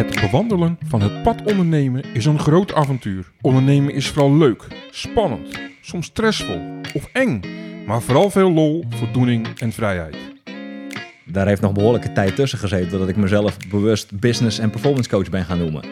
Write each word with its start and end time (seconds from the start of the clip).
Het 0.00 0.20
bewandelen 0.20 0.78
van 0.86 1.02
het 1.02 1.22
pad 1.22 1.42
ondernemen 1.42 2.04
is 2.14 2.24
een 2.24 2.38
groot 2.38 2.74
avontuur. 2.74 3.30
Ondernemen 3.40 3.94
is 3.94 4.08
vooral 4.08 4.36
leuk, 4.36 4.66
spannend, 4.90 5.58
soms 5.80 6.06
stressvol 6.06 6.60
of 6.94 7.08
eng, 7.12 7.40
maar 7.86 8.02
vooral 8.02 8.30
veel 8.30 8.52
lol, 8.52 8.84
voldoening 8.88 9.48
en 9.58 9.72
vrijheid. 9.72 10.16
Daar 11.24 11.46
heeft 11.46 11.60
nog 11.60 11.72
behoorlijke 11.72 12.12
tijd 12.12 12.36
tussen 12.36 12.58
gezeten 12.58 12.98
dat 12.98 13.08
ik 13.08 13.16
mezelf 13.16 13.56
bewust 13.68 14.20
business 14.20 14.58
en 14.58 14.70
performance 14.70 15.10
coach 15.10 15.30
ben 15.30 15.44
gaan 15.44 15.58
noemen. 15.58 15.84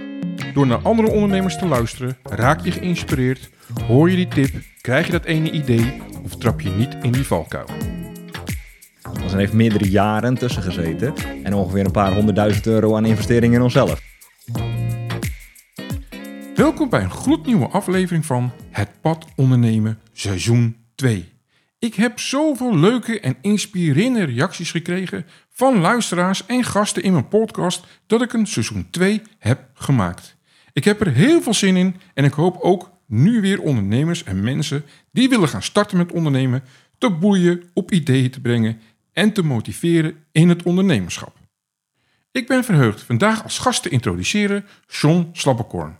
Door 0.54 0.66
naar 0.66 0.82
andere 0.82 1.10
ondernemers 1.10 1.58
te 1.58 1.66
luisteren, 1.66 2.16
raak 2.22 2.64
je 2.64 2.72
geïnspireerd, 2.72 3.50
hoor 3.86 4.10
je 4.10 4.16
die 4.16 4.28
tip, 4.28 4.54
krijg 4.80 5.06
je 5.06 5.12
dat 5.12 5.24
ene 5.24 5.50
idee 5.50 6.02
of 6.24 6.36
trap 6.36 6.60
je 6.60 6.70
niet 6.70 6.96
in 7.02 7.12
die 7.12 7.26
valkuil. 7.26 7.66
Zijn 9.28 9.40
heeft 9.40 9.52
meerdere 9.52 9.90
jaren 9.90 10.34
tussen 10.34 10.62
gezeten 10.62 11.14
en 11.42 11.54
ongeveer 11.54 11.84
een 11.84 11.90
paar 11.90 12.14
honderdduizend 12.14 12.66
euro 12.66 12.96
aan 12.96 13.04
investeringen 13.04 13.56
in 13.56 13.62
onszelf. 13.62 14.00
Welkom 16.54 16.88
bij 16.88 17.02
een 17.02 17.10
gloednieuwe 17.10 17.66
aflevering 17.66 18.26
van 18.26 18.52
Het 18.70 18.88
Pad 19.00 19.26
Ondernemen 19.36 19.98
seizoen 20.12 20.76
2. 20.94 21.32
Ik 21.78 21.94
heb 21.94 22.18
zoveel 22.18 22.78
leuke 22.78 23.20
en 23.20 23.36
inspirerende 23.40 24.24
reacties 24.24 24.70
gekregen 24.70 25.26
van 25.50 25.80
luisteraars 25.80 26.46
en 26.46 26.64
gasten 26.64 27.02
in 27.02 27.12
mijn 27.12 27.28
podcast 27.28 27.86
dat 28.06 28.22
ik 28.22 28.32
een 28.32 28.46
seizoen 28.46 28.86
2 28.90 29.22
heb 29.38 29.70
gemaakt. 29.74 30.36
Ik 30.72 30.84
heb 30.84 31.00
er 31.00 31.12
heel 31.12 31.42
veel 31.42 31.54
zin 31.54 31.76
in 31.76 31.96
en 32.14 32.24
ik 32.24 32.32
hoop 32.32 32.56
ook 32.60 32.90
nu 33.06 33.40
weer 33.40 33.60
ondernemers 33.60 34.24
en 34.24 34.40
mensen 34.40 34.84
die 35.12 35.28
willen 35.28 35.48
gaan 35.48 35.62
starten 35.62 35.96
met 35.96 36.12
ondernemen 36.12 36.62
te 36.98 37.10
boeien, 37.10 37.62
op 37.74 37.92
ideeën 37.92 38.30
te 38.30 38.40
brengen 38.40 38.80
en 39.18 39.32
te 39.32 39.42
motiveren 39.42 40.24
in 40.32 40.48
het 40.48 40.62
ondernemerschap. 40.62 41.36
Ik 42.30 42.46
ben 42.46 42.64
verheugd 42.64 43.02
vandaag 43.02 43.42
als 43.42 43.58
gast 43.58 43.82
te 43.82 43.88
introduceren 43.88 44.64
John 44.86 45.28
Slappekorn. 45.32 45.98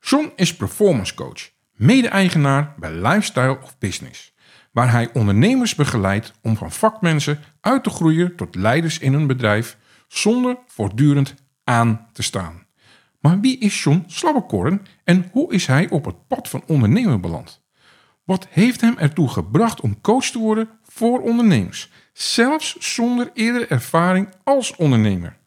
John 0.00 0.32
is 0.36 0.56
performance 0.56 1.14
coach, 1.14 1.50
mede-eigenaar 1.72 2.74
bij 2.78 2.92
Lifestyle 2.92 3.58
of 3.62 3.78
Business, 3.78 4.34
waar 4.72 4.90
hij 4.90 5.12
ondernemers 5.12 5.74
begeleidt 5.74 6.32
om 6.42 6.56
van 6.56 6.72
vakmensen 6.72 7.38
uit 7.60 7.84
te 7.84 7.90
groeien 7.90 8.36
tot 8.36 8.54
leiders 8.54 8.98
in 8.98 9.12
hun 9.12 9.26
bedrijf 9.26 9.76
zonder 10.08 10.58
voortdurend 10.66 11.34
aan 11.64 12.08
te 12.12 12.22
staan. 12.22 12.66
Maar 13.20 13.40
wie 13.40 13.58
is 13.58 13.82
John 13.82 14.04
Slabbekorn 14.06 14.86
en 15.04 15.28
hoe 15.32 15.52
is 15.52 15.66
hij 15.66 15.88
op 15.88 16.04
het 16.04 16.26
pad 16.26 16.48
van 16.48 16.62
ondernemen 16.66 17.20
beland? 17.20 17.59
Wat 18.24 18.46
heeft 18.50 18.80
hem 18.80 18.98
ertoe 18.98 19.28
gebracht 19.28 19.80
om 19.80 20.00
coach 20.00 20.24
te 20.24 20.38
worden 20.38 20.68
voor 20.82 21.20
ondernemers, 21.20 21.90
zelfs 22.12 22.76
zonder 22.94 23.30
eerdere 23.34 23.66
ervaring 23.66 24.28
als 24.44 24.76
ondernemer? 24.76 25.38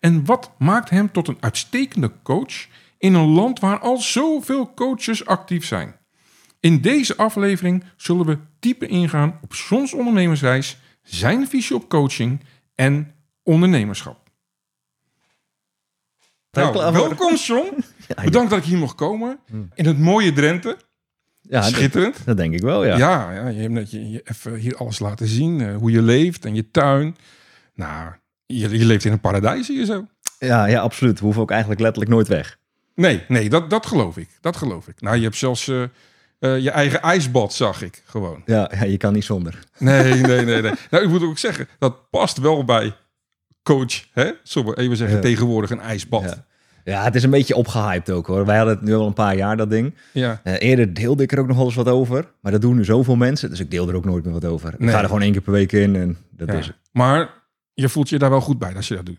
En 0.00 0.24
wat 0.24 0.50
maakt 0.58 0.90
hem 0.90 1.12
tot 1.12 1.28
een 1.28 1.36
uitstekende 1.40 2.12
coach 2.22 2.66
in 2.98 3.14
een 3.14 3.28
land 3.28 3.60
waar 3.60 3.78
al 3.78 3.96
zoveel 3.96 4.74
coaches 4.74 5.26
actief 5.26 5.66
zijn? 5.66 5.96
In 6.60 6.80
deze 6.80 7.16
aflevering 7.16 7.84
zullen 7.96 8.26
we 8.26 8.38
dieper 8.58 8.88
ingaan 8.88 9.38
op 9.42 9.54
Johns 9.54 9.92
ondernemersreis, 9.92 10.78
zijn 11.02 11.48
visie 11.48 11.76
op 11.76 11.88
coaching 11.88 12.40
en 12.74 13.14
ondernemerschap. 13.42 14.26
Nou, 16.50 16.92
welkom 16.92 17.34
John. 17.34 17.84
Bedankt 18.24 18.50
dat 18.50 18.58
ik 18.58 18.64
hier 18.64 18.78
mocht 18.78 18.94
komen. 18.94 19.38
In 19.74 19.86
het 19.86 19.98
mooie 19.98 20.32
Drenthe. 20.32 20.76
Ja, 21.48 21.62
Schitterend. 21.62 22.16
Dat, 22.16 22.26
dat 22.26 22.36
denk 22.36 22.54
ik 22.54 22.60
wel, 22.60 22.84
ja. 22.84 22.96
Ja, 22.96 23.32
ja 23.32 23.48
je 23.48 23.60
hebt 23.60 23.72
net 23.72 23.90
je, 23.90 24.10
je 24.10 24.20
even 24.24 24.54
hier 24.54 24.76
alles 24.76 24.98
laten 24.98 25.26
zien. 25.26 25.60
eh, 25.60 25.76
hoe 25.76 25.90
je 25.90 26.02
leeft 26.02 26.44
en 26.44 26.54
je 26.54 26.70
tuin. 26.70 27.16
Nou, 27.74 28.12
je, 28.46 28.78
je 28.78 28.84
leeft 28.84 29.04
in 29.04 29.12
een 29.12 29.20
paradijs 29.20 29.68
hier 29.68 29.84
zo. 29.84 30.06
Ja, 30.38 30.66
ja, 30.66 30.80
absoluut. 30.80 31.18
We 31.18 31.24
hoeven 31.24 31.42
ook 31.42 31.50
eigenlijk 31.50 31.80
letterlijk 31.80 32.12
nooit 32.12 32.28
weg. 32.28 32.58
Nee, 32.94 33.22
nee, 33.28 33.48
dat, 33.48 33.70
dat 33.70 33.86
geloof 33.86 34.16
ik. 34.16 34.28
Dat 34.40 34.56
geloof 34.56 34.88
ik. 34.88 35.00
Nou, 35.00 35.16
je 35.16 35.22
hebt 35.22 35.36
zelfs 35.36 35.68
eh, 35.68 35.82
eh, 36.38 36.58
je 36.58 36.70
eigen 36.70 37.02
ijsbad, 37.02 37.54
zag 37.54 37.82
ik 37.82 38.02
gewoon. 38.06 38.42
Ja, 38.44 38.70
ja, 38.74 38.84
je 38.84 38.96
kan 38.96 39.12
niet 39.12 39.24
zonder. 39.24 39.58
Nee, 39.78 40.14
nee, 40.14 40.44
nee, 40.44 40.62
nee. 40.62 40.72
Nou, 40.90 41.04
ik 41.04 41.10
moet 41.10 41.22
ook 41.22 41.38
zeggen, 41.38 41.68
dat 41.78 42.10
past 42.10 42.38
wel 42.38 42.64
bij 42.64 42.94
coach, 43.62 44.04
hè? 44.12 44.30
Zullen 44.42 44.70
we 44.74 44.78
even 44.80 44.96
zeggen, 44.96 45.16
Ja. 45.16 45.22
tegenwoordig 45.22 45.70
een 45.70 45.80
ijsbad. 45.80 46.22
Ja. 46.22 46.44
Ja, 46.92 47.02
het 47.02 47.14
is 47.14 47.22
een 47.22 47.30
beetje 47.30 47.54
opgehyped 47.56 48.10
ook 48.10 48.26
hoor. 48.26 48.46
Wij 48.46 48.56
hadden 48.56 48.74
het 48.74 48.84
nu 48.84 48.94
al 48.94 49.06
een 49.06 49.12
paar 49.12 49.36
jaar, 49.36 49.56
dat 49.56 49.70
ding. 49.70 49.94
Ja. 50.12 50.40
Eh, 50.44 50.54
eerder 50.58 50.94
deelde 50.94 51.22
ik 51.22 51.32
er 51.32 51.38
ook 51.38 51.46
nog 51.46 51.56
wel 51.56 51.64
eens 51.66 51.74
wat 51.74 51.88
over. 51.88 52.24
Maar 52.40 52.52
dat 52.52 52.60
doen 52.60 52.76
nu 52.76 52.84
zoveel 52.84 53.16
mensen, 53.16 53.50
dus 53.50 53.60
ik 53.60 53.70
deel 53.70 53.88
er 53.88 53.94
ook 53.94 54.04
nooit 54.04 54.24
meer 54.24 54.32
wat 54.32 54.44
over. 54.44 54.74
Nee. 54.78 54.88
Ik 54.88 54.94
ga 54.94 55.00
er 55.00 55.06
gewoon 55.06 55.22
één 55.22 55.32
keer 55.32 55.40
per 55.40 55.52
week 55.52 55.72
in 55.72 55.96
en 55.96 56.16
dat 56.30 56.48
Ja. 56.48 56.54
is 56.54 56.66
het. 56.66 56.76
Maar 56.92 57.30
je 57.74 57.88
voelt 57.88 58.08
je 58.08 58.18
daar 58.18 58.30
wel 58.30 58.40
goed 58.40 58.58
bij 58.58 58.74
als 58.76 58.88
je 58.88 58.94
dat 58.94 59.06
doet. 59.06 59.18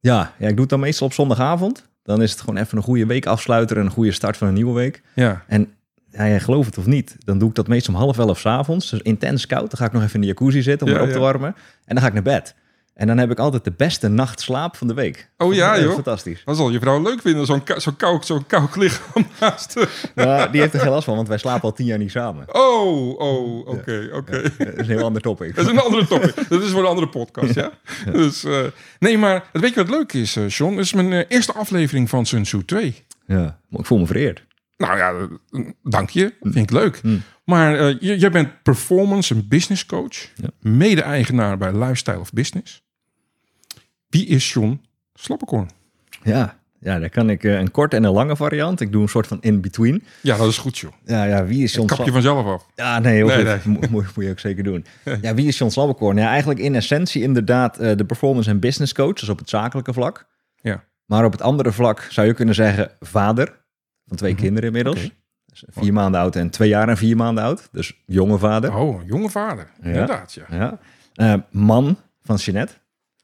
Ja, 0.00 0.32
ja, 0.38 0.44
ik 0.46 0.52
doe 0.52 0.60
het 0.60 0.68
dan 0.68 0.80
meestal 0.80 1.06
op 1.06 1.12
zondagavond. 1.12 1.88
Dan 2.02 2.22
is 2.22 2.30
het 2.30 2.40
gewoon 2.40 2.56
even 2.56 2.76
een 2.76 2.82
goede 2.84 3.06
week 3.06 3.26
afsluiten 3.26 3.76
en 3.76 3.84
een 3.84 3.90
goede 3.90 4.12
start 4.12 4.36
van 4.36 4.48
een 4.48 4.54
nieuwe 4.54 4.74
week. 4.74 5.02
Ja. 5.14 5.44
En 5.46 5.68
ja, 6.10 6.26
jij 6.28 6.40
gelooft 6.40 6.66
het 6.66 6.78
of 6.78 6.86
niet, 6.86 7.16
dan 7.18 7.38
doe 7.38 7.48
ik 7.48 7.54
dat 7.54 7.68
meestal 7.68 7.94
om 7.94 8.00
half 8.00 8.18
elf 8.18 8.38
's 8.38 8.46
avonds. 8.46 8.90
Dus 8.90 9.00
intens 9.00 9.46
koud. 9.46 9.70
Dan 9.70 9.78
ga 9.78 9.84
ik 9.84 9.92
nog 9.92 10.02
even 10.02 10.14
in 10.14 10.20
de 10.20 10.26
jacuzzi 10.26 10.62
zitten 10.62 10.86
om 10.86 10.92
Ja, 10.92 10.98
erop 10.98 11.10
te 11.12 11.18
ja. 11.18 11.24
warmen. 11.24 11.54
En 11.84 11.94
dan 11.94 12.00
ga 12.00 12.06
ik 12.06 12.12
naar 12.14 12.22
bed. 12.22 12.54
En 12.96 13.06
dan 13.06 13.18
heb 13.18 13.30
ik 13.30 13.38
altijd 13.38 13.64
de 13.64 13.72
beste 13.76 14.08
nachtslaap 14.08 14.76
van 14.76 14.86
de 14.86 14.94
week. 14.94 15.30
Oh 15.36 15.54
ja, 15.54 15.80
joh. 15.80 15.94
Fantastisch. 15.94 16.42
Dat 16.44 16.56
zal 16.56 16.70
je 16.70 16.78
vrouw 16.80 17.02
leuk 17.02 17.20
vinden, 17.20 17.46
zo'n 17.46 17.62
kou- 17.62 17.80
zo'n 17.80 17.96
koud, 17.96 18.26
zo'n 18.26 18.46
koud 18.46 18.76
lichaam 18.76 19.26
naast. 19.40 19.74
Nou, 20.14 20.50
die 20.50 20.60
heeft 20.60 20.74
er 20.74 20.80
geen 20.80 20.90
last 20.90 21.04
van, 21.04 21.16
want 21.16 21.28
wij 21.28 21.38
slapen 21.38 21.62
al 21.62 21.72
tien 21.72 21.86
jaar 21.86 21.98
niet 21.98 22.10
samen. 22.10 22.54
Oh, 22.54 23.18
oh, 23.18 23.68
oké, 23.68 24.08
oké. 24.12 24.42
Dat 24.42 24.52
is 24.58 24.78
een 24.78 24.84
heel 24.86 25.04
ander 25.04 25.22
topic. 25.22 25.54
Dat 25.54 25.64
is 25.64 25.70
een 25.70 25.78
andere 25.78 26.06
topic. 26.06 26.48
Dat 26.48 26.62
is 26.62 26.70
voor 26.70 26.80
een 26.80 26.86
andere 26.88 27.08
podcast, 27.08 27.54
ja? 27.54 27.70
Dus, 28.12 28.44
eh, 28.44 28.60
nee, 28.98 29.18
maar 29.18 29.44
weet 29.52 29.74
je 29.74 29.80
wat 29.84 29.90
leuk 29.90 30.12
is, 30.12 30.36
eh, 30.36 30.48
John? 30.48 30.72
Het 30.76 30.84
is 30.84 30.92
mijn 30.92 31.12
eh, 31.12 31.24
eerste 31.28 31.52
aflevering 31.52 32.08
van 32.08 32.26
Sun 32.26 32.42
Tzu 32.42 32.64
2. 32.64 33.04
Ja, 33.26 33.58
maar 33.68 33.80
ik 33.80 33.86
voel 33.86 33.98
me 33.98 34.06
vereerd. 34.06 34.44
Nou 34.76 34.96
ja, 34.96 35.12
dank 35.82 36.10
je. 36.10 36.34
Vind 36.40 36.56
ik 36.56 36.70
leuk. 36.70 37.02
Mm. 37.02 37.22
Maar 37.44 37.92
jij 37.92 38.30
bent 38.30 38.62
performance 38.62 39.34
en 39.34 39.48
business 39.48 39.86
coach. 39.86 40.16
Ja. 40.34 40.48
Mede-eigenaar 40.60 41.58
bij 41.58 41.72
Lifestyle 41.72 42.18
of 42.18 42.32
Business. 42.32 42.84
Wie 44.08 44.26
is 44.26 44.52
John 44.52 44.80
Slappekorn? 45.14 45.70
Ja, 46.22 46.58
ja 46.80 46.98
daar 46.98 47.10
kan 47.10 47.30
ik 47.30 47.44
eh, 47.44 47.58
een 47.58 47.70
korte 47.70 47.96
en 47.96 48.04
een 48.04 48.12
lange 48.12 48.36
variant. 48.36 48.80
Ik 48.80 48.92
doe 48.92 49.02
een 49.02 49.08
soort 49.08 49.26
van 49.26 49.38
in-between. 49.40 50.02
Ja, 50.22 50.36
dat 50.36 50.48
is 50.48 50.58
goed, 50.58 50.78
joh. 50.78 50.92
Ja, 51.04 51.24
ja, 51.24 51.44
wie 51.44 51.62
is 51.62 51.74
John 51.74 51.86
Kap 51.86 52.04
je 52.04 52.12
vanzelf 52.12 52.46
af. 52.46 52.66
Ja, 52.74 52.98
nee, 52.98 53.14
heel 53.14 53.26
Nee, 53.26 53.60
goed. 53.60 53.64
Mo- 53.64 53.88
Moet, 53.90 54.24
je 54.24 54.30
ook 54.30 54.38
zeker 54.40 54.64
doen. 54.64 54.84
Ja, 55.22 55.34
wie 55.34 55.46
is 55.46 55.58
John 55.58 55.70
Slabbekorn? 55.70 56.16
Ja, 56.16 56.28
eigenlijk 56.28 56.60
in 56.60 56.74
essentie 56.74 57.22
inderdaad 57.22 57.78
eh, 57.78 57.96
de 57.96 58.04
performance 58.04 58.50
en 58.50 58.60
business 58.60 58.92
coach. 58.94 59.12
Dus 59.14 59.28
op 59.28 59.38
het 59.38 59.48
zakelijke 59.48 59.92
vlak. 59.92 60.26
Ja. 60.60 60.84
Maar 61.04 61.24
op 61.24 61.32
het 61.32 61.42
andere 61.42 61.72
vlak 61.72 62.06
zou 62.10 62.26
je 62.26 62.34
kunnen 62.34 62.54
zeggen 62.54 62.90
vader. 63.00 63.64
Van 64.06 64.16
twee 64.16 64.32
Mhm. 64.32 64.40
kinderen 64.42 64.66
inmiddels. 64.68 65.10
Dus 65.46 65.64
vier 65.68 65.92
maanden 65.92 66.20
oud 66.20 66.36
en 66.36 66.50
twee 66.50 66.68
jaar 66.68 66.88
en 66.88 66.96
vier 66.96 67.16
maanden 67.16 67.44
oud. 67.44 67.68
Dus 67.72 68.02
jonge 68.06 68.38
vader. 68.38 68.76
Oh, 68.76 69.06
jonge 69.06 69.30
vader. 69.30 69.70
Inderdaad, 69.82 70.32
ja. 70.32 70.44
Ja. 70.50 70.78
Eh, 71.14 71.34
man 71.50 71.98
van 72.22 72.36
Jeanette. 72.36 72.72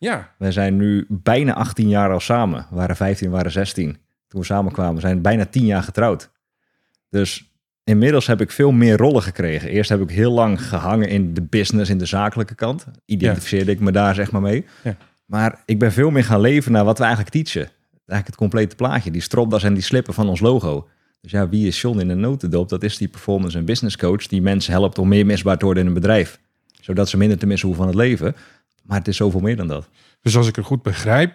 Ja, 0.03 0.35
Wij 0.39 0.53
zijn 0.53 0.77
nu 0.77 1.07
bijna 1.09 1.55
18 1.55 1.89
jaar 1.89 2.13
al 2.13 2.21
samen. 2.21 2.67
We 2.71 2.77
waren 2.77 2.97
15, 2.97 3.31
we 3.31 3.37
waren 3.37 3.51
16. 3.51 3.97
Toen 4.29 4.41
we 4.41 4.47
samenkwamen, 4.47 4.95
we 4.95 5.01
zijn 5.01 5.23
bijna 5.23 5.45
10 5.45 5.65
jaar 5.65 5.83
getrouwd. 5.83 6.31
Dus 7.09 7.53
inmiddels 7.85 8.27
heb 8.27 8.41
ik 8.41 8.51
veel 8.51 8.73
meer 8.73 8.97
rollen 8.97 9.23
gekregen. 9.23 9.69
Eerst 9.69 9.91
heb 9.91 10.01
ik 10.01 10.11
heel 10.11 10.33
lang 10.33 10.69
gehangen 10.69 11.09
in 11.09 11.35
de 11.35 11.43
business, 11.43 11.91
in 11.91 11.99
de 11.99 12.07
zakelijke 12.07 12.55
kant. 12.55 12.87
Identificeerde 13.05 13.71
ik 13.71 13.81
me 13.81 13.93
daar 13.93 14.15
zeg 14.15 14.31
maar 14.31 14.41
mee. 14.41 14.65
Ja. 14.83 14.97
Maar 15.25 15.63
ik 15.65 15.79
ben 15.79 15.93
veel 15.93 16.11
meer 16.11 16.25
gaan 16.25 16.41
leven 16.41 16.73
naar 16.73 16.85
wat 16.85 16.99
we 16.99 17.05
eigenlijk 17.05 17.35
teachen. 17.35 17.71
Eigenlijk 17.91 18.27
het 18.27 18.37
complete 18.37 18.77
plaatje. 18.77 19.11
Die 19.11 19.23
stropdas 19.23 19.63
en 19.63 19.75
die 19.75 19.83
slippen 19.83 20.15
van 20.15 20.29
ons 20.29 20.41
logo. 20.41 20.89
Dus 21.21 21.31
ja, 21.31 21.49
wie 21.49 21.67
is 21.67 21.81
John 21.81 22.01
in 22.01 22.09
een 22.09 22.21
notendop? 22.21 22.69
Dat 22.69 22.83
is 22.83 22.97
die 22.97 23.09
performance 23.09 23.59
en 23.59 23.65
business 23.65 23.97
coach 23.97 24.27
die 24.27 24.43
mensen 24.43 24.73
helpt 24.73 24.99
om 24.99 25.09
meer 25.09 25.27
misbaar 25.27 25.59
te 25.59 25.65
worden 25.65 25.83
in 25.83 25.89
een 25.89 25.95
bedrijf. 25.95 26.41
Zodat 26.81 27.09
ze 27.09 27.17
minder 27.17 27.39
te 27.39 27.47
missen 27.47 27.69
hoeven 27.69 27.87
van 27.87 27.95
het 27.95 28.03
leven. 28.03 28.35
Maar 28.83 28.99
het 28.99 29.09
is 29.09 29.17
zoveel 29.17 29.41
meer 29.41 29.57
dan 29.57 29.69
dat. 29.69 29.89
dus 30.21 30.37
als 30.37 30.49
ik 30.49 30.57
het 30.57 30.65
goed 30.65 30.83
begrijp, 30.83 31.33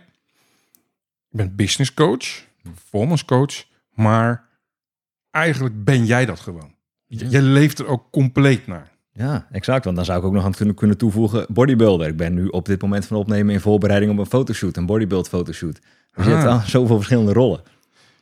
je 1.29 1.37
bent 1.37 1.55
business 1.55 1.93
coach, 1.93 2.45
performance 2.63 3.25
coach, 3.25 3.63
maar 3.93 4.45
eigenlijk 5.31 5.83
ben 5.83 6.05
jij 6.05 6.25
dat 6.25 6.39
gewoon. 6.39 6.75
Je, 7.05 7.29
je 7.29 7.41
leeft 7.41 7.79
er 7.79 7.87
ook 7.87 8.11
compleet 8.11 8.67
naar. 8.67 8.91
Ja, 9.11 9.47
exact. 9.51 9.83
Want 9.83 9.95
dan 9.95 10.05
zou 10.05 10.19
ik 10.19 10.25
ook 10.25 10.33
nog 10.33 10.43
aan 10.45 10.53
kunnen, 10.53 10.75
kunnen 10.75 10.97
toevoegen 10.97 11.45
bodybuilder. 11.49 12.07
Ik 12.07 12.17
ben 12.17 12.33
nu 12.33 12.47
op 12.47 12.65
dit 12.65 12.81
moment 12.81 13.05
van 13.05 13.17
opnemen 13.17 13.53
in 13.53 13.59
voorbereiding 13.59 14.11
op 14.11 14.17
een 14.17 14.25
fotoshoot, 14.25 14.77
een 14.77 14.85
bodybuild 14.85 15.27
fotoshoot. 15.29 15.79
Dus 16.15 16.25
je 16.25 16.31
Ah. 16.31 16.37
hebt 16.37 16.51
al 16.51 16.59
zoveel 16.59 16.95
verschillende 16.95 17.33
rollen. 17.33 17.61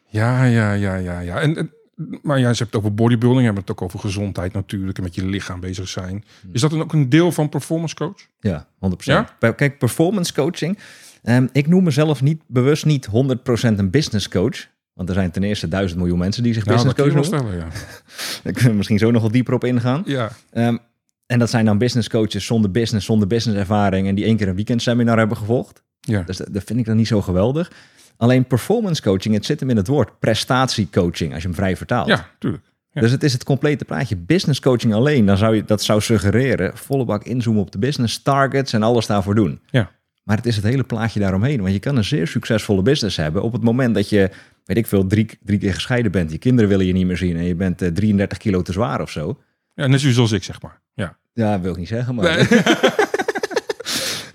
Ja, 0.07 0.44
ja, 0.44 0.74
ja, 0.74 0.95
ja, 0.95 1.19
ja. 1.19 1.39
En, 1.42 1.57
en- 1.57 1.74
maar 2.21 2.39
ja, 2.39 2.53
ze 2.53 2.63
hebt 2.63 2.74
het 2.74 2.75
over 2.75 2.94
bodybuilding, 2.94 3.39
je 3.42 3.53
hebt 3.53 3.57
het 3.57 3.71
ook 3.71 3.81
over 3.81 4.00
gezondheid 4.00 4.53
natuurlijk 4.53 4.97
en 4.97 5.03
met 5.03 5.15
je 5.15 5.25
lichaam 5.25 5.59
bezig 5.59 5.88
zijn. 5.88 6.24
Is 6.51 6.62
dat 6.62 6.71
dan 6.71 6.81
ook 6.81 6.94
een 6.94 7.09
deel 7.09 7.31
van 7.31 7.50
performance 7.50 7.95
coach? 7.95 8.27
Ja, 8.39 8.68
100%. 8.80 8.88
Ja? 8.97 9.36
Per- 9.39 9.56
Kijk, 9.56 9.77
performance 9.77 10.33
coaching. 10.33 10.77
ehm, 11.24 11.47
ik 11.51 11.68
noem 11.68 11.83
mezelf 11.83 12.21
niet 12.21 12.42
bewust 12.47 12.86
niet 12.86 13.06
100% 13.06 13.80
een 13.80 13.89
business 13.89 14.30
coach. 14.30 14.68
Want 14.94 15.09
er 15.09 15.15
zijn 15.15 15.31
ten 15.31 15.44
eerste 15.44 15.68
duizend 15.68 16.00
miljoen 16.00 16.18
mensen 16.19 16.44
die 16.44 16.53
zich 16.53 16.65
Nou, 16.65 16.75
business 16.77 17.01
coach 17.01 17.13
wel 17.13 17.21
noemen. 17.39 17.39
stellen, 17.39 17.65
ja. 17.65 17.81
Daar 18.44 18.53
kunnen 18.53 18.71
we 18.71 18.77
misschien 18.77 18.97
zo 19.00 19.12
nog 19.12 19.21
wat 19.21 19.33
dieper 19.33 19.53
op 19.53 19.63
ingaan. 19.63 20.03
Ja, 20.06 20.31
Ehm, 20.51 20.77
en 21.25 21.39
dat 21.39 21.50
zijn 21.50 21.65
dan 21.65 21.77
business 21.77 22.09
coaches 22.09 22.45
zonder 22.45 22.71
business, 22.71 23.06
zonder 23.06 23.27
business 23.27 23.59
ervaring. 23.59 24.07
En 24.07 24.15
die 24.15 24.25
één 24.25 24.38
keer 24.38 24.47
een 24.47 24.56
weekendseminar 24.56 25.18
hebben 25.18 25.38
gevolgd. 25.38 25.83
ja. 26.00 26.21
Dus 26.21 26.38
dat, 26.38 26.47
dat 26.53 26.63
vind 26.63 26.80
ik 26.80 26.86
dan 26.86 26.95
niet 26.97 27.07
zo 27.07 27.21
geweldig. 27.21 27.71
Alleen 28.18 28.46
performance 28.46 29.02
coaching, 29.02 29.34
het 29.36 29.46
zit 29.46 29.60
hem 29.60 29.70
in 29.70 29.78
het 29.78 29.88
woord 29.88 30.20
prestatiecoaching, 30.20 31.34
als 31.34 31.42
je 31.42 31.48
hem 31.48 31.58
vrij 31.58 31.78
vertaalt. 31.78 32.08
Ja, 32.08 32.30
tuurlijk. 32.40 32.64
Ja. 32.92 33.02
Dus 33.02 33.12
het 33.12 33.24
is 33.24 33.34
het 33.34 33.44
complete 33.44 33.86
plaatje. 33.86 34.16
Business 34.16 34.60
coaching 34.60 34.94
alleen, 34.94 35.26
dan 35.26 35.38
zou 35.38 35.56
je, 35.56 35.64
dat 35.64 35.84
zou 35.84 36.02
suggereren, 36.02 36.78
volle 36.78 37.06
bak 37.06 37.24
inzoomen 37.24 37.62
op 37.62 37.72
de 37.72 37.78
business 37.78 38.22
targets 38.22 38.74
en 38.74 38.84
alles 38.84 39.06
daarvoor 39.06 39.36
doen. 39.36 39.60
Ja. 39.70 39.92
Maar 40.24 40.38
het 40.38 40.46
is 40.46 40.56
het 40.56 40.66
hele 40.66 40.84
plaatje 40.84 41.20
daaromheen. 41.20 41.62
Want 41.62 41.74
je 41.74 41.80
kan 41.80 41.98
een 41.98 42.04
zeer 42.04 42.28
succesvolle 42.28 42.82
business 42.82 43.18
hebben 43.18 43.42
op 43.42 43.54
het 43.54 43.64
moment 43.64 43.96
dat 43.96 44.10
je, 44.10 44.30
weet 44.66 44.78
ik 44.78 44.88
veel, 44.88 45.08
drie, 45.08 45.30
drie 45.44 45.60
keer 45.60 45.74
gescheiden 45.74 46.12
bent. 46.12 46.32
Je 46.32 46.38
kinderen 46.38 46.70
willen 46.70 46.86
je 46.86 46.94
niet 46.94 47.06
meer 47.06 47.18
zien 47.18 47.38
en 47.38 47.44
je 47.44 47.56
bent 47.56 47.82
eh, 47.82 47.90
33 47.90 48.38
kilo 48.38 48.62
te 48.62 48.72
zwaar 48.72 49.02
of 49.02 49.12
zo. 49.12 49.40
Ja, 49.74 49.88
net 49.88 50.00
zoals 50.00 50.32
ik, 50.32 50.44
zeg 50.44 50.62
maar. 50.62 50.82
Ja. 50.94 51.18
Ja, 51.34 51.60
wil 51.60 51.72
ik 51.72 51.78
niet 51.78 51.88
zeggen, 51.88 52.16
maar... 52.16 52.38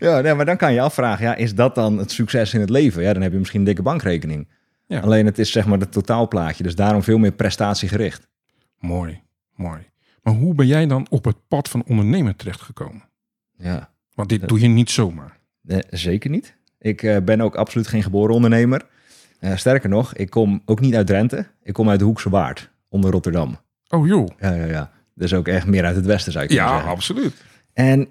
ja, 0.01 0.21
nee, 0.21 0.35
maar 0.35 0.45
dan 0.45 0.57
kan 0.57 0.73
je 0.73 0.81
afvragen, 0.81 1.25
ja, 1.25 1.35
is 1.35 1.55
dat 1.55 1.75
dan 1.75 1.99
het 1.99 2.11
succes 2.11 2.55
in 2.55 2.61
het 2.61 2.71
leven? 2.71 3.03
Ja, 3.03 3.13
dan 3.13 3.23
heb 3.23 3.33
je 3.33 3.39
misschien 3.39 3.59
een 3.61 3.67
dikke 3.67 3.83
bankrekening. 3.83 4.49
Ja. 4.87 5.01
Alleen 5.01 5.27
het 5.27 5.39
is 5.39 5.53
zeg 5.53 5.67
maar 5.67 5.79
het 5.79 5.93
totaalplaatje, 5.93 6.63
dus 6.63 6.75
daarom 6.75 7.03
veel 7.03 7.19
meer 7.19 7.33
prestatiegericht. 7.33 8.29
Mooi, 8.79 9.21
mooi. 9.55 9.89
Maar 10.23 10.35
hoe 10.35 10.55
ben 10.55 10.67
jij 10.67 10.87
dan 10.87 11.07
op 11.11 11.25
het 11.25 11.37
pad 11.49 11.69
van 11.69 11.85
ondernemen 11.87 12.37
terechtgekomen? 12.37 13.03
Ja, 13.57 13.91
Want 14.15 14.29
dit 14.29 14.49
doe 14.49 14.61
je 14.61 14.69
niet 14.69 14.91
zomaar. 14.91 15.39
nee, 15.63 15.83
zeker 15.91 16.31
niet. 16.31 16.57
Ik 16.79 17.03
eh, 17.03 17.17
ben 17.23 17.41
ook 17.41 17.55
absoluut 17.57 17.87
geen 17.87 18.03
geboren 18.03 18.35
ondernemer. 18.35 18.87
Eh, 19.39 19.57
sterker 19.57 19.89
nog, 19.89 20.15
ik 20.15 20.31
kom 20.31 20.63
ook 20.65 20.81
niet 20.81 20.95
uit 20.95 21.07
Drenthe. 21.07 21.47
Ik 21.63 21.73
kom 21.73 21.89
uit 21.89 21.99
de 21.99 22.05
Hoekse 22.05 22.31
Waard, 22.31 22.71
onder 22.89 23.11
Rotterdam. 23.11 23.59
Oh 23.89 24.07
joh. 24.07 24.29
Ja, 24.39 24.53
ja, 24.55 24.65
ja. 24.65 24.91
Dus 25.15 25.35
ook 25.35 25.49
echt 25.49 25.67
meer 25.67 25.85
uit 25.85 25.97
het 25.97 26.07
westen, 26.07 26.33
zou 26.33 26.45
ik 26.45 26.51
kunnen 26.51 26.69
Ja, 26.69 26.75
zeggen. 26.75 26.93
absoluut. 26.95 27.45
En 27.73 28.09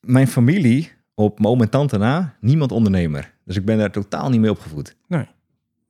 mijn 0.00 0.28
familie, 0.28 0.92
op 1.14 1.38
mijn 1.38 1.50
oom 1.50 1.60
en 1.60 1.70
tante 1.70 1.98
na, 1.98 2.36
niemand 2.40 2.72
ondernemer. 2.72 3.32
Dus 3.44 3.56
ik 3.56 3.64
ben 3.64 3.78
daar 3.78 3.90
totaal 3.90 4.30
niet 4.30 4.40
mee 4.40 4.50
opgevoed. 4.50 4.96
Nee. 5.08 5.26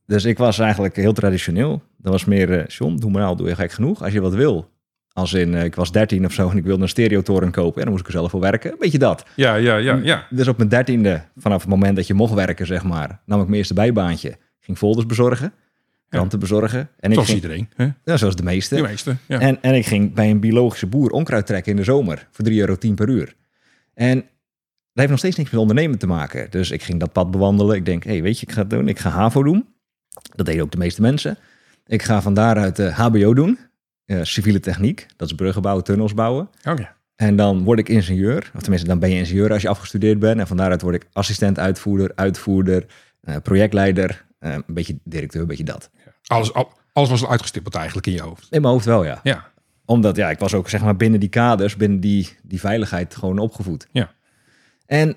Dus 0.07 0.25
ik 0.25 0.39
was 0.39 0.59
eigenlijk 0.59 0.97
heel 0.97 1.13
traditioneel. 1.13 1.83
Dat 1.97 2.13
was 2.13 2.25
meer, 2.25 2.59
eh 2.59 2.67
John, 2.67 2.97
doe 2.97 3.11
maar 3.11 3.23
nou, 3.23 3.37
doe 3.37 3.49
je 3.49 3.55
gek 3.55 3.73
genoeg. 3.73 4.03
Als 4.03 4.13
je 4.13 4.21
wat 4.21 4.35
wil. 4.35 4.71
Als 5.13 5.33
in, 5.33 5.55
eh, 5.55 5.65
ik 5.65 5.75
was 5.75 5.93
13 5.93 6.25
of 6.25 6.33
zo 6.33 6.51
en 6.51 6.57
ik 6.57 6.65
wilde 6.65 6.83
een 6.83 6.89
stereotoren 6.89 7.51
kopen. 7.51 7.77
En 7.77 7.83
dan 7.83 7.91
moest 7.91 8.01
ik 8.01 8.07
er 8.07 8.19
zelf 8.19 8.31
voor 8.31 8.41
werken. 8.41 8.73
Een 8.73 8.79
beetje 8.79 8.99
dat. 8.99 9.25
Ja, 9.37 9.55
ja, 9.55 9.77
ja, 9.77 10.01
ja. 10.03 10.27
Dus 10.31 10.49
op 10.49 10.57
mijn 10.57 10.69
dertiende, 10.69 11.23
vanaf 11.37 11.61
het 11.61 11.71
moment 11.71 11.97
dat 11.97 12.07
je 12.07 12.15
mocht 12.15 12.35
werken, 12.35 12.67
zeg 12.67 12.85
maar, 12.85 13.21
nam 13.27 13.41
ik 13.41 13.47
mijn 13.47 13.59
eerste 13.59 13.75
bijbaantje. 13.75 14.37
Ging 14.61 14.79
folders 14.79 15.07
bezorgen, 15.07 15.53
kranten 16.09 16.39
bezorgen. 16.39 16.89
En 16.99 17.09
ik 17.09 17.13
Zoals 17.13 17.29
ging, 17.29 17.43
iedereen. 17.43 17.69
Hè? 17.77 17.89
ja, 18.05 18.17
zoals 18.17 18.37
de 18.37 18.43
meeste. 18.43 18.75
De 18.75 18.83
meeste. 18.83 19.17
Ja. 19.27 19.41
En, 19.41 19.63
en 19.63 19.75
ik 19.75 19.87
ging 19.87 20.15
bij 20.15 20.31
een 20.31 20.41
biologische 20.41 20.87
boer 20.87 21.11
onkruid 21.11 21.47
trekken 21.47 21.71
in 21.71 21.77
de 21.77 21.85
zomer 21.85 22.29
voor 22.31 22.45
3,10 22.49 22.55
euro 22.55 22.77
per 22.95 23.09
uur. 23.09 23.35
En 23.95 24.25
heeft 24.95 25.09
nog 25.11 25.19
steeds 25.19 25.37
niks 25.37 25.51
met 25.51 25.61
ondernemen 25.61 25.99
te 25.99 26.07
maken. 26.07 26.51
Dus 26.51 26.71
ik 26.71 26.83
ging 26.83 27.01
dat 27.01 27.13
pad 27.13 27.31
bewandelen. 27.31 27.77
Ik 27.77 27.85
denk, 27.85 28.05
hé, 28.05 28.11
hey, 28.11 28.23
weet 28.23 28.39
je, 28.41 28.47
ik 28.47 28.53
ga 28.53 28.61
het 28.61 28.71
doen. 28.71 28.89
Ik 28.89 28.99
ga 28.99 29.11
HAVO 29.11 29.43
doen. 29.43 29.67
Dat 30.35 30.47
deden 30.47 30.63
ook 30.63 30.71
de 30.71 30.79
meeste 30.79 31.01
mensen. 31.01 31.39
Ik 31.87 32.03
ga 32.03 32.23
van 32.23 32.35
daaruit 32.35 32.79
eh, 32.79 32.99
HBO 32.99 33.35
doen. 33.35 33.59
Eh, 34.05 34.19
civiele 34.23 34.61
techniek. 34.61 35.07
Dat 35.17 35.29
is 35.29 35.35
bruggen 35.35 35.63
bouwen, 35.63 35.85
tunnels 35.85 36.15
bouwen. 36.15 36.49
Oh 36.65 36.79
ja. 36.79 36.97
En 37.17 37.37
dan 37.37 37.63
word 37.65 37.79
ik 37.79 37.89
ingenieur. 37.89 38.51
Of 38.55 38.61
tenminste, 38.61 38.89
dan 38.89 38.99
ben 38.99 39.11
je 39.11 39.17
ingenieur 39.19 39.53
als 39.53 39.63
je 39.63 39.69
afgestudeerd 39.69 40.19
bent. 40.19 40.41
En 40.41 40.47
van 40.47 40.57
daaruit 40.57 40.83
word 40.83 40.95
ik 40.95 41.07
assistent, 41.13 41.59
uitvoerder, 41.59 42.13
uitvoerder, 42.15 42.87
eh, 43.21 43.37
projectleider. 43.43 44.25
een 44.39 44.65
beetje 44.67 44.99
directeur, 45.05 45.41
een 45.41 45.47
beetje 45.47 45.65
dat. 45.65 45.91
Alles, 46.27 46.53
al- 46.55 46.73
alles 46.93 47.09
was 47.11 47.23
al 47.25 47.31
uitgestippeld 47.31 47.75
eigenlijk 47.75 48.07
in 48.07 48.13
je 48.13 48.21
hoofd. 48.21 48.47
In 48.51 48.61
mijn 48.61 48.73
hoofd 48.73 48.85
wel, 48.87 49.05
ja. 49.05 49.21
Ja. 49.23 49.51
Omdat 49.85 50.17
ja, 50.17 50.31
ik 50.31 50.39
was 50.39 50.55
ook 50.55 50.69
zeg 50.69 50.83
maar 50.83 50.97
binnen 50.97 51.21
die 51.21 51.29
kaders, 51.29 51.77
binnen 51.77 52.01
die, 52.01 52.29
die 52.43 52.61
veiligheid 52.61 53.17
gewoon 53.17 53.39
opgevoed. 53.39 53.87
Ja. 53.93 54.11
En 54.93 55.17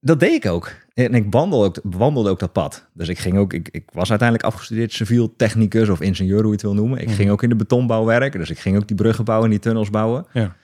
dat 0.00 0.20
deed 0.20 0.44
ik 0.44 0.50
ook. 0.50 0.72
En 0.94 1.14
ik 1.14 1.26
wandelde 1.30 1.66
ook, 1.66 1.78
bewandelde 1.82 2.30
ook 2.30 2.38
dat 2.38 2.52
pad. 2.52 2.88
Dus 2.94 3.08
ik 3.08 3.18
ging 3.18 3.38
ook, 3.38 3.52
ik, 3.52 3.68
ik 3.72 3.88
was 3.92 4.10
uiteindelijk 4.10 4.48
afgestudeerd 4.48 4.92
civiel 4.92 5.36
technicus 5.36 5.88
of 5.88 6.00
ingenieur, 6.00 6.36
hoe 6.38 6.46
je 6.46 6.52
het 6.52 6.62
wil 6.62 6.74
noemen. 6.74 6.98
Ik 7.00 7.06
Mhm. 7.06 7.14
ging 7.16 7.30
ook 7.30 7.42
in 7.42 7.48
de 7.48 7.56
betonbouw 7.56 8.04
werken. 8.04 8.40
Dus 8.40 8.50
ik 8.50 8.58
ging 8.58 8.76
ook 8.76 8.86
die 8.88 8.96
bruggen 8.96 9.24
bouwen 9.24 9.46
en 9.48 9.52
die 9.54 9.62
tunnels 9.62 9.90
bouwen. 9.90 10.26
Ja. 10.32 10.56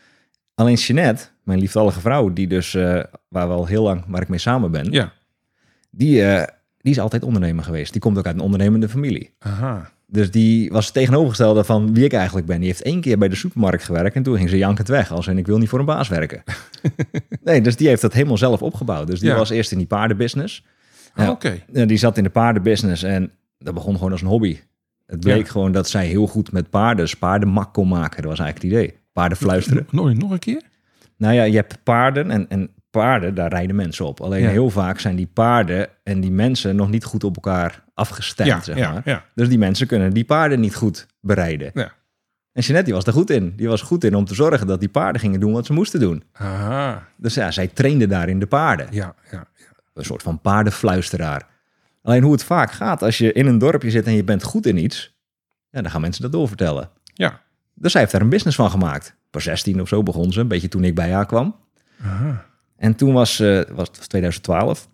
Alleen 0.54 0.74
Jeanette, 0.74 1.24
mijn 1.42 1.58
liefdallige 1.58 2.00
vrouw, 2.00 2.32
die 2.32 2.46
dus, 2.46 2.74
eh, 2.74 3.04
waar 3.28 3.48
we 3.48 3.54
al 3.54 3.66
heel 3.66 3.82
lang, 3.82 4.04
waar 4.08 4.22
ik 4.22 4.28
mee 4.28 4.38
samen 4.38 4.70
ben, 4.70 4.90
Ja. 4.92 5.12
die, 5.90 6.22
eh, 6.24 6.46
die 6.78 6.92
is 6.92 7.00
altijd 7.00 7.22
ondernemer 7.22 7.64
geweest. 7.64 7.92
Die 7.92 8.00
komt 8.00 8.18
ook 8.18 8.26
uit 8.26 8.34
een 8.34 8.40
ondernemende 8.40 8.88
familie. 8.88 9.34
Aha. 9.38 9.90
Dus 10.12 10.30
die 10.30 10.70
was 10.70 10.84
het 10.84 10.94
tegenovergestelde 10.94 11.64
van 11.64 11.94
wie 11.94 12.04
ik 12.04 12.12
eigenlijk 12.12 12.46
ben. 12.46 12.58
Die 12.58 12.66
heeft 12.66 12.82
één 12.82 13.00
keer 13.00 13.18
bij 13.18 13.28
de 13.28 13.34
supermarkt 13.34 13.84
gewerkt 13.84 14.16
en 14.16 14.22
toen 14.22 14.36
ging 14.36 14.48
ze 14.48 14.56
jankend 14.58 14.88
weg. 14.88 15.12
Als 15.12 15.26
en 15.26 15.38
ik 15.38 15.46
wil 15.46 15.58
niet 15.58 15.68
voor 15.68 15.78
een 15.78 15.84
baas 15.84 16.08
werken. 16.08 16.42
nee, 17.44 17.60
dus 17.60 17.76
die 17.76 17.88
heeft 17.88 18.02
dat 18.02 18.12
helemaal 18.12 18.36
zelf 18.36 18.62
opgebouwd. 18.62 19.06
Dus 19.06 19.20
die 19.20 19.28
Ja. 19.28 19.36
was 19.36 19.50
eerst 19.50 19.72
in 19.72 19.78
die 19.78 19.86
paardenbusiness. 19.86 20.64
Ja. 21.14 21.30
Oké. 21.30 21.58
Die 21.86 21.96
zat 21.96 22.16
in 22.16 22.22
de 22.22 22.30
paardenbusiness 22.30 23.02
en 23.02 23.30
dat 23.58 23.74
begon 23.74 23.96
gewoon 23.96 24.12
als 24.12 24.20
een 24.20 24.26
hobby. 24.28 24.58
Het 25.06 25.20
bleek 25.20 25.44
Ja. 25.44 25.50
gewoon 25.50 25.72
dat 25.72 25.88
zij 25.88 26.06
heel 26.06 26.26
goed 26.26 26.52
met 26.52 26.70
paarden, 26.70 27.04
dus 27.04 27.16
paardenmak 27.16 27.72
kon 27.74 27.88
maken. 27.88 28.22
Dat 28.22 28.30
was 28.30 28.40
eigenlijk 28.40 28.74
het 28.74 28.82
idee. 28.84 29.00
Paarden 29.12 29.38
fluisteren. 29.38 29.86
Nog, 29.90 30.14
nog 30.14 30.30
een 30.30 30.38
keer? 30.38 30.62
Nou 31.16 31.34
ja, 31.34 31.42
je 31.42 31.56
hebt 31.56 31.78
paarden 31.82 32.30
en, 32.30 32.48
en 32.48 32.70
paarden, 32.90 33.34
daar 33.34 33.50
rijden 33.50 33.76
mensen 33.76 34.06
op. 34.06 34.20
Alleen 34.20 34.42
Ja. 34.42 34.48
heel 34.48 34.70
vaak 34.70 34.98
zijn 35.00 35.16
die 35.16 35.28
paarden 35.32 35.88
en 36.02 36.20
die 36.20 36.30
mensen 36.30 36.76
nog 36.76 36.90
niet 36.90 37.04
goed 37.04 37.24
op 37.24 37.34
elkaar 37.34 37.81
afgestemd, 37.94 38.48
Ja, 38.48 38.60
zeg 38.62 38.76
ja, 38.76 38.92
maar. 38.92 39.02
ja. 39.04 39.24
Dus 39.34 39.48
die 39.48 39.58
mensen 39.58 39.86
kunnen 39.86 40.12
die 40.12 40.24
paarden 40.24 40.60
niet 40.60 40.74
goed 40.74 41.06
bereiden. 41.20 41.70
Ja. 41.74 41.92
En 42.52 42.62
Jeanette 42.62 42.84
die 42.84 42.94
was 42.94 43.04
er 43.04 43.12
goed 43.12 43.30
in. 43.30 43.52
Die 43.56 43.68
was 43.68 43.82
goed 43.82 44.04
in 44.04 44.14
om 44.14 44.24
te 44.24 44.34
zorgen 44.34 44.66
dat 44.66 44.80
die 44.80 44.88
paarden 44.88 45.20
gingen 45.20 45.40
doen 45.40 45.52
wat 45.52 45.66
ze 45.66 45.72
moesten 45.72 46.00
doen. 46.00 46.22
Aha. 46.32 47.08
Dus 47.16 47.34
ja, 47.34 47.50
zij 47.50 47.66
trainde 47.66 48.06
daarin 48.06 48.38
de 48.38 48.46
paarden. 48.46 48.86
Ja, 48.90 49.14
ja. 49.30 49.46
Een 49.94 50.04
soort 50.04 50.22
van 50.22 50.40
paardenfluisteraar. 50.40 51.48
Alleen 52.02 52.22
hoe 52.22 52.32
het 52.32 52.44
vaak 52.44 52.72
gaat 52.72 53.02
als 53.02 53.18
je 53.18 53.32
in 53.32 53.46
een 53.46 53.58
dorpje 53.58 53.90
zit 53.90 54.06
en 54.06 54.12
je 54.14 54.24
bent 54.24 54.42
goed 54.42 54.66
in 54.66 54.76
iets, 54.76 55.16
ja, 55.70 55.82
dan 55.82 55.90
gaan 55.90 56.00
mensen 56.00 56.22
dat 56.22 56.32
doorvertellen. 56.32 56.90
Ja. 57.04 57.40
Dus 57.74 57.92
zij 57.92 58.00
heeft 58.00 58.12
daar 58.12 58.20
een 58.22 58.28
business 58.28 58.56
van 58.56 58.70
gemaakt. 58.70 59.16
Pas 59.30 59.44
16 59.44 59.80
of 59.80 59.88
zo 59.88 60.02
begon 60.02 60.32
ze, 60.32 60.40
een 60.40 60.48
beetje 60.48 60.68
toen 60.68 60.84
ik 60.84 60.94
bij 60.94 61.12
haar 61.12 61.26
kwam. 61.26 61.56
Aha. 62.02 62.44
En 62.76 62.94
toen 62.94 63.12
was, 63.12 63.40
eh 63.40 63.60
was 63.70 63.88
het 63.88 64.08
2012. 64.08 64.88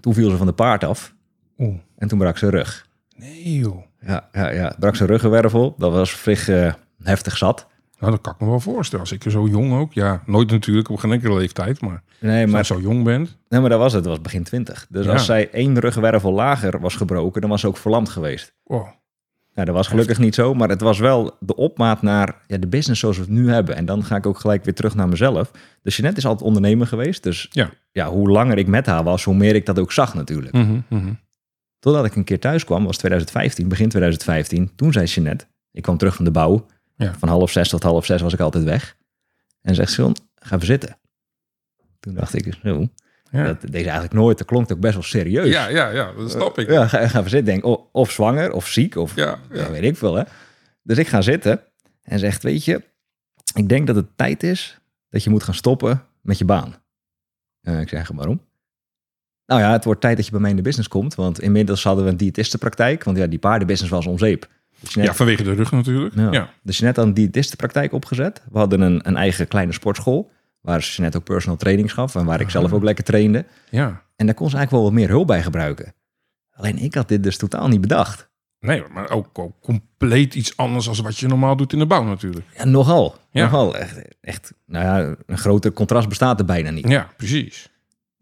Toen 0.00 0.14
viel 0.14 0.30
ze 0.30 0.36
van 0.36 0.46
de 0.46 0.52
paard 0.52 0.84
af 0.84 1.14
Oeh. 1.58 1.78
En 2.04 2.10
toen 2.10 2.18
brak 2.18 2.38
ze 2.38 2.50
rug. 2.50 2.86
Nee 3.16 3.58
joh. 3.58 3.82
Ja, 4.00 4.28
ja, 4.32 4.50
ja. 4.52 4.74
Brak 4.78 4.96
ze 4.96 5.04
ruggenwervel. 5.04 5.74
Dat 5.78 5.92
was 5.92 6.12
vlug 6.12 6.48
eh, 6.48 6.72
heftig 7.02 7.36
zat. 7.36 7.66
Nou, 7.98 8.12
dat 8.12 8.20
kan 8.20 8.32
ik 8.32 8.40
me 8.40 8.46
wel 8.46 8.60
voorstellen. 8.60 9.04
Als 9.04 9.12
ik 9.14 9.24
er 9.24 9.30
zo 9.30 9.46
jong 9.46 9.72
ook. 9.72 9.92
Ja, 9.92 10.22
nooit 10.26 10.50
natuurlijk 10.50 10.88
op 10.88 10.98
geen 10.98 11.12
enkele 11.12 11.34
leeftijd. 11.38 11.80
Maar 11.80 12.02
Nee, 12.20 12.32
als 12.40 12.44
je 12.44 12.50
maar, 12.56 12.64
zo 12.66 12.80
jong 12.80 13.04
bent. 13.04 13.36
nee, 13.48 13.60
maar 13.60 13.70
dat 13.70 13.78
was 13.78 13.92
het. 13.92 14.02
Dat 14.04 14.12
was 14.12 14.20
begin 14.22 14.42
20. 14.42 14.86
Dus 14.88 15.04
Ja. 15.06 15.12
als 15.12 15.24
zij 15.24 15.50
één 15.50 15.78
ruggenwervel 15.78 16.32
lager 16.32 16.80
was 16.80 16.96
gebroken, 16.96 17.40
dan 17.40 17.50
was 17.50 17.60
ze 17.60 17.66
ook 17.66 17.76
verlamd 17.76 18.08
geweest. 18.08 18.54
Wow. 18.64 18.86
Nou, 19.54 19.66
dat 19.66 19.74
was 19.74 19.86
gelukkig 19.88 20.18
niet 20.18 20.34
zo, 20.34 20.54
maar 20.54 20.68
het 20.68 20.80
was 20.80 20.98
wel 20.98 21.36
de 21.40 21.56
opmaat 21.56 22.02
naar 22.02 22.34
ja, 22.46 22.56
de 22.58 22.66
business 22.66 23.00
zoals 23.00 23.16
we 23.16 23.22
het 23.22 23.30
nu 23.32 23.50
hebben. 23.50 23.76
En 23.76 23.84
dan 23.86 24.04
ga 24.04 24.16
ik 24.16 24.26
ook 24.26 24.38
gelijk 24.38 24.64
weer 24.64 24.74
terug 24.74 24.94
naar 24.94 25.08
mezelf. 25.08 25.50
Dus 25.82 25.96
Jeanette 25.96 26.18
is 26.20 26.26
altijd 26.26 26.46
ondernemer 26.46 26.86
geweest. 26.86 27.22
Dus 27.22 27.48
Ja. 27.50 27.70
ja, 27.92 28.08
hoe 28.10 28.28
langer 28.30 28.58
ik 28.58 28.66
met 28.66 28.86
haar 28.86 29.04
was, 29.04 29.24
hoe 29.24 29.34
meer 29.34 29.54
ik 29.54 29.66
dat 29.66 29.78
ook 29.78 29.92
zag 29.92 30.14
natuurlijk. 30.14 30.52
Mhm. 30.54 31.12
Totdat 31.84 32.04
ik 32.04 32.16
een 32.16 32.24
keer 32.24 32.40
thuis 32.40 32.64
kwam, 32.64 32.84
was 32.84 32.96
2015, 32.96 33.68
begin 33.68 33.88
2015. 33.88 34.74
Toen 34.76 34.92
zei 34.92 35.06
Jeanette, 35.06 35.46
ik 35.72 35.82
kwam 35.82 35.96
terug 35.96 36.14
van 36.14 36.24
de 36.24 36.30
bouw. 36.30 36.66
Ja. 36.96 37.14
Van 37.18 37.28
half 37.28 37.50
zes 37.50 37.68
tot 37.68 37.82
half 37.82 38.04
zes 38.06 38.20
was 38.20 38.32
ik 38.32 38.40
altijd 38.40 38.64
weg. 38.64 38.96
En 39.60 39.74
zegt 39.74 39.92
Sion, 39.92 40.16
ga 40.34 40.54
even 40.54 40.66
zitten. 40.66 40.96
Toen 42.00 42.14
dacht 42.14 42.34
ik, 42.34 42.54
zo, 42.62 42.88
Ja. 43.30 43.44
dat 43.44 43.60
deed 43.60 43.70
ze 43.70 43.76
eigenlijk 43.82 44.12
nooit. 44.12 44.38
Dat 44.38 44.46
klonk 44.46 44.72
ook 44.72 44.80
best 44.80 44.94
wel 44.94 45.02
serieus. 45.02 45.48
ja, 45.48 45.68
ja, 45.68 45.88
ja, 45.90 46.12
dat 46.12 46.30
snap 46.30 46.58
ik. 46.58 46.70
Ja, 46.70 46.88
ga, 46.88 47.08
ga 47.08 47.18
even 47.18 47.30
zitten. 47.30 47.44
Denk, 47.44 47.66
o- 47.66 47.88
of 47.92 48.10
zwanger, 48.10 48.52
of 48.52 48.66
ziek, 48.68 48.96
of 48.96 49.14
Ja, 49.16 49.38
weet 49.50 49.82
ik 49.82 49.96
veel. 49.96 50.14
Hè? 50.14 50.22
Dus 50.82 50.98
ik 50.98 51.06
ga 51.08 51.20
zitten 51.20 51.60
en 52.02 52.18
zegt, 52.18 52.42
weet 52.42 52.64
je, 52.64 52.82
ik 53.54 53.68
denk 53.68 53.86
dat 53.86 53.96
het 53.96 54.16
tijd 54.16 54.42
is 54.42 54.78
dat 55.08 55.24
je 55.24 55.30
moet 55.30 55.42
gaan 55.42 55.54
stoppen 55.54 56.02
met 56.20 56.38
je 56.38 56.44
baan. 56.44 56.74
Eh, 57.60 57.80
ik 57.80 57.88
zeg, 57.88 58.08
waarom? 58.14 58.40
Nou 59.46 59.60
ja, 59.60 59.72
het 59.72 59.84
wordt 59.84 60.00
tijd 60.00 60.16
dat 60.16 60.24
je 60.24 60.30
bij 60.30 60.40
mij 60.40 60.50
in 60.50 60.56
de 60.56 60.62
business 60.62 60.88
komt. 60.88 61.14
Want 61.14 61.40
inmiddels 61.40 61.84
hadden 61.84 62.04
we 62.04 62.10
een 62.10 62.16
diëtistenpraktijk. 62.16 63.04
Want 63.04 63.16
ja, 63.16 63.26
die 63.26 63.38
paardenbusiness 63.38 63.94
was 63.94 64.06
om 64.06 64.18
zeep. 64.18 64.48
Dus 64.80 64.94
Ja, 64.94 65.14
vanwege 65.14 65.42
de 65.42 65.52
rug 65.52 65.72
natuurlijk. 65.72 66.14
Ja. 66.14 66.30
Ja. 66.32 66.50
dus 66.62 66.76
Jeanette 66.78 67.00
had 67.00 67.08
een 67.08 67.14
diëtistenpraktijk 67.14 67.92
opgezet. 67.92 68.42
We 68.50 68.58
hadden 68.58 68.80
een, 68.80 69.08
een 69.08 69.16
eigen 69.16 69.48
kleine 69.48 69.72
sportschool. 69.72 70.30
Waar 70.60 70.80
Jeanette 70.80 71.18
ook 71.18 71.24
personal 71.24 71.56
training 71.56 71.92
gaf. 71.92 72.14
En 72.14 72.24
waar 72.24 72.40
ik 72.40 72.50
zelf 72.50 72.72
ook 72.72 72.82
lekker 72.82 73.04
trainde. 73.04 73.44
ja. 73.70 74.02
En 74.16 74.26
daar 74.26 74.34
kon 74.34 74.50
ze 74.50 74.56
eigenlijk 74.56 74.84
wel 74.84 74.92
wat 74.92 75.00
meer 75.02 75.14
hulp 75.14 75.26
bij 75.26 75.42
gebruiken. 75.42 75.94
Alleen 76.52 76.78
ik 76.78 76.94
had 76.94 77.08
dit 77.08 77.22
dus 77.22 77.36
totaal 77.36 77.68
niet 77.68 77.80
bedacht. 77.80 78.28
Nee, 78.60 78.82
maar 78.92 79.10
ook, 79.10 79.38
ook 79.38 79.60
compleet 79.60 80.34
iets 80.34 80.56
anders 80.56 80.84
dan 80.84 81.02
wat 81.02 81.18
je 81.18 81.26
normaal 81.26 81.56
doet 81.56 81.72
in 81.72 81.78
de 81.78 81.86
bouw 81.86 82.04
natuurlijk. 82.04 82.46
Ja, 82.56 82.64
nogal. 82.64 83.16
Ja. 83.30 83.44
Nogal. 83.44 83.76
Echt, 83.76 83.98
echt, 84.20 84.52
nou 84.66 84.84
ja, 84.84 85.14
een 85.26 85.38
groter 85.38 85.72
contrast 85.72 86.08
bestaat 86.08 86.38
er 86.38 86.44
bijna 86.44 86.70
niet. 86.70 86.88
Ja, 86.88 87.08
precies. 87.16 87.70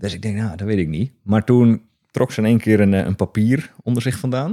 Dus 0.02 0.14
ik 0.14 0.22
denk, 0.22 0.36
nou, 0.36 0.56
dat 0.56 0.66
weet 0.66 0.78
ik 0.78 0.88
niet. 0.88 1.12
Maar 1.22 1.44
toen 1.44 1.82
trok 2.10 2.32
ze 2.32 2.40
in 2.40 2.46
één 2.46 2.58
keer 2.58 2.80
een, 2.80 2.94
eh, 2.94 3.04
een 3.04 3.16
papier 3.16 3.70
onder 3.82 4.02
zich 4.02 4.18
vandaan. 4.18 4.50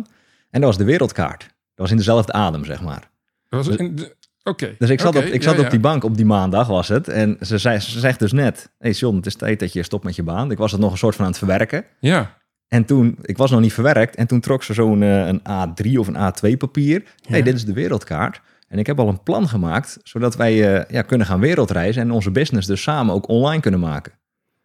En 0.50 0.62
dat 0.62 0.64
was 0.70 0.78
de 0.78 0.84
wereldkaart. 0.84 1.42
Dat 1.42 1.50
was 1.76 1.92
in 1.92 1.98
dezelfde 1.98 2.32
adem, 2.32 2.66
zeg 2.66 2.82
maar. 2.82 3.10
Dat 3.50 3.66
was 3.66 3.76
in 3.76 3.96
de- 3.96 4.16
Oké. 4.44 4.76
Dus 4.78 4.90
ik 4.90 5.00
zat, 5.00 5.16
op, 5.16 5.24
ik 5.24 5.44
zat 5.44 5.56
ja. 5.58 5.64
op 5.64 5.70
die 5.70 5.80
bank 5.80 6.04
op 6.04 6.16
die 6.18 6.26
maandag, 6.26 6.68
was 6.68 6.88
het. 6.88 7.08
En 7.08 7.38
ze, 7.42 7.58
zei, 7.58 7.80
ze 7.80 8.00
zegt 8.00 8.20
dus 8.20 8.32
net, 8.32 8.72
hey 8.78 8.92
John, 8.92 9.16
het 9.16 9.26
is 9.26 9.36
tijd 9.36 9.60
dat 9.60 9.74
je 9.74 9.84
stopt 9.84 10.04
met 10.04 10.16
je 10.16 10.24
baan. 10.24 10.52
Ik 10.52 10.58
was 10.58 10.72
het 10.72 10.82
nog 10.82 10.92
een 10.92 10.98
soort 10.98 11.16
van 11.16 11.24
aan 11.26 11.30
het 11.30 11.40
verwerken. 11.40 11.86
Ja, 12.00 12.38
En 12.68 12.86
toen, 12.86 13.18
ik 13.22 13.38
was 13.38 13.52
nog 13.52 13.60
niet 13.60 13.74
verwerkt. 13.74 14.16
En 14.16 14.28
toen 14.28 14.40
trok 14.40 14.64
ze 14.64 14.74
zo'n 14.74 15.04
eh, 15.04 15.28
een 15.28 15.42
A3 15.42 15.98
of 16.00 16.08
een 16.08 16.16
A2 16.54 16.58
papier. 16.58 17.04
hey, 17.28 17.38
Ja. 17.38 17.44
dit 17.44 17.56
is 17.56 17.66
de 17.66 17.74
wereldkaart. 17.74 18.42
En 18.68 18.80
ik 18.80 18.88
heb 18.88 19.00
al 19.00 19.08
een 19.08 19.24
plan 19.24 19.48
gemaakt, 19.48 19.98
zodat 20.04 20.36
wij 20.36 20.76
eh, 20.78 20.90
ja, 20.90 21.02
kunnen 21.02 21.28
gaan 21.28 21.40
wereldreizen 21.40 22.02
en 22.02 22.12
onze 22.12 22.32
business 22.32 22.68
dus 22.68 22.82
samen 22.82 23.14
ook 23.14 23.28
online 23.28 23.62
kunnen 23.62 23.80
maken. 23.80 24.12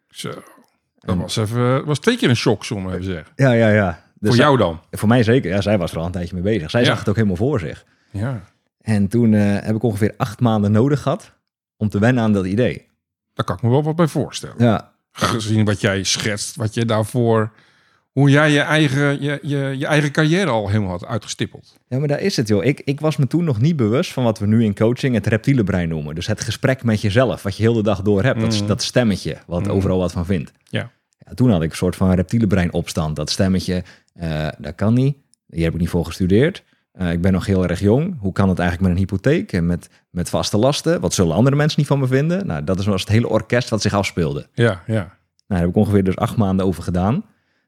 Zo. 0.09 0.31
Dat 1.05 1.15
was, 1.17 1.35
even, 1.37 1.85
was 1.85 1.99
twee 1.99 2.17
keer 2.17 2.29
een 2.29 2.35
shock, 2.35 2.65
zullen 2.65 2.85
we 2.85 2.91
even 2.91 3.03
zeggen. 3.03 3.31
Ja, 3.35 3.51
ja, 3.51 3.69
ja. 3.69 4.03
Dus 4.19 4.29
Voor 4.29 4.39
jou 4.39 4.57
dan? 4.57 4.79
Voor 4.91 5.07
mij 5.07 5.23
zeker. 5.23 5.51
Ja, 5.51 5.61
zij 5.61 5.77
was 5.77 5.91
er 5.91 5.97
al 5.99 6.05
een 6.05 6.11
tijdje 6.11 6.33
mee 6.33 6.43
bezig. 6.43 6.69
Zij 6.69 6.81
Ja. 6.81 6.87
zag 6.87 6.99
het 6.99 7.09
ook 7.09 7.15
helemaal 7.15 7.35
voor 7.35 7.59
zich. 7.59 7.85
Ja. 8.11 8.41
En 8.81 9.07
toen 9.07 9.33
eh, 9.33 9.41
heb 9.61 9.75
ik 9.75 9.83
ongeveer 9.83 10.13
acht 10.17 10.39
maanden 10.39 10.71
nodig 10.71 11.01
gehad 11.01 11.31
om 11.77 11.89
te 11.89 11.99
wennen 11.99 12.23
aan 12.23 12.33
dat 12.33 12.45
idee. 12.45 12.87
Daar 13.33 13.45
kan 13.45 13.55
ik 13.55 13.61
me 13.61 13.69
wel 13.69 13.83
wat 13.83 13.95
bij 13.95 14.07
voorstellen. 14.07 14.55
Ja, 14.57 14.93
Gezien 15.11 15.65
wat 15.65 15.81
jij 15.81 16.03
schetst, 16.03 16.55
wat 16.55 16.73
je 16.73 16.85
daarvoor... 16.85 17.51
Hoe 18.11 18.29
jij 18.29 18.51
je 18.51 18.59
eigen, 18.59 19.21
je, 19.21 19.39
je, 19.41 19.75
je 19.77 19.85
eigen 19.85 20.11
carrière 20.11 20.49
al 20.49 20.67
helemaal 20.67 20.89
had 20.89 21.05
uitgestippeld. 21.05 21.77
Ja, 21.87 21.97
maar 21.99 22.07
daar 22.07 22.19
is 22.19 22.37
het 22.37 22.47
joh. 22.47 22.63
Ik, 22.65 22.81
ik 22.85 22.99
was 22.99 23.17
me 23.17 23.27
toen 23.27 23.43
nog 23.43 23.61
niet 23.61 23.75
bewust 23.75 24.13
van 24.13 24.23
wat 24.23 24.39
we 24.39 24.45
nu 24.47 24.63
in 24.63 24.75
coaching 24.75 25.15
het 25.15 25.27
reptiele 25.27 25.63
brein 25.63 25.89
noemen. 25.89 26.15
Dus 26.15 26.27
het 26.27 26.41
gesprek 26.41 26.83
met 26.83 27.01
jezelf, 27.01 27.43
wat 27.43 27.57
je 27.57 27.63
heel 27.63 27.73
de 27.73 27.83
dag 27.83 28.01
door 28.01 28.23
hebt. 28.23 28.39
Dat, 28.41 28.55
Mhm. 28.57 28.67
dat 28.67 28.83
stemmetje, 28.83 29.37
wat 29.47 29.61
Mhm. 29.61 29.71
overal 29.71 29.97
wat 29.97 30.11
van 30.11 30.25
vindt. 30.25 30.51
Ja. 30.69 30.91
Ja, 31.25 31.33
toen 31.33 31.49
had 31.51 31.61
ik 31.61 31.69
een 31.69 31.75
soort 31.75 31.95
van 31.95 32.11
reptiele 32.13 32.47
brein 32.47 32.73
opstand. 32.73 33.15
Dat 33.15 33.29
stemmetje, 33.29 33.83
eh, 34.13 34.47
dat 34.57 34.75
kan 34.75 34.93
niet. 34.93 35.17
Hier 35.47 35.63
heb 35.63 35.73
ik 35.73 35.79
niet 35.79 35.89
voor 35.89 36.05
gestudeerd. 36.05 36.63
Eh, 36.91 37.11
ik 37.11 37.21
ben 37.21 37.31
nog 37.31 37.45
heel 37.45 37.67
erg 37.67 37.79
jong. 37.79 38.15
Hoe 38.19 38.31
kan 38.33 38.49
het 38.49 38.59
eigenlijk 38.59 38.89
met 38.89 38.97
een 38.99 39.05
hypotheek 39.07 39.51
en 39.53 39.65
met, 39.65 39.89
met 40.09 40.29
vaste 40.29 40.57
lasten? 40.57 41.01
Wat 41.01 41.13
zullen 41.13 41.35
andere 41.35 41.55
mensen 41.55 41.79
niet 41.79 41.87
van 41.87 41.99
me 41.99 42.07
vinden? 42.07 42.47
Nou, 42.47 42.63
dat 42.63 42.79
is 42.79 42.85
was 42.85 43.01
het 43.01 43.09
hele 43.09 43.27
orkest 43.29 43.69
wat 43.69 43.81
zich 43.81 43.93
afspeelde. 43.93 44.47
Ja, 44.53 44.81
ja. 44.87 44.93
Nou, 44.93 45.07
daar 45.47 45.59
heb 45.59 45.69
ik 45.69 45.75
ongeveer 45.75 46.03
dus 46.03 46.15
acht 46.15 46.37
maanden 46.37 46.65
over 46.65 46.83
gedaan. 46.83 47.23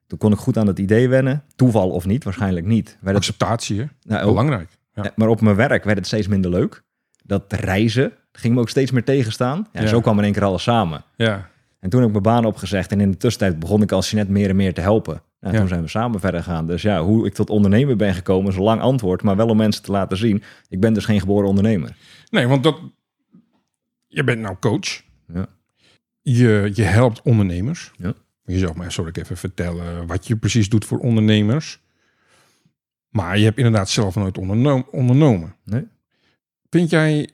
Toen 0.08 0.18
kon 0.18 0.32
ik 0.32 0.38
goed 0.38 0.58
aan 0.58 0.68
het 0.68 0.80
idee 0.80 1.10
wennen. 1.10 1.44
Toeval 1.56 1.90
of 1.90 2.06
niet, 2.06 2.24
waarschijnlijk 2.24 2.66
niet. 2.66 2.98
Werd 3.02 3.18
Acceptatie, 3.18 3.90
nou, 4.02 4.22
ook- 4.22 4.28
Belangrijk. 4.30 4.70
Ja. 4.94 5.04
eh, 5.04 5.10
Maar 5.16 5.28
op 5.28 5.42
mijn 5.42 5.56
werk 5.56 5.84
werd 5.84 5.98
het 5.98 6.08
steeds 6.08 6.28
minder 6.28 6.52
leuk. 6.52 6.84
Dat 7.24 7.54
reizen 7.54 8.12
ging 8.32 8.54
me 8.56 8.60
ook 8.62 8.70
steeds 8.70 8.92
meer 8.92 9.04
tegenstaan. 9.04 9.68
Ja, 9.72 9.82
Ja. 9.82 9.88
Zo 9.88 10.02
kwam 10.02 10.18
in 10.18 10.24
één 10.24 10.34
keer 10.34 10.44
alles 10.44 10.64
samen. 10.64 11.04
Ja. 11.16 11.50
En 11.80 11.90
toen 11.90 12.00
heb 12.00 12.08
ik 12.16 12.22
mijn 12.24 12.36
baan 12.36 12.46
opgezegd. 12.46 12.92
En 12.92 13.00
in 13.02 13.12
de 13.12 13.18
tussentijd 13.18 13.60
begon 13.60 13.82
ik 13.82 13.92
als 13.92 14.12
net 14.12 14.30
meer 14.30 14.50
en 14.50 14.56
meer 14.56 14.74
te 14.74 14.82
helpen. 14.82 15.22
Nou, 15.40 15.54
Ja. 15.54 15.60
Toen 15.60 15.68
zijn 15.70 15.82
we 15.82 15.88
samen 15.88 16.20
verder 16.20 16.44
gegaan. 16.44 16.68
Dus 16.68 16.82
ja, 16.82 17.04
hoe 17.04 17.26
ik 17.26 17.34
tot 17.34 17.50
ondernemer 17.50 17.96
ben 17.96 18.14
gekomen 18.14 18.52
is 18.52 18.58
een 18.58 18.64
lang 18.64 18.82
antwoord. 18.82 19.22
Maar 19.24 19.36
wel 19.36 19.48
om 19.48 19.58
mensen 19.58 19.84
te 19.84 19.92
laten 19.92 20.18
zien. 20.18 20.44
Ik 20.70 20.80
ben 20.80 20.94
dus 20.94 21.06
geen 21.06 21.20
geboren 21.20 21.48
ondernemer. 21.50 21.96
Nee, 22.30 22.48
want 22.48 22.64
dat... 22.64 22.80
Je 24.08 24.24
bent 24.24 24.42
nou 24.42 24.56
coach. 24.60 25.02
Ja. 25.34 25.48
Je, 26.22 26.72
je 26.74 26.84
helpt 26.84 27.22
ondernemers. 27.22 27.92
Ja. 27.96 28.14
Je 28.46 28.58
zou 28.58 28.78
mij 28.78 28.90
zo 28.90 29.10
even 29.12 29.38
vertellen 29.38 30.08
wat 30.08 30.28
je 30.28 30.36
precies 30.36 30.70
doet 30.70 30.86
voor 30.86 31.00
ondernemers. 31.00 31.80
Maar 33.10 33.38
je 33.38 33.44
hebt 33.44 33.58
inderdaad 33.58 33.90
zelf 33.90 34.16
nooit 34.16 34.38
onderno- 34.38 34.88
ondernomen. 34.92 35.56
Nee. 35.64 35.88
Vind 36.70 36.90
jij, 36.90 37.30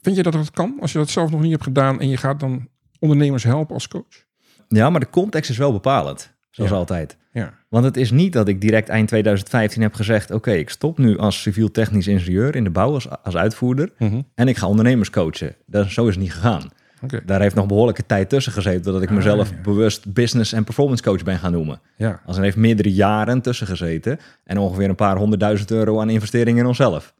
vind 0.00 0.14
jij 0.14 0.24
dat 0.24 0.32
dat 0.32 0.50
kan? 0.50 0.76
Als 0.80 0.92
je 0.92 0.98
dat 0.98 1.08
zelf 1.10 1.30
nog 1.30 1.40
niet 1.40 1.50
hebt 1.50 1.62
gedaan 1.62 2.00
en 2.00 2.08
je 2.08 2.16
gaat 2.16 2.40
dan 2.40 2.68
ondernemers 2.98 3.42
helpen 3.44 3.74
als 3.74 3.88
coach? 3.88 4.26
Ja, 4.68 4.90
maar 4.90 5.00
de 5.00 5.10
context 5.10 5.50
is 5.50 5.56
wel 5.58 5.72
bepalend. 5.72 6.36
Zoals 6.50 6.70
Ja. 6.70 6.76
altijd. 6.76 7.16
Ja. 7.32 7.54
Want 7.68 7.84
het 7.84 7.96
is 7.96 8.10
niet 8.10 8.32
dat 8.32 8.48
ik 8.48 8.60
direct 8.60 8.88
eind 8.88 9.08
2015 9.08 9.82
heb 9.82 9.94
gezegd... 9.94 10.30
oké, 10.30 10.52
ik 10.52 10.70
stop 10.70 10.98
nu 10.98 11.18
als 11.18 11.42
civiel 11.42 11.70
technisch 11.70 12.06
ingenieur 12.06 12.54
in 12.56 12.64
de 12.64 12.70
bouw 12.70 12.92
als, 12.92 13.08
als 13.22 13.36
uitvoerder... 13.36 13.90
Mhm. 13.98 14.20
en 14.34 14.48
ik 14.48 14.56
ga 14.56 14.66
ondernemers 14.66 15.10
coachen. 15.10 15.54
Dat, 15.66 15.88
zo 15.90 16.06
is 16.06 16.14
het 16.14 16.22
niet 16.22 16.32
gegaan. 16.32 16.70
Oké. 17.02 17.22
Daar 17.26 17.40
heeft 17.40 17.54
nog 17.54 17.66
behoorlijke 17.66 18.06
tijd 18.06 18.28
tussen 18.28 18.52
gezeten... 18.52 18.92
dat 18.92 19.02
ik 19.02 19.08
Ah, 19.08 19.14
mezelf 19.14 19.50
ja. 19.50 19.56
bewust 19.62 20.12
business- 20.12 20.52
en 20.52 20.64
performance 20.64 21.02
coach 21.02 21.22
ben 21.22 21.38
gaan 21.38 21.52
noemen. 21.52 21.80
Ja. 21.96 22.20
Als 22.26 22.36
er 22.36 22.42
heeft 22.42 22.56
meerdere 22.56 22.92
jaren 22.92 23.40
tussen 23.42 23.66
gezeten... 23.66 24.18
en 24.44 24.58
ongeveer 24.58 24.88
een 24.88 24.94
paar 24.94 25.16
honderdduizend 25.16 25.70
euro 25.70 26.00
aan 26.00 26.10
investeringen 26.10 26.60
in 26.62 26.66
onszelf. 26.66 27.14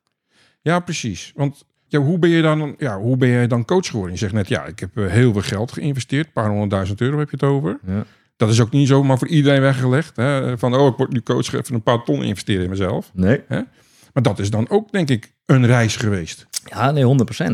ja, 0.61 0.81
precies. 0.81 1.33
Want 1.35 1.65
ja, 1.89 1.99
hoe, 1.99 2.19
ben 2.19 2.31
je 2.31 2.43
dan, 2.43 2.75
ja, 2.79 2.99
hoe 2.99 3.17
ben 3.17 3.29
jij 3.29 3.47
dan 3.47 3.65
coach 3.65 3.87
geworden? 3.87 4.13
Je 4.13 4.19
zegt 4.19 4.33
net, 4.33 4.49
ja, 4.49 4.65
ik 4.65 4.81
heb 4.81 4.97
eh, 4.97 5.07
heel 5.07 5.33
veel 5.33 5.43
geld 5.43 5.73
geïnvesteerd. 5.73 6.27
Een 6.27 6.33
paar 6.33 6.49
honderdduizend 6.49 7.01
euro 7.01 7.19
heb 7.19 7.31
je 7.31 7.37
het 7.41 7.49
over. 7.49 7.79
Ja. 7.87 8.05
Dat 8.37 8.51
is 8.51 8.61
ook 8.61 8.71
niet 8.71 8.89
zomaar 8.89 9.19
voor 9.19 9.29
iedereen 9.29 9.61
weggelegd. 9.61 10.17
Hè? 10.17 10.59
Van, 10.59 10.75
oh, 10.75 10.87
ik 10.87 10.97
word 10.97 11.13
nu 11.13 11.23
coach, 11.23 11.53
even 11.53 11.75
een 11.75 11.83
paar 11.83 12.05
ton 12.05 12.23
investeren 12.23 12.65
in 12.65 12.71
mezelf. 12.71 13.11
Nee, 13.15 13.43
Maar 13.49 14.23
dat 14.23 14.39
is 14.39 14.51
dan 14.51 14.69
ook, 14.69 14.93
denk 14.93 15.09
ik, 15.09 15.33
een 15.47 15.67
reis 15.67 15.97
geweest. 15.97 16.47
Ja, 16.65 16.91
nee, 16.91 17.05
100%. 17.05 17.53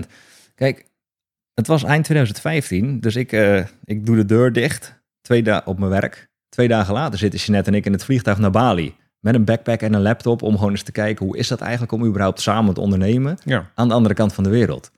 Kijk, 0.54 0.86
het 1.54 1.66
was 1.66 1.84
eind 1.84 2.04
2015, 2.04 3.00
dus 3.00 3.16
ik, 3.16 3.32
eh, 3.32 3.64
ik 3.84 4.06
doe 4.06 4.16
de 4.16 4.24
deur 4.24 4.52
dicht 4.52 5.02
twee 5.20 5.42
dagen 5.42 5.66
op 5.66 5.78
mijn 5.78 5.90
werk. 5.90 6.28
Twee 6.48 6.68
dagen 6.68 6.94
later 6.94 7.18
zitten 7.18 7.40
Jeanette 7.40 7.70
en 7.70 7.76
ik 7.76 7.86
in 7.86 7.92
het 7.92 8.04
vliegtuig 8.04 8.38
naar 8.38 8.50
Bali. 8.50 8.94
Met 9.25 9.35
een 9.35 9.45
backpack 9.45 9.81
en 9.81 9.93
een 9.95 10.02
laptop 10.02 10.43
om 10.43 10.54
gewoon 10.57 10.71
eens 10.71 10.83
te 10.83 10.93
kijken 10.93 11.26
hoe 11.26 11.37
is 11.37 11.49
dat 11.49 11.61
eigenlijk 11.61 11.93
om 11.93 12.04
überhaupt 12.04 12.40
samen 12.40 12.75
te 12.75 12.81
ondernemen 12.81 13.37
Ja. 13.45 13.71
aan 13.75 13.88
de 13.88 13.95
andere 13.95 14.14
kant 14.14 14.33
van 14.35 14.45
de 14.45 14.50
wereld. 14.50 14.90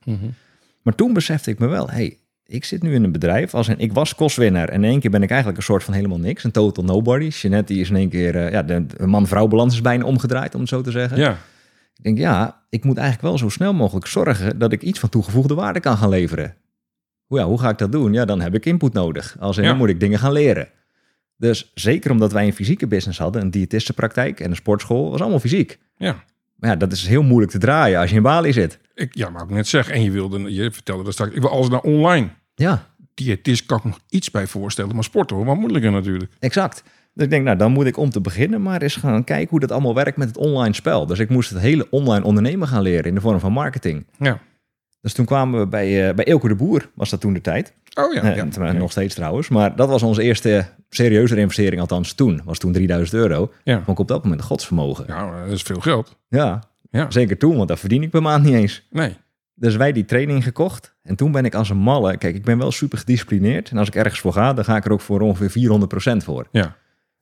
Maar 0.81 0.95
toen 0.95 1.13
besefte 1.13 1.49
ik 1.51 1.59
me 1.59 1.67
wel, 1.67 1.89
hey, 1.89 2.17
ik 2.45 2.65
zit 2.65 2.81
nu 2.81 2.93
in 2.93 3.03
een 3.03 3.11
bedrijf 3.11 3.53
als 3.53 3.67
een, 3.67 3.79
ik 3.79 3.93
was 3.93 4.15
kostwinnaar 4.15 4.69
en 4.69 4.83
in 4.83 4.89
één 4.89 4.99
keer 4.99 5.09
ben 5.11 5.21
ik 5.23 5.29
eigenlijk 5.29 5.59
een 5.59 5.65
soort 5.65 5.83
van 5.83 5.93
helemaal 5.93 6.19
niks, 6.19 6.43
een 6.43 6.51
total 6.51 6.83
nobody. 6.83 7.27
Jeanette 7.27 7.73
die 7.73 7.81
is 7.81 7.89
in 7.89 7.95
één 7.95 8.09
keer, 8.09 8.35
eh, 8.35 8.51
ja, 8.51 8.63
de, 8.63 8.85
de 8.85 9.07
man-vrouw 9.07 9.47
balans 9.47 9.73
is 9.73 9.81
bijna 9.81 10.03
omgedraaid 10.05 10.53
om 10.55 10.59
het 10.59 10.69
zo 10.69 10.81
te 10.81 10.91
zeggen. 10.91 11.17
Ja. 11.17 11.31
Ik 11.95 12.03
denk, 12.03 12.17
ja, 12.17 12.61
ik 12.69 12.83
moet 12.83 12.97
eigenlijk 12.97 13.27
wel 13.27 13.37
zo 13.37 13.49
snel 13.49 13.73
mogelijk 13.73 14.05
zorgen 14.07 14.59
dat 14.59 14.71
ik 14.71 14.81
iets 14.81 14.99
van 14.99 15.09
toegevoegde 15.09 15.53
waarde 15.53 15.79
kan 15.79 15.97
gaan 15.97 16.09
leveren. 16.09 16.55
Hoe- 17.25 17.39
Ja, 17.39 17.45
hoe 17.45 17.59
ga 17.59 17.69
ik 17.69 17.77
dat 17.77 17.91
doen? 17.91 18.13
Ja, 18.13 18.25
dan 18.25 18.41
heb 18.41 18.55
ik 18.55 18.65
input 18.65 18.93
nodig. 18.93 19.35
Als 19.39 19.57
in, 19.57 19.63
Ja. 19.63 19.69
dan 19.69 19.77
moet 19.77 19.89
ik 19.89 19.99
dingen 19.99 20.19
gaan 20.19 20.31
leren. 20.31 20.67
Dus 21.37 21.71
zeker 21.73 22.11
omdat 22.11 22.31
wij 22.31 22.45
een 22.45 22.53
fysieke 22.53 22.87
business 22.87 23.19
hadden, 23.19 23.41
een 23.41 23.51
diëtistenpraktijk 23.51 24.39
en 24.39 24.49
een 24.49 24.55
sportschool, 24.55 25.11
was 25.11 25.21
allemaal 25.21 25.39
fysiek. 25.39 25.79
Ja. 25.97 26.23
Maar 26.55 26.69
ja, 26.69 26.75
dat 26.75 26.91
is 26.91 27.07
heel 27.07 27.23
moeilijk 27.23 27.51
te 27.51 27.57
draaien 27.57 27.99
als 27.99 28.09
je 28.09 28.15
in 28.15 28.21
Bali 28.21 28.53
zit. 28.53 28.79
Ik, 28.95 29.15
ja, 29.15 29.29
maar 29.29 29.43
ik 29.43 29.49
net 29.49 29.67
zeggen. 29.67 29.93
En 29.93 30.03
je 30.03 30.11
wilde, 30.11 30.53
je 30.53 30.71
vertelde 30.71 31.03
dat 31.03 31.13
straks, 31.13 31.35
ik 31.35 31.41
wil 31.41 31.49
alles 31.49 31.69
naar 31.69 31.81
online. 31.81 32.29
Ja, 32.55 32.87
Diëtist 33.13 33.65
kan 33.65 33.77
ik 33.77 33.83
nog 33.83 33.99
iets 34.09 34.31
bij 34.31 34.47
voorstellen, 34.47 34.95
maar 34.95 35.03
sporten 35.03 35.35
hoor, 35.35 35.45
wat 35.45 35.57
moeilijker 35.57 35.91
natuurlijk. 35.91 36.31
exact. 36.39 36.83
Dus 37.13 37.25
ik 37.25 37.31
denk, 37.31 37.45
nou, 37.45 37.57
dan 37.57 37.71
moet 37.71 37.85
ik 37.85 37.97
om 37.97 38.09
te 38.09 38.21
beginnen 38.21 38.61
maar 38.61 38.81
eens 38.81 38.95
gaan 38.95 39.23
kijken 39.23 39.49
hoe 39.49 39.59
dat 39.59 39.71
allemaal 39.71 39.95
werkt 39.95 40.17
met 40.17 40.27
het 40.27 40.37
online 40.37 40.73
spel. 40.73 41.05
Dus 41.05 41.19
ik 41.19 41.29
moest 41.29 41.49
het 41.49 41.59
hele 41.59 41.87
online 41.89 42.25
ondernemen 42.25 42.67
gaan 42.67 42.81
leren 42.81 43.05
in 43.05 43.15
de 43.15 43.21
vorm 43.21 43.39
van 43.39 43.51
marketing. 43.51 44.05
Ja. 44.19 44.39
Dus 45.01 45.13
toen 45.13 45.25
kwamen 45.25 45.59
we 45.59 45.67
bij, 45.67 46.07
eh 46.07 46.15
bij 46.15 46.25
Eelco 46.25 46.47
de 46.47 46.55
Boer, 46.55 46.89
was 46.93 47.09
dat 47.09 47.19
toen 47.19 47.33
de 47.33 47.41
tijd. 47.41 47.73
Oh 47.99 48.13
ja. 48.13 48.33
Ja. 48.35 48.71
Nog 48.71 48.91
steeds 48.91 49.15
trouwens. 49.15 49.49
Maar 49.49 49.75
dat 49.75 49.89
was 49.89 50.03
onze 50.03 50.21
eerste 50.23 50.65
serieuze 50.89 51.35
investering, 51.37 51.81
althans 51.81 52.13
toen. 52.13 52.41
Was 52.45 52.57
toen 52.57 52.71
3000 52.71 53.17
euro. 53.21 53.51
Ja. 53.63 53.75
Vond 53.75 53.87
ik 53.87 53.99
op 53.99 54.07
dat 54.07 54.23
moment 54.23 54.41
een 54.41 54.47
godsvermogen. 54.47 55.05
Ja. 55.07 55.43
Dat 55.43 55.51
is 55.51 55.61
veel 55.61 55.79
geld. 55.79 56.17
ja, 56.29 56.63
Ja. 56.91 57.11
zeker 57.11 57.37
toen, 57.37 57.55
want 57.55 57.67
dat 57.67 57.79
verdien 57.79 58.03
ik 58.03 58.09
per 58.09 58.21
maand 58.21 58.43
niet 58.43 58.53
eens. 58.53 58.87
Nee. 58.89 59.15
Dus 59.55 59.75
wij 59.75 59.91
die 59.91 60.05
training 60.05 60.43
gekocht. 60.43 60.95
En 61.03 61.15
toen 61.15 61.31
ben 61.31 61.45
ik 61.45 61.55
als 61.55 61.69
een 61.69 61.77
malle... 61.77 62.17
Kijk, 62.17 62.35
ik 62.35 62.43
ben 62.43 62.57
wel 62.57 62.71
super 62.71 62.97
gedisciplineerd. 62.97 63.69
En 63.69 63.77
als 63.77 63.87
ik 63.87 63.95
ergens 63.95 64.19
voor 64.19 64.33
ga, 64.33 64.53
dan 64.53 64.63
ga 64.65 64.75
ik 64.75 64.85
er 64.85 64.91
ook 64.91 65.01
voor 65.01 65.21
ongeveer 65.21 65.49
400% 65.49 66.17
voor. 66.23 66.47
Ja. 66.51 66.75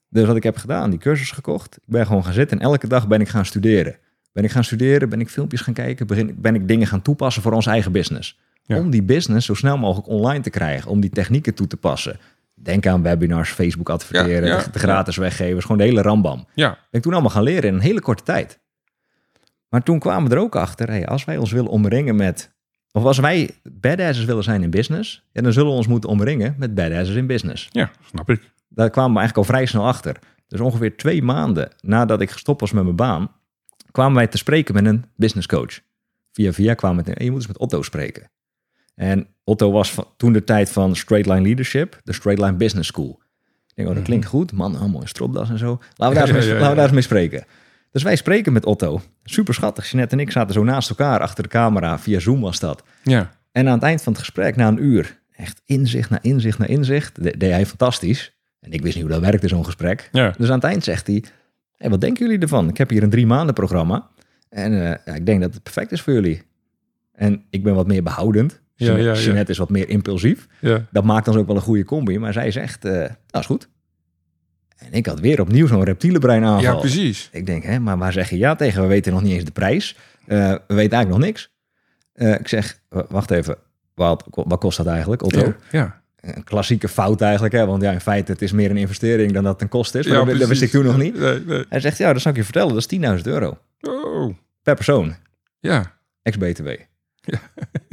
Dus 0.10 0.26
wat 0.26 0.36
ik 0.36 0.44
heb 0.44 0.58
gedaan, 0.58 0.90
die 0.90 1.00
cursus 1.00 1.32
gekocht. 1.32 1.76
Ik 1.76 1.84
ben 1.86 2.06
gewoon 2.06 2.24
gaan 2.24 2.34
zitten 2.34 2.60
en 2.60 2.66
elke 2.66 2.88
dag 2.88 3.08
ben 3.08 3.22
ik 3.22 3.28
gaan 3.30 3.46
studeren. 3.46 3.96
Ben 4.34 4.44
ik 4.44 4.52
gaan 4.52 4.64
studeren, 4.64 5.10
ben 5.10 5.20
ik 5.20 5.30
filmpjes 5.30 5.62
gaan 5.62 5.74
kijken, 5.74 6.08
ben 6.42 6.56
ik 6.56 6.68
dingen 6.68 6.88
gaan 6.88 7.02
toepassen 7.02 7.42
voor 7.42 7.52
onze 7.52 7.70
eigen 7.70 7.92
business. 7.92 8.40
Ja. 8.66 8.80
Om 8.80 8.90
die 8.90 9.04
business 9.04 9.46
zo 9.46 9.54
snel 9.54 9.78
mogelijk 9.78 10.08
online 10.08 10.44
te 10.44 10.50
krijgen, 10.50 10.92
om 10.92 11.00
die 11.00 11.10
technieken 11.10 11.54
toe 11.54 11.68
te 11.68 11.78
passen. 11.78 12.20
Denk 12.54 12.88
aan 12.88 13.02
webinars, 13.02 13.50
Facebook 13.50 13.90
adverteren, 13.90 14.48
Ja, 14.48 14.58
ja, 14.58 14.68
de, 14.72 14.80
gratis 14.80 15.18
weggevers, 15.18 15.66
gewoon 15.66 15.78
de 15.78 15.84
hele 15.84 16.02
rambam. 16.02 16.48
Ja. 16.54 16.70
Ben 16.70 16.80
ik 16.92 17.02
toen 17.02 17.14
allemaal 17.14 17.32
gaan 17.32 17.44
leren 17.44 17.70
in 17.70 17.74
een 17.74 17.80
hele 17.80 18.02
korte 18.02 18.24
tijd. 18.24 18.60
Maar 19.70 19.84
toen 19.84 20.00
kwamen 20.00 20.30
we 20.30 20.36
er 20.36 20.42
ook 20.42 20.56
achter, 20.56 20.88
hey, 20.88 21.08
als 21.08 21.26
wij 21.26 21.38
ons 21.38 21.52
willen 21.52 21.70
omringen 21.70 22.16
met, 22.16 22.54
of 22.92 23.04
als 23.04 23.18
wij 23.18 23.50
badasses 23.64 24.26
willen 24.26 24.44
zijn 24.44 24.64
in 24.64 24.70
business, 24.70 25.24
ja, 25.32 25.42
dan 25.42 25.54
zullen 25.54 25.70
we 25.70 25.78
ons 25.78 25.88
moeten 25.88 26.10
omringen 26.10 26.56
met 26.58 26.76
badasses 26.76 27.16
in 27.16 27.28
business. 27.28 27.68
Ja, 27.72 27.92
snap 28.06 28.30
ik. 28.30 28.54
Daar 28.70 28.90
kwamen 28.90 29.14
we 29.14 29.20
eigenlijk 29.20 29.48
al 29.48 29.56
vrij 29.56 29.66
snel 29.66 29.88
achter. 29.88 30.20
Dus 30.48 30.60
ongeveer 30.60 30.98
twee 30.98 31.24
maanden 31.24 31.70
nadat 31.82 32.22
ik 32.22 32.30
gestopt 32.30 32.60
was 32.60 32.72
met 32.72 32.84
mijn 32.84 32.96
baan, 32.96 33.32
kwamen 33.92 34.16
wij 34.16 34.28
te 34.28 34.38
spreken 34.38 34.74
met 34.74 34.86
een 34.86 35.06
business 35.16 35.48
coach. 35.48 35.80
Via 36.32 36.54
via 36.54 36.74
kwamen 36.74 37.06
we, 37.06 37.24
je 37.24 37.32
moet 37.32 37.40
eens 37.40 37.48
met 37.48 37.58
Otto 37.58 37.82
spreken. 37.82 38.30
En 38.96 39.28
Otto 39.44 39.72
was 39.72 39.92
van, 39.92 40.06
toen 40.18 40.34
de 40.34 40.44
tijd 40.44 40.70
van 40.72 40.96
Straight 40.96 41.30
Line 41.30 41.42
Leadership, 41.42 42.00
de 42.04 42.14
Straight 42.14 42.44
Line 42.44 42.56
Business 42.58 42.88
School. 42.90 43.20
Ik 43.68 43.76
denk, 43.76 43.90
oh, 43.90 43.96
dat 43.96 44.04
klinkt 44.04 44.26
goed. 44.26 44.52
Man, 44.52 44.76
allemaal 44.76 45.02
in 45.02 45.08
stropdas 45.08 45.50
en 45.50 45.58
zo. 45.58 45.80
Laten 45.96 46.16
we 46.22 46.26
daar, 46.26 46.36
eens, 46.36 46.46
mee, 46.46 46.48
ja, 46.48 46.54
ja, 46.54 46.54
laten 46.54 46.70
we 46.70 46.76
daar 46.76 46.84
eens 46.84 46.94
mee 46.94 47.02
spreken. 47.02 47.46
Dus 47.92 48.04
wij 48.04 48.16
spreken 48.16 48.54
met 48.54 48.66
Otto. 48.66 49.02
Super 49.24 49.54
schattig. 49.54 49.90
Jeanette 49.92 50.16
en 50.16 50.22
ik 50.22 50.32
zaten 50.32 50.54
zo 50.54 50.64
naast 50.64 50.90
elkaar 50.90 51.20
achter 51.20 51.44
de 51.44 51.50
camera. 51.50 52.00
Via 52.00 52.20
Zoom 52.20 52.42
was 52.42 52.60
dat. 52.60 52.84
Ja. 53.04 53.32
En 53.52 53.68
aan 53.68 53.74
het 53.74 53.84
eind 53.84 54.02
van 54.02 54.12
het 54.14 54.22
gesprek, 54.22 54.56
na 54.56 54.68
een 54.68 54.84
uur, 54.84 55.20
echt 55.36 55.62
inzicht 55.66 56.10
na 56.10 56.20
inzicht 56.22 56.58
na 56.60 56.66
inzicht, 56.66 57.24
de- 57.24 57.38
deed 57.38 57.52
hij 57.52 57.66
fantastisch. 57.66 58.34
En 58.60 58.72
ik 58.72 58.82
wist 58.82 58.96
niet 58.96 59.04
hoe 59.04 59.14
dat 59.14 59.22
werkte, 59.22 59.48
zo'n 59.48 59.66
gesprek. 59.66 60.10
Ja. 60.12 60.34
Dus 60.38 60.48
aan 60.50 60.56
het 60.56 60.64
eind 60.64 60.84
zegt 60.84 61.08
hij, 61.08 61.24
hey, 61.78 61.90
wat 61.90 62.02
denken 62.02 62.26
jullie 62.26 62.42
ervan? 62.42 62.70
Ik 62.70 62.78
heb 62.78 62.90
hier 62.90 63.04
een 63.04 63.10
drie 63.10 63.26
maanden 63.26 63.54
programma. 63.56 64.10
En 64.50 64.74
eh, 64.74 64.98
ja, 65.06 65.14
ik 65.14 65.26
denk 65.26 65.42
dat 65.42 65.54
het 65.54 65.64
perfect 65.64 65.92
is 65.92 66.02
voor 66.02 66.14
jullie. 66.14 66.42
En 67.14 67.44
ik 67.50 67.64
ben 67.64 67.76
wat 67.76 67.88
meer 67.88 68.04
behoudend. 68.04 68.62
Ja, 68.76 68.86
Jeanette, 68.86 69.10
ja, 69.10 69.14
ja. 69.14 69.22
Jeanette 69.22 69.52
is 69.52 69.58
wat 69.58 69.70
meer 69.70 69.90
impulsief. 69.90 70.48
Ja. 70.60 70.86
Dat 70.92 71.04
maakt 71.04 71.28
ons 71.28 71.38
ook 71.38 71.48
wel 71.48 71.56
een 71.56 71.62
goede 71.62 71.84
combi. 71.84 72.20
Maar 72.20 72.34
zij 72.34 72.52
zegt, 72.52 72.86
eh 72.86 72.92
nou 72.92 73.10
is 73.32 73.46
goed. 73.46 73.70
En 74.78 74.92
ik 74.92 75.06
had 75.06 75.20
weer 75.20 75.42
opnieuw 75.42 75.68
zo'n 75.68 75.84
reptielenbrein 75.84 76.44
aanval. 76.44 76.74
Ja, 76.74 76.80
precies. 76.80 77.30
Ik 77.32 77.46
denk, 77.46 77.64
hè, 77.64 77.80
maar 77.80 77.98
waar 77.98 78.14
zeg 78.14 78.30
je 78.30 78.38
ja 78.38 78.56
tegen? 78.56 78.82
We 78.82 78.88
weten 78.88 79.14
nog 79.14 79.22
niet 79.22 79.34
eens 79.34 79.44
de 79.44 79.52
prijs. 79.52 79.96
Uh, 80.28 80.52
we 80.68 80.74
weten 80.74 80.98
eigenlijk 80.98 81.10
nog 81.10 81.20
niks. 81.20 81.54
Uh, 82.16 82.34
ik 82.34 82.48
zeg, 82.48 82.80
wacht 82.90 83.32
even, 83.32 83.58
wat, 83.94 84.24
wat 84.30 84.60
kost 84.60 84.78
dat 84.78 84.88
eigenlijk, 84.88 85.24
Otto? 85.24 85.40
Ja, 85.40 85.56
ja. 85.72 86.04
Een 86.20 86.44
klassieke 86.44 86.88
fout 86.88 87.22
eigenlijk, 87.22 87.54
hè? 87.54 87.66
want 87.66 87.82
ja, 87.82 87.92
in 87.92 88.02
feite 88.02 88.32
het 88.32 88.42
is 88.42 88.52
meer 88.52 88.70
een 88.70 88.78
investering 88.78 89.32
dan 89.32 89.44
dat 89.44 89.54
het 89.54 89.62
een 89.62 89.70
kost 89.70 89.96
is. 89.96 90.08
Maar 90.08 90.18
ja, 90.18 90.26
dat, 90.26 90.40
dat, 90.40 90.48
wist 90.48 90.62
ik 90.62 90.70
toen 90.70 90.86
nog 90.86 90.98
niet. 90.98 91.20
Nee, 91.20 91.40
nee. 91.40 91.66
Hij 91.70 91.80
zegt, 91.80 91.98
ja, 91.98 92.14
dat 92.14 92.22
zal 92.22 92.32
ik 92.32 92.38
je 92.38 92.44
vertellen, 92.44 92.74
dat 92.74 92.92
is 92.92 93.00
10.000 93.18 93.22
euro. 93.24 93.58
Oh. 93.82 94.36
Per 94.64 94.76
persoon. 94.76 95.16
Ja. 95.60 95.94
Ex-BTW. 96.22 96.68
Ja. 97.22 97.40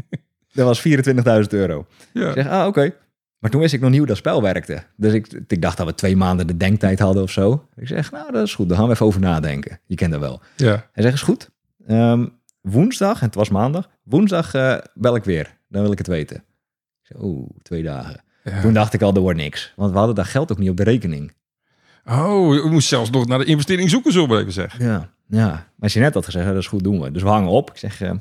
dat 0.53 0.67
was 0.67 0.89
24.000 0.89 1.49
euro. 1.49 1.87
Ja. 2.13 2.29
Ik 2.29 2.35
zeg, 2.35 2.49
ah, 2.49 2.67
oké. 2.67 2.95
Maar 3.39 3.51
toen 3.51 3.61
wist 3.61 3.73
ik 3.73 3.81
nog 3.81 3.91
niet 3.91 3.99
hoe 3.99 4.09
dat 4.09 4.17
spel 4.17 4.43
werkte. 4.43 4.83
Dus 4.97 5.13
ik, 5.13 5.27
ik 5.47 5.63
dacht 5.63 5.77
dat 5.77 5.87
we 5.87 5.95
twee 5.95 6.17
maanden 6.17 6.47
de 6.47 6.57
denktijd 6.57 6.99
hadden 6.99 7.23
of 7.23 7.31
zo. 7.31 7.69
Ik 7.77 7.87
zeg, 7.87 8.11
nou, 8.11 8.33
dat 8.33 8.47
is 8.47 8.55
goed. 8.55 8.69
Dan 8.69 8.77
gaan 8.77 8.87
we 8.87 8.93
even 8.93 9.07
over 9.07 9.21
nadenken. 9.21 9.81
Je 9.87 9.95
kent 9.95 10.13
dat 10.13 10.21
wel. 10.21 10.41
Ja. 10.57 10.89
Hij 10.93 11.03
zegt, 11.03 11.15
is 11.15 11.23
goed. 11.23 11.51
Um, 11.89 12.33
woensdag, 12.61 13.21
en 13.21 13.27
het 13.27 13.35
was 13.35 13.49
maandag, 13.49 13.91
woensdag 14.03 14.55
uh, 14.55 14.79
bel 14.95 15.15
ik 15.15 15.25
weer. 15.25 15.57
Dan 15.69 15.83
wil 15.83 15.93
ik 15.93 15.99
het 15.99 16.07
weten. 16.07 16.37
Ik 16.37 16.43
zeg, 17.03 17.23
oeh, 17.23 17.51
twee 17.63 17.83
dagen. 17.83 18.23
Ja. 18.45 18.61
Toen 18.61 18.73
dacht 18.73 18.93
ik 18.93 19.03
al, 19.03 19.15
er 19.15 19.21
wordt 19.21 19.39
niks. 19.39 19.73
Want 19.77 19.93
we 19.93 19.99
hadden 19.99 20.15
dat 20.15 20.27
geld 20.27 20.53
ook 20.53 20.59
niet 20.59 20.71
op 20.71 20.77
de 20.77 20.83
rekening. 20.83 21.33
Oh, 22.05 22.55
je 22.55 22.71
moest 22.71 22.89
zelfs 22.89 23.11
nog 23.11 23.27
naar 23.27 23.39
de 23.39 23.45
investering 23.45 23.91
zoeken, 23.91 24.13
zo 24.13 24.27
maar 24.27 24.39
even 24.39 24.53
zeggen. 24.53 24.85
Ja, 24.85 25.11
ja. 25.29 25.67
Maar 25.77 25.93
net 25.95 26.15
had 26.15 26.25
gezegd, 26.25 26.47
dat 26.47 26.57
is 26.57 26.67
goed, 26.67 26.85
doen 26.85 27.01
we. 27.01 27.11
Dus 27.11 27.23
we 27.23 27.29
hangen 27.29 27.51
op. 27.51 27.71
Ik 27.71 27.77
zeg, 27.77 28.03
uh, 28.03 28.11
we 28.11 28.17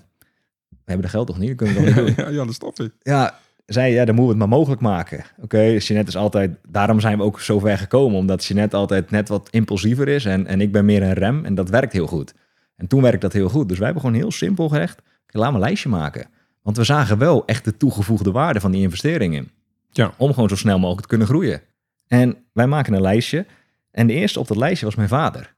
hebben 0.91 1.05
de 1.05 1.17
geld 1.17 1.27
toch 1.27 1.37
niet? 1.37 1.57
Dat 1.57 1.57
kunnen 1.57 1.75
we 1.75 2.01
niet 2.01 2.15
doen? 2.17 2.25
ja, 2.25 2.31
ja, 2.31 2.45
dat 2.45 2.53
snap 2.53 2.79
ik. 2.79 2.91
Ja, 3.01 3.39
zei, 3.65 3.93
ja, 3.93 4.05
dan 4.05 4.15
moeten 4.15 4.35
we 4.35 4.41
het 4.41 4.49
maar 4.49 4.59
mogelijk 4.59 4.81
maken. 4.81 5.17
Oké, 5.17 5.43
okay, 5.43 5.77
Jeanette 5.77 6.11
is 6.11 6.17
altijd... 6.17 6.51
Daarom 6.67 6.99
zijn 6.99 7.17
we 7.17 7.23
ook 7.23 7.39
zo 7.39 7.59
ver 7.59 7.77
gekomen. 7.77 8.17
Omdat 8.17 8.45
Jeanette 8.45 8.75
altijd 8.75 9.11
net 9.11 9.29
wat 9.29 9.47
impulsiever 9.51 10.07
is. 10.07 10.25
En, 10.25 10.47
en 10.47 10.61
ik 10.61 10.71
ben 10.71 10.85
meer 10.85 11.03
een 11.03 11.13
rem. 11.13 11.45
En 11.45 11.55
dat 11.55 11.69
werkt 11.69 11.93
heel 11.93 12.07
goed. 12.07 12.33
En 12.75 12.87
toen 12.87 13.01
werkte 13.01 13.19
dat 13.19 13.33
heel 13.33 13.49
goed. 13.49 13.67
Dus 13.67 13.77
wij 13.77 13.85
hebben 13.85 14.05
gewoon 14.05 14.19
heel 14.21 14.31
simpel 14.31 14.69
gezegd... 14.69 15.01
Laat 15.33 15.49
me 15.49 15.55
een 15.55 15.63
lijstje 15.63 15.89
maken. 15.89 16.27
Want 16.61 16.77
we 16.77 16.83
zagen 16.83 17.17
wel 17.17 17.45
echt 17.45 17.65
de 17.65 17.77
toegevoegde 17.77 18.31
waarde 18.31 18.59
van 18.59 18.71
die 18.71 18.81
investeringen. 18.81 19.51
Ja. 19.91 20.13
Om 20.17 20.33
gewoon 20.33 20.49
zo 20.49 20.55
snel 20.55 20.79
mogelijk 20.79 21.01
te 21.01 21.07
kunnen 21.07 21.27
groeien. 21.27 21.61
En 22.07 22.37
wij 22.53 22.67
maken 22.67 22.93
een 22.93 23.01
lijstje. 23.01 23.45
En 23.91 24.07
de 24.07 24.13
eerste 24.13 24.39
op 24.39 24.47
dat 24.47 24.57
lijstje 24.57 24.85
was 24.85 24.95
mijn 24.95 25.07
vader. 25.07 25.55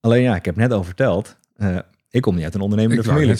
Alleen 0.00 0.22
ja, 0.22 0.36
ik 0.36 0.44
heb 0.44 0.56
net 0.56 0.72
al 0.72 0.84
verteld... 0.84 1.36
Uh, 1.56 1.78
ik 2.10 2.22
kom 2.22 2.34
niet 2.34 2.44
uit 2.44 2.54
een 2.54 2.60
ondernemende 2.60 3.04
familie. 3.04 3.34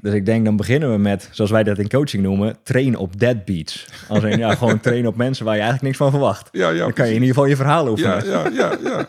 Dus 0.00 0.14
ik 0.14 0.26
denk, 0.26 0.44
dan 0.44 0.56
beginnen 0.56 0.92
we 0.92 0.98
met, 0.98 1.28
zoals 1.32 1.50
wij 1.50 1.62
dat 1.62 1.78
in 1.78 1.88
coaching 1.88 2.22
noemen, 2.22 2.56
train 2.62 2.96
op 2.96 3.20
deadbeats. 3.20 3.88
Als 4.08 4.22
in, 4.22 4.38
ja, 4.38 4.54
gewoon 4.56 4.80
trainen 4.80 5.10
op 5.10 5.16
mensen 5.16 5.44
waar 5.44 5.54
je 5.54 5.60
eigenlijk 5.60 5.88
niks 5.88 6.02
van 6.02 6.10
verwacht. 6.10 6.48
Ja, 6.52 6.68
ja, 6.70 6.78
dan 6.78 6.92
kan 6.92 7.06
je 7.06 7.14
in 7.14 7.20
ieder 7.20 7.34
geval 7.34 7.48
je 7.48 7.56
verhaal 7.56 7.88
oefenen. 7.88 8.26
Ja, 8.26 8.48
ja, 8.48 8.50
ja, 8.52 8.76
ja. 8.82 8.98
En 8.98 9.06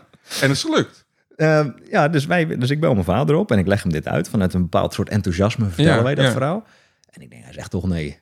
het 0.47 0.51
is 0.51 0.61
gelukt. 0.61 1.05
Uh, 1.35 1.65
ja, 1.89 2.07
dus, 2.07 2.25
wij, 2.25 2.57
dus 2.57 2.69
ik 2.69 2.79
bel 2.79 2.93
mijn 2.93 3.05
vader 3.05 3.35
op 3.35 3.51
en 3.51 3.57
ik 3.57 3.67
leg 3.67 3.83
hem 3.83 3.91
dit 3.91 4.07
uit. 4.07 4.29
Vanuit 4.29 4.53
een 4.53 4.61
bepaald 4.61 4.93
soort 4.93 5.09
enthousiasme 5.09 5.65
vertellen 5.65 5.95
Ja, 5.95 6.03
wij 6.03 6.15
dat 6.15 6.25
ja. 6.25 6.31
verhaal. 6.31 6.63
En 7.09 7.21
ik 7.21 7.29
denk, 7.29 7.43
hij 7.43 7.53
zegt 7.53 7.71
toch 7.71 7.87
nee. 7.87 8.19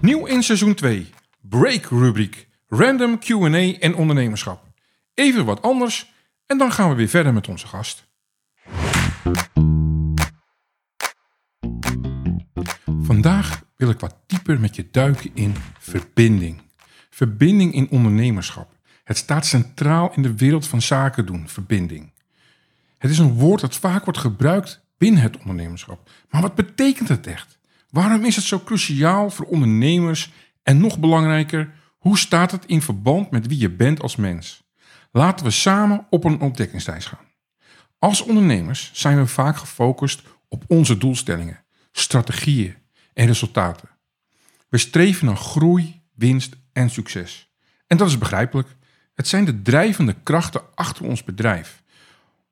Nieuw 0.00 0.26
in 0.26 0.42
seizoen 0.42 0.74
2. 0.74 1.10
Break 1.40 1.84
rubriek. 1.84 2.48
Random 2.76 3.18
Q&A 3.18 3.78
en 3.78 3.94
ondernemerschap. 3.94 4.64
Even 5.14 5.44
wat 5.44 5.62
anders 5.62 6.12
en 6.46 6.58
dan 6.58 6.72
gaan 6.72 6.88
we 6.88 6.94
weer 6.94 7.08
verder 7.08 7.32
met 7.32 7.48
onze 7.48 7.66
gast. 7.66 8.06
Vandaag 13.00 13.64
wil 13.76 13.90
ik 13.90 14.00
wat 14.00 14.16
dieper 14.26 14.60
met 14.60 14.76
je 14.76 14.88
duiken 14.90 15.30
in 15.34 15.54
verbinding. 15.78 16.60
Verbinding 17.10 17.74
in 17.74 17.90
ondernemerschap. 17.90 18.70
Het 19.04 19.16
staat 19.16 19.46
centraal 19.46 20.12
in 20.14 20.22
de 20.22 20.36
wereld 20.36 20.66
van 20.66 20.82
zaken 20.82 21.26
doen, 21.26 21.48
verbinding. 21.48 22.12
Het 22.98 23.10
is 23.10 23.18
een 23.18 23.34
woord 23.34 23.60
dat 23.60 23.76
vaak 23.76 24.04
wordt 24.04 24.20
gebruikt 24.20 24.84
binnen 24.98 25.22
het 25.22 25.38
ondernemerschap. 25.38 26.10
Maar 26.30 26.42
wat 26.42 26.54
betekent 26.54 27.08
het 27.08 27.26
echt? 27.26 27.58
Waarom 27.90 28.24
is 28.24 28.36
het 28.36 28.44
zo 28.44 28.60
cruciaal 28.64 29.30
voor 29.30 29.46
ondernemers? 29.46 30.32
En 30.62 30.78
nog 30.78 30.98
belangrijker, 30.98 31.70
hoe 32.04 32.18
staat 32.18 32.50
het 32.50 32.66
in 32.66 32.82
verband 32.82 33.30
met 33.30 33.46
wie 33.46 33.58
je 33.58 33.70
bent 33.70 34.02
als 34.02 34.16
mens? 34.16 34.62
Laten 35.12 35.44
we 35.44 35.50
samen 35.50 36.06
op 36.10 36.24
een 36.24 36.40
ontdekkingsreis 36.40 37.06
gaan. 37.06 37.26
Als 37.98 38.22
ondernemers 38.22 38.90
zijn 38.92 39.16
we 39.16 39.26
vaak 39.26 39.56
gefocust 39.56 40.22
op 40.48 40.64
onze 40.66 40.98
doelstellingen, 40.98 41.64
strategieën 41.92 42.76
en 43.14 43.26
resultaten. 43.26 43.88
We 44.68 44.78
streven 44.78 45.26
naar 45.26 45.36
groei, 45.36 46.02
winst 46.14 46.56
en 46.72 46.90
succes. 46.90 47.52
En 47.86 47.96
dat 47.96 48.08
is 48.08 48.18
begrijpelijk. 48.18 48.68
Het 49.14 49.28
zijn 49.28 49.44
de 49.44 49.62
drijvende 49.62 50.16
krachten 50.22 50.62
achter 50.74 51.04
ons 51.04 51.24
bedrijf. 51.24 51.82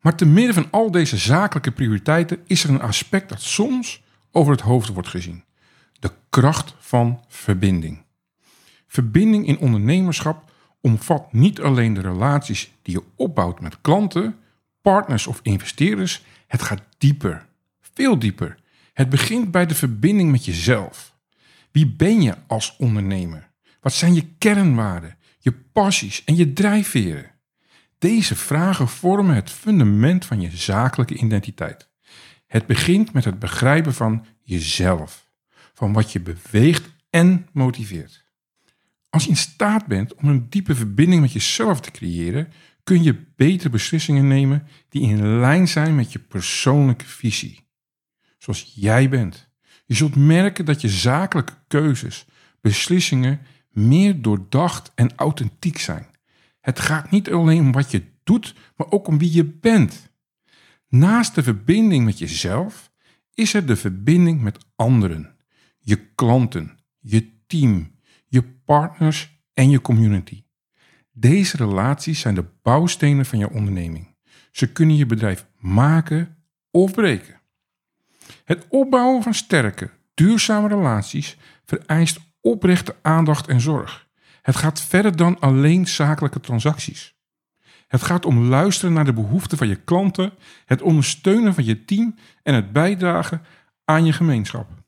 Maar 0.00 0.16
te 0.16 0.26
midden 0.26 0.54
van 0.54 0.68
al 0.70 0.90
deze 0.90 1.16
zakelijke 1.16 1.72
prioriteiten 1.72 2.40
is 2.46 2.64
er 2.64 2.70
een 2.70 2.82
aspect 2.82 3.28
dat 3.28 3.42
soms 3.42 4.02
over 4.30 4.52
het 4.52 4.60
hoofd 4.60 4.88
wordt 4.88 5.08
gezien. 5.08 5.44
De 5.92 6.12
kracht 6.30 6.74
van 6.78 7.24
verbinding. 7.28 8.01
Verbinding 8.92 9.46
in 9.46 9.58
ondernemerschap 9.58 10.50
omvat 10.80 11.32
niet 11.32 11.60
alleen 11.60 11.94
de 11.94 12.00
relaties 12.00 12.72
die 12.82 12.94
je 12.94 13.04
opbouwt 13.16 13.60
met 13.60 13.80
klanten, 13.80 14.36
partners 14.82 15.26
of 15.26 15.40
investeerders. 15.42 16.24
Het 16.46 16.62
gaat 16.62 16.82
dieper, 16.98 17.46
veel 17.80 18.18
dieper. 18.18 18.58
Het 18.92 19.08
begint 19.08 19.50
bij 19.50 19.66
de 19.66 19.74
verbinding 19.74 20.30
met 20.30 20.44
jezelf. 20.44 21.16
Wie 21.70 21.86
ben 21.86 22.22
je 22.22 22.34
als 22.46 22.76
ondernemer? 22.78 23.50
Wat 23.80 23.92
zijn 23.92 24.14
je 24.14 24.26
kernwaarden, 24.38 25.16
je 25.38 25.52
passies 25.52 26.24
en 26.24 26.36
je 26.36 26.52
drijfveren? 26.52 27.30
Deze 27.98 28.36
vragen 28.36 28.88
vormen 28.88 29.34
het 29.34 29.50
fundament 29.50 30.24
van 30.24 30.40
je 30.40 30.50
zakelijke 30.50 31.14
identiteit. 31.14 31.88
Het 32.46 32.66
begint 32.66 33.12
met 33.12 33.24
het 33.24 33.38
begrijpen 33.38 33.94
van 33.94 34.26
jezelf, 34.42 35.30
van 35.74 35.92
wat 35.92 36.12
je 36.12 36.20
beweegt 36.20 36.90
en 37.10 37.48
motiveert. 37.52 38.21
Als 39.12 39.24
je 39.24 39.30
in 39.30 39.36
staat 39.36 39.86
bent 39.86 40.14
om 40.14 40.28
een 40.28 40.48
diepe 40.48 40.74
verbinding 40.74 41.20
met 41.20 41.32
jezelf 41.32 41.80
te 41.80 41.90
creëren, 41.90 42.52
kun 42.82 43.02
je 43.02 43.24
betere 43.36 43.70
beslissingen 43.70 44.28
nemen 44.28 44.66
die 44.88 45.02
in 45.02 45.38
lijn 45.38 45.68
zijn 45.68 45.94
met 45.94 46.12
je 46.12 46.18
persoonlijke 46.18 47.04
visie. 47.04 47.66
Zoals 48.38 48.72
jij 48.74 49.08
bent. 49.08 49.50
Je 49.86 49.94
zult 49.94 50.16
merken 50.16 50.64
dat 50.64 50.80
je 50.80 50.88
zakelijke 50.88 51.52
keuzes, 51.68 52.26
beslissingen 52.60 53.40
meer 53.70 54.22
doordacht 54.22 54.92
en 54.94 55.16
authentiek 55.16 55.78
zijn. 55.78 56.06
Het 56.60 56.80
gaat 56.80 57.10
niet 57.10 57.30
alleen 57.30 57.60
om 57.60 57.72
wat 57.72 57.90
je 57.90 58.04
doet, 58.24 58.54
maar 58.76 58.90
ook 58.90 59.06
om 59.06 59.18
wie 59.18 59.32
je 59.32 59.44
bent. 59.44 60.10
Naast 60.88 61.34
de 61.34 61.42
verbinding 61.42 62.04
met 62.04 62.18
jezelf 62.18 62.90
is 63.34 63.54
er 63.54 63.66
de 63.66 63.76
verbinding 63.76 64.40
met 64.40 64.64
anderen, 64.76 65.36
je 65.78 65.96
klanten, 65.96 66.78
je 66.98 67.30
team, 67.46 67.91
je 68.32 68.42
partners 68.64 69.42
en 69.54 69.70
je 69.70 69.80
community. 69.80 70.42
Deze 71.10 71.56
relaties 71.56 72.20
zijn 72.20 72.34
de 72.34 72.44
bouwstenen 72.62 73.26
van 73.26 73.38
je 73.38 73.50
onderneming. 73.50 74.16
Ze 74.50 74.72
kunnen 74.72 74.96
je 74.96 75.06
bedrijf 75.06 75.46
maken 75.58 76.36
of 76.70 76.92
breken. 76.92 77.40
Het 78.44 78.66
opbouwen 78.68 79.22
van 79.22 79.34
sterke, 79.34 79.90
duurzame 80.14 80.68
relaties 80.68 81.36
vereist 81.64 82.20
oprechte 82.40 82.96
aandacht 83.02 83.46
en 83.46 83.60
zorg. 83.60 84.08
Het 84.42 84.56
gaat 84.56 84.80
verder 84.80 85.16
dan 85.16 85.40
alleen 85.40 85.86
zakelijke 85.86 86.40
transacties. 86.40 87.14
Het 87.88 88.02
gaat 88.02 88.26
om 88.26 88.38
luisteren 88.38 88.92
naar 88.94 89.04
de 89.04 89.12
behoeften 89.12 89.58
van 89.58 89.68
je 89.68 89.76
klanten, 89.76 90.32
het 90.64 90.82
ondersteunen 90.82 91.54
van 91.54 91.64
je 91.64 91.84
team 91.84 92.14
en 92.42 92.54
het 92.54 92.72
bijdragen 92.72 93.42
aan 93.84 94.04
je 94.04 94.12
gemeenschap. 94.12 94.81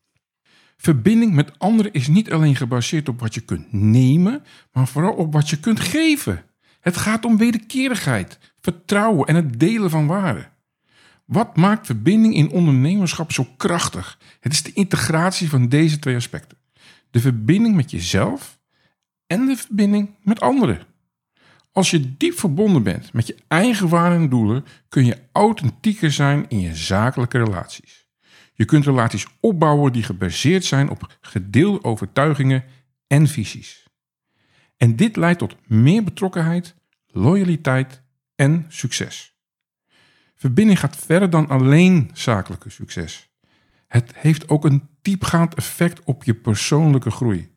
Verbinding 0.85 1.35
met 1.35 1.59
anderen 1.59 1.93
is 1.93 2.09
niet 2.09 2.33
alleen 2.33 2.57
gebaseerd 2.57 3.09
op 3.09 3.21
wat 3.21 3.35
je 3.35 3.41
kunt 3.41 3.73
nemen, 3.73 4.43
maar 4.73 4.89
vooral 4.89 5.13
op 5.13 5.33
wat 5.33 5.51
je 5.51 5.61
kunt 5.61 5.81
geven. 5.81 6.45
Het 6.81 6.97
gaat 6.97 7.25
om 7.25 7.37
wederkerigheid, 7.37 8.39
vertrouwen 8.61 9.27
en 9.27 9.35
het 9.35 9.61
delen 9.61 9.91
van 9.91 10.07
waarde. 10.07 10.49
Wat 11.25 11.57
maakt 11.57 11.87
verbinding 11.87 12.35
in 12.35 12.51
ondernemerschap 12.51 13.33
zo 13.33 13.47
krachtig? 13.57 14.19
Het 14.41 14.53
is 14.53 14.63
de 14.63 14.73
integratie 14.73 15.49
van 15.49 15.69
deze 15.69 15.99
twee 15.99 16.17
aspecten. 16.17 16.59
De 17.11 17.21
verbinding 17.21 17.75
met 17.75 17.91
jezelf 17.91 18.59
en 19.27 19.47
de 19.47 19.57
verbinding 19.57 20.11
met 20.23 20.41
anderen. 20.41 20.87
Als 21.73 21.91
je 21.91 22.17
diep 22.17 22.39
verbonden 22.39 22.83
bent 22.83 23.13
met 23.13 23.27
je 23.27 23.37
eigen 23.49 23.89
waarden 23.89 24.19
en 24.19 24.29
doelen, 24.29 24.65
kun 24.89 25.05
je 25.05 25.23
authentieker 25.33 26.13
zijn 26.13 26.49
in 26.49 26.61
je 26.61 26.75
zakelijke 26.75 27.39
relaties. 27.39 28.04
Je 28.57 28.65
kunt 28.65 28.85
relaties 28.85 29.27
opbouwen 29.41 29.93
die 29.93 30.03
gebaseerd 30.03 30.65
zijn 30.65 30.89
op 30.89 31.19
gedeelde 31.21 31.85
overtuigingen 31.85 32.65
en 33.07 33.29
visies. 33.29 33.87
En 34.77 34.97
dit 34.97 35.17
leidt 35.17 35.39
tot 35.39 35.57
meer 35.67 36.05
betrokkenheid, 36.05 36.75
loyaliteit 37.07 38.03
en 38.35 38.65
succes. 38.69 39.35
Verbinding 40.35 40.79
gaat 40.79 40.97
verder 40.97 41.31
dan 41.31 41.49
alleen 41.49 42.11
zakelijke 42.13 42.71
succes. 42.71 43.29
Het 43.87 44.13
heeft 44.17 44.49
ook 44.49 44.65
een 44.65 44.89
diepgaand 45.03 45.55
effect 45.55 46.05
op 46.05 46.25
je 46.25 46.35
persoonlijke 46.35 47.11
groei. 47.11 47.53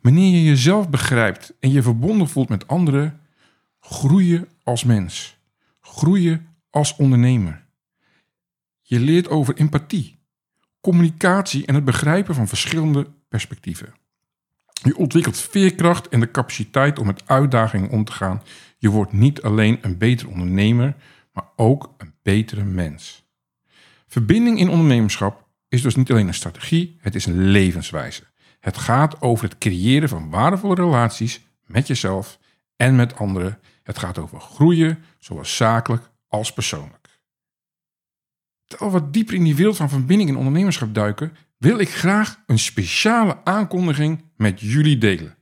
Wanneer 0.00 0.32
je 0.32 0.42
jezelf 0.42 0.90
begrijpt 0.90 1.54
en 1.60 1.70
je 1.70 1.82
verbonden 1.82 2.28
voelt 2.28 2.48
met 2.48 2.68
anderen, 2.68 3.20
groei 3.80 4.26
je 4.26 4.48
als 4.62 4.84
mens. 4.84 5.38
Groei 5.80 6.22
je 6.22 6.40
als 6.70 6.96
ondernemer. 6.96 7.65
Je 8.88 9.00
leert 9.00 9.28
over 9.28 9.56
empathie, 9.56 10.18
communicatie 10.80 11.66
en 11.66 11.74
het 11.74 11.84
begrijpen 11.84 12.34
van 12.34 12.48
verschillende 12.48 13.06
perspectieven. 13.28 13.94
Je 14.82 14.96
ontwikkelt 14.96 15.38
veerkracht 15.38 16.08
en 16.08 16.20
de 16.20 16.30
capaciteit 16.30 16.98
om 16.98 17.06
met 17.06 17.22
uitdagingen 17.28 17.90
om 17.90 18.04
te 18.04 18.12
gaan. 18.12 18.42
Je 18.78 18.90
wordt 18.90 19.12
niet 19.12 19.42
alleen 19.42 19.78
een 19.80 19.98
betere 19.98 20.30
ondernemer, 20.30 20.96
maar 21.32 21.44
ook 21.56 21.94
een 21.98 22.14
betere 22.22 22.64
mens. 22.64 23.24
Verbinding 24.06 24.58
in 24.58 24.68
ondernemerschap 24.68 25.48
is 25.68 25.82
dus 25.82 25.94
niet 25.94 26.10
alleen 26.10 26.28
een 26.28 26.34
strategie, 26.34 26.96
het 27.00 27.14
is 27.14 27.26
een 27.26 27.48
levenswijze. 27.48 28.22
Het 28.60 28.76
gaat 28.76 29.20
over 29.20 29.44
het 29.44 29.58
creëren 29.58 30.08
van 30.08 30.30
waardevolle 30.30 30.74
relaties 30.74 31.40
met 31.64 31.86
jezelf 31.86 32.38
en 32.76 32.96
met 32.96 33.16
anderen. 33.16 33.58
Het 33.82 33.98
gaat 33.98 34.18
over 34.18 34.40
groeien, 34.40 35.04
zowel 35.18 35.44
zakelijk 35.44 36.10
als 36.28 36.52
persoonlijk. 36.52 37.05
Terwijl 38.66 38.90
wat 38.90 39.12
dieper 39.12 39.34
in 39.34 39.44
die 39.44 39.56
wereld 39.56 39.76
van 39.76 39.88
verbinding 39.88 40.30
in 40.30 40.36
ondernemerschap 40.36 40.94
duiken, 40.94 41.36
wil 41.58 41.78
ik 41.78 41.88
graag 41.88 42.42
een 42.46 42.58
speciale 42.58 43.44
aankondiging 43.44 44.24
met 44.36 44.60
jullie 44.60 44.98
delen. 44.98 45.36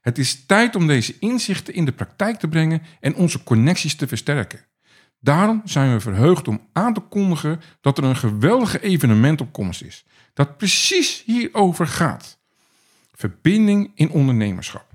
Het 0.00 0.18
is 0.18 0.46
tijd 0.46 0.76
om 0.76 0.86
deze 0.86 1.16
inzichten 1.18 1.74
in 1.74 1.84
de 1.84 1.92
praktijk 1.92 2.38
te 2.38 2.48
brengen 2.48 2.82
en 3.00 3.14
onze 3.14 3.42
connecties 3.42 3.94
te 3.94 4.08
versterken. 4.08 4.66
Daarom 5.20 5.62
zijn 5.64 5.92
we 5.92 6.00
verheugd 6.00 6.48
om 6.48 6.68
aan 6.72 6.94
te 6.94 7.00
kondigen 7.00 7.60
dat 7.80 7.98
er 7.98 8.04
een 8.04 8.16
geweldige 8.16 8.80
evenement 8.80 9.40
op 9.40 9.52
komst 9.52 9.82
is, 9.82 10.04
dat 10.34 10.56
precies 10.56 11.22
hierover 11.26 11.86
gaat. 11.86 12.40
Verbinding 13.12 13.92
in 13.94 14.10
ondernemerschap. 14.10 14.86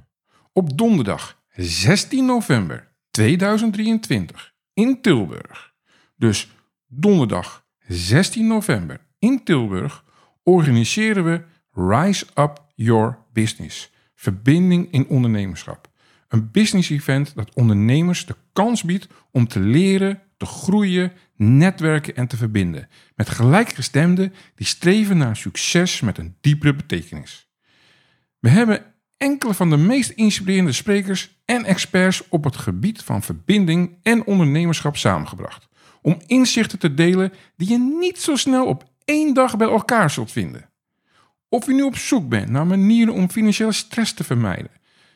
Op 0.53 0.77
donderdag 0.77 1.41
16 1.55 2.25
november 2.25 2.91
2023 3.11 4.53
in 4.73 5.01
Tilburg. 5.01 5.73
Dus 6.15 6.51
donderdag 6.87 7.62
16 7.87 8.47
november 8.47 8.99
in 9.19 9.43
Tilburg 9.43 10.03
organiseren 10.43 11.23
we 11.23 11.41
Rise 11.73 12.25
Up 12.35 12.65
Your 12.75 13.17
Business. 13.33 13.91
Verbinding 14.15 14.91
in 14.91 15.07
ondernemerschap. 15.07 15.91
Een 16.27 16.51
business 16.51 16.89
event 16.89 17.35
dat 17.35 17.53
ondernemers 17.53 18.25
de 18.25 18.35
kans 18.53 18.83
biedt 18.83 19.07
om 19.31 19.47
te 19.47 19.59
leren, 19.59 20.21
te 20.37 20.45
groeien, 20.45 21.11
netwerken 21.35 22.15
en 22.15 22.27
te 22.27 22.37
verbinden. 22.37 22.87
Met 23.15 23.29
gelijkgestemden 23.29 24.33
die 24.55 24.67
streven 24.67 25.17
naar 25.17 25.35
succes 25.35 26.01
met 26.01 26.17
een 26.17 26.35
diepere 26.41 26.75
betekenis. 26.75 27.49
We 28.39 28.49
hebben 28.49 28.93
enkele 29.17 29.53
van 29.53 29.69
de 29.69 29.77
meest 29.77 30.09
inspirerende 30.09 30.71
sprekers 30.71 31.41
en 31.45 31.65
experts 31.65 32.27
op 32.29 32.43
het 32.43 32.55
gebied 32.55 33.01
van 33.01 33.21
verbinding 33.21 33.97
en 34.03 34.25
ondernemerschap 34.25 34.97
samengebracht. 34.97 35.67
Om 36.03 36.17
inzichten 36.25 36.79
te 36.79 36.93
delen 36.93 37.33
die 37.55 37.69
je 37.69 37.77
niet 37.99 38.19
zo 38.19 38.35
snel 38.35 38.65
op 38.65 38.83
één 39.05 39.33
dag 39.33 39.57
bij 39.57 39.67
elkaar 39.67 40.09
zult 40.09 40.31
vinden. 40.31 40.69
Of 41.49 41.65
je 41.65 41.73
nu 41.73 41.81
op 41.81 41.97
zoek 41.97 42.29
bent 42.29 42.49
naar 42.49 42.67
manieren 42.67 43.13
om 43.13 43.29
financiële 43.29 43.71
stress 43.71 44.13
te 44.13 44.23
vermijden, 44.23 44.71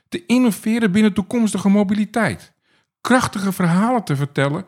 te 0.10 0.26
innoveren 0.26 0.92
binnen 0.92 1.14
toekomstige 1.14 1.70
mobiliteit, 1.70 2.54
krachtige 3.02 3.52
verhalen 3.52 4.04
te 4.04 4.16
vertellen 4.16 4.66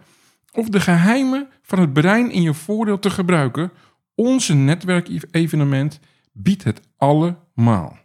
of 0.52 0.70
de 0.70 0.80
geheimen 0.80 1.48
van 1.62 1.80
het 1.80 1.94
brein 1.94 2.32
in 2.32 2.42
je 2.42 2.54
voordeel 2.54 3.00
te 3.00 3.10
gebruiken, 3.10 3.72
onze 4.16 4.54
netwerkevenement 4.54 6.00
biedt 6.32 6.64
het 6.64 6.82
allemaal. 6.98 7.98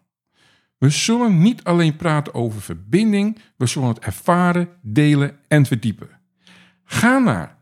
We 0.79 0.91
zullen 0.91 1.43
niet 1.43 1.65
alleen 1.65 1.97
praten 1.97 2.35
over 2.35 2.61
verbinding, 2.61 3.39
we 3.57 3.67
zullen 3.67 3.89
het 3.89 3.99
ervaren, 3.99 4.69
delen 4.83 5.39
en 5.49 5.67
verdiepen. 5.67 6.09
Ga 6.85 7.19
naar 7.19 7.54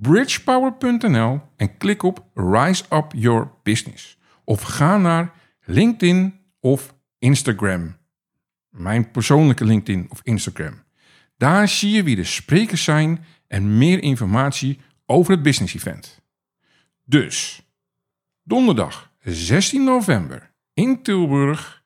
bridgepower.nl 0.00 1.40
en 1.56 1.76
klik 1.76 2.02
op 2.02 2.26
Rise 2.34 2.84
Up 2.90 3.12
Your 3.14 3.50
Business. 3.62 4.18
Of 4.44 4.62
ga 4.62 4.96
naar 4.96 5.32
LinkedIn 5.64 6.40
of 6.60 6.94
Instagram. 7.18 7.96
Mijn 8.68 9.10
persoonlijke 9.10 9.64
LinkedIn 9.64 10.06
of 10.08 10.20
Instagram. 10.22 10.82
Daar 11.36 11.68
zie 11.68 11.90
je 11.90 12.02
wie 12.02 12.16
de 12.16 12.24
sprekers 12.24 12.84
zijn 12.84 13.24
en 13.46 13.78
meer 13.78 14.02
informatie 14.02 14.80
over 15.06 15.32
het 15.32 15.42
business 15.42 15.74
event. 15.74 16.20
Dus, 17.04 17.62
donderdag 18.42 19.12
16 19.22 19.84
november 19.84 20.50
in 20.74 21.02
Tilburg, 21.02 21.82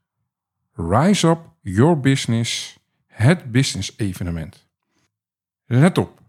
Rise 0.73 1.29
Up 1.29 1.39
Your 1.61 2.01
Business, 2.01 2.79
het 3.07 3.53
business 3.53 3.95
evenement. 3.97 4.69
Let 5.67 5.99
op, 5.99 6.22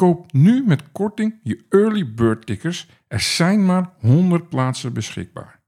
koop 0.00 0.32
nu 0.32 0.64
met 0.66 0.92
korting 0.92 1.40
je 1.42 1.64
early 1.68 2.14
bird 2.14 2.46
tickets. 2.46 2.88
Er 3.08 3.20
zijn 3.20 3.66
maar 3.66 3.92
100 3.98 4.48
plaatsen 4.48 4.92
beschikbaar. 4.92 5.60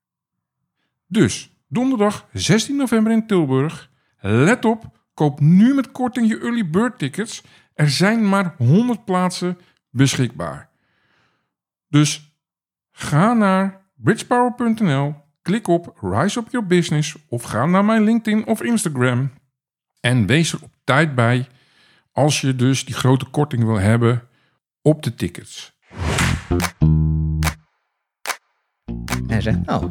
Dus, 1.06 1.56
donderdag 1.68 2.28
16 2.32 2.76
november 2.76 3.12
in 3.12 3.26
Tilburg. 3.26 3.90
Let 4.20 4.64
op, 4.64 4.98
koop 5.14 5.40
nu 5.40 5.74
met 5.74 5.90
korting 5.90 6.28
je 6.28 6.38
early 6.38 6.70
bird 6.70 6.98
tickets. 6.98 7.42
Er 7.74 7.90
zijn 7.90 8.28
maar 8.28 8.54
100 8.58 9.04
plaatsen 9.04 9.58
beschikbaar. 9.90 10.70
Dus 11.88 12.36
ga 12.90 13.32
naar 13.32 13.86
bridgepower.nl, 13.94 15.14
klik 15.42 15.68
op 15.68 15.98
Rise 16.00 16.38
Up 16.38 16.50
Your 16.50 16.66
Business 16.66 17.16
of 17.28 17.42
ga 17.42 17.66
naar 17.66 17.84
mijn 17.84 18.04
LinkedIn 18.04 18.46
of 18.46 18.62
Instagram 18.62 19.30
en 20.00 20.26
wees 20.26 20.52
er 20.52 20.62
op 20.62 20.72
tijd 20.84 21.14
bij 21.14 21.48
als 22.12 22.40
je 22.40 22.57
dus 22.57 22.85
die 22.85 22.94
grote 22.94 23.25
korting 23.25 23.64
wil 23.64 23.79
hebben 23.79 24.22
op 24.83 25.03
de 25.03 25.14
tickets. 25.14 25.79
En 29.07 29.29
hij 29.29 29.40
zegt, 29.40 29.64
nou, 29.64 29.87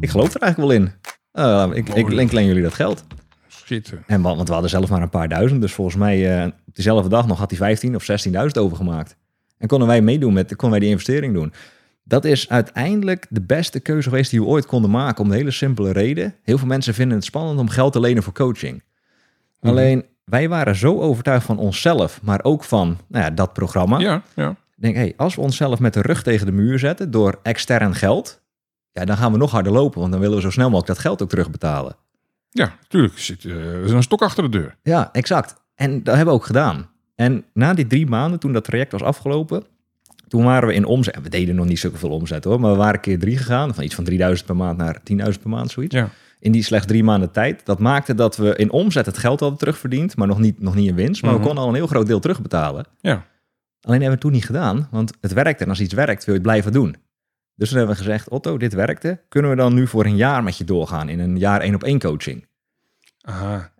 ik 0.00 0.10
geloof 0.10 0.34
er 0.34 0.40
eigenlijk 0.40 0.56
wel 0.56 0.70
in. 0.70 0.92
Uh, 1.32 1.76
ik, 1.76 1.88
ik, 1.88 2.08
ik 2.08 2.32
leen 2.32 2.46
jullie 2.46 2.62
dat 2.62 2.74
geld. 2.74 3.04
Schitterend. 3.48 4.06
En, 4.06 4.22
want 4.22 4.46
we 4.46 4.52
hadden 4.52 4.70
zelf 4.70 4.90
maar 4.90 5.02
een 5.02 5.08
paar 5.08 5.28
duizend. 5.28 5.60
Dus 5.60 5.72
volgens 5.72 5.96
mij 5.96 6.40
uh, 6.40 6.46
op 6.46 6.74
diezelfde 6.74 7.08
dag 7.08 7.26
nog 7.26 7.38
had 7.38 7.50
hij 7.50 7.58
15 7.58 7.94
of 7.94 8.26
16.000 8.26 8.32
overgemaakt. 8.52 9.16
En 9.58 9.68
konden 9.68 9.88
wij 9.88 10.02
meedoen 10.02 10.32
met, 10.32 10.56
konden 10.56 10.70
wij 10.70 10.78
die 10.78 10.88
investering 10.88 11.34
doen. 11.34 11.52
Dat 12.04 12.24
is 12.24 12.48
uiteindelijk 12.48 13.26
de 13.28 13.40
beste 13.40 13.80
keuze 13.80 14.08
geweest 14.08 14.30
die 14.30 14.40
we 14.40 14.46
ooit 14.46 14.66
konden 14.66 14.90
maken. 14.90 15.24
Om 15.24 15.30
een 15.30 15.36
hele 15.36 15.50
simpele 15.50 15.92
reden. 15.92 16.34
Heel 16.42 16.58
veel 16.58 16.66
mensen 16.66 16.94
vinden 16.94 17.16
het 17.16 17.26
spannend 17.26 17.58
om 17.58 17.68
geld 17.68 17.92
te 17.92 18.00
lenen 18.00 18.22
voor 18.22 18.32
coaching. 18.32 18.82
Mhm. 19.60 19.72
Alleen, 19.72 20.04
wij 20.30 20.48
waren 20.48 20.76
zo 20.76 21.00
overtuigd 21.00 21.46
van 21.46 21.58
onszelf, 21.58 22.22
maar 22.22 22.44
ook 22.44 22.64
van 22.64 22.98
nou 23.08 23.24
ja, 23.24 23.30
dat 23.30 23.52
programma. 23.52 23.98
Ja, 23.98 24.22
ja. 24.34 24.50
Ik 24.50 24.86
denk, 24.86 24.94
hey, 24.94 25.14
als 25.16 25.34
we 25.34 25.40
onszelf 25.40 25.78
met 25.78 25.94
de 25.94 26.02
rug 26.02 26.22
tegen 26.22 26.46
de 26.46 26.52
muur 26.52 26.78
zetten 26.78 27.10
door 27.10 27.38
extern 27.42 27.94
geld, 27.94 28.42
ja, 28.92 29.04
dan 29.04 29.16
gaan 29.16 29.32
we 29.32 29.38
nog 29.38 29.50
harder 29.50 29.72
lopen, 29.72 30.00
want 30.00 30.12
dan 30.12 30.20
willen 30.20 30.36
we 30.36 30.42
zo 30.42 30.50
snel 30.50 30.70
mogelijk 30.70 30.86
dat 30.88 30.98
geld 30.98 31.22
ook 31.22 31.28
terugbetalen. 31.28 31.96
Ja, 32.50 32.76
natuurlijk. 32.80 33.14
Er 33.14 33.20
zit 33.20 33.44
uh, 33.44 33.88
een 33.88 34.02
stok 34.02 34.22
achter 34.22 34.42
de 34.42 34.48
deur. 34.48 34.76
Ja, 34.82 35.12
exact. 35.12 35.56
En 35.74 36.02
dat 36.02 36.14
hebben 36.14 36.34
we 36.34 36.40
ook 36.40 36.46
gedaan. 36.46 36.90
En 37.14 37.44
na 37.52 37.74
die 37.74 37.86
drie 37.86 38.06
maanden, 38.06 38.38
toen 38.38 38.52
dat 38.52 38.64
traject 38.64 38.92
was 38.92 39.02
afgelopen, 39.02 39.64
toen 40.28 40.44
waren 40.44 40.68
we 40.68 40.74
in 40.74 40.84
omzet. 40.84 41.18
We 41.22 41.28
deden 41.28 41.54
nog 41.54 41.66
niet 41.66 41.78
zoveel 41.78 42.10
omzet 42.10 42.44
hoor, 42.44 42.60
maar 42.60 42.70
we 42.70 42.76
waren 42.76 43.00
keer 43.00 43.18
drie 43.18 43.36
gegaan. 43.36 43.74
Van 43.74 43.84
iets 43.84 43.94
van 43.94 44.04
3000 44.04 44.46
per 44.46 44.56
maand 44.56 44.78
naar 44.78 45.00
10.000 45.12 45.16
per 45.16 45.50
maand, 45.50 45.70
zoiets. 45.70 45.94
Ja. 45.94 46.10
In 46.40 46.52
die 46.52 46.62
slechts 46.62 46.86
drie 46.86 47.04
maanden 47.04 47.30
tijd. 47.30 47.66
Dat 47.66 47.78
maakte 47.78 48.14
dat 48.14 48.36
we 48.36 48.56
in 48.56 48.70
omzet 48.70 49.06
het 49.06 49.18
geld 49.18 49.40
hadden 49.40 49.58
terugverdiend, 49.58 50.16
maar 50.16 50.26
nog 50.26 50.38
niet, 50.38 50.60
nog 50.60 50.74
niet 50.74 50.88
in 50.88 50.94
winst. 50.94 51.22
Maar 51.22 51.34
we 51.34 51.40
konden 51.40 51.62
al 51.62 51.68
een 51.68 51.74
heel 51.74 51.86
groot 51.86 52.06
deel 52.06 52.20
terugbetalen. 52.20 52.86
Ja. 53.00 53.12
Alleen 53.80 54.00
hebben 54.00 54.06
we 54.06 54.10
het 54.10 54.20
toen 54.20 54.32
niet 54.32 54.44
gedaan, 54.44 54.88
want 54.90 55.12
het 55.20 55.32
werkte. 55.32 55.64
En 55.64 55.70
als 55.70 55.80
iets 55.80 55.94
werkt, 55.94 56.24
wil 56.24 56.34
je 56.34 56.40
het 56.40 56.48
blijven 56.48 56.72
doen. 56.72 56.96
Dus 57.54 57.68
toen 57.68 57.78
hebben 57.78 57.96
we 57.96 58.02
gezegd, 58.02 58.28
Otto, 58.28 58.58
dit 58.58 58.72
werkte. 58.72 59.20
Kunnen 59.28 59.50
we 59.50 59.56
dan 59.56 59.74
nu 59.74 59.86
voor 59.86 60.04
een 60.04 60.16
jaar 60.16 60.42
met 60.42 60.56
je 60.56 60.64
doorgaan 60.64 61.08
in 61.08 61.18
een 61.18 61.38
jaar 61.38 61.60
één 61.60 61.74
op 61.74 61.84
één 61.84 61.98
coaching? 61.98 62.46
Aha. 63.20 63.72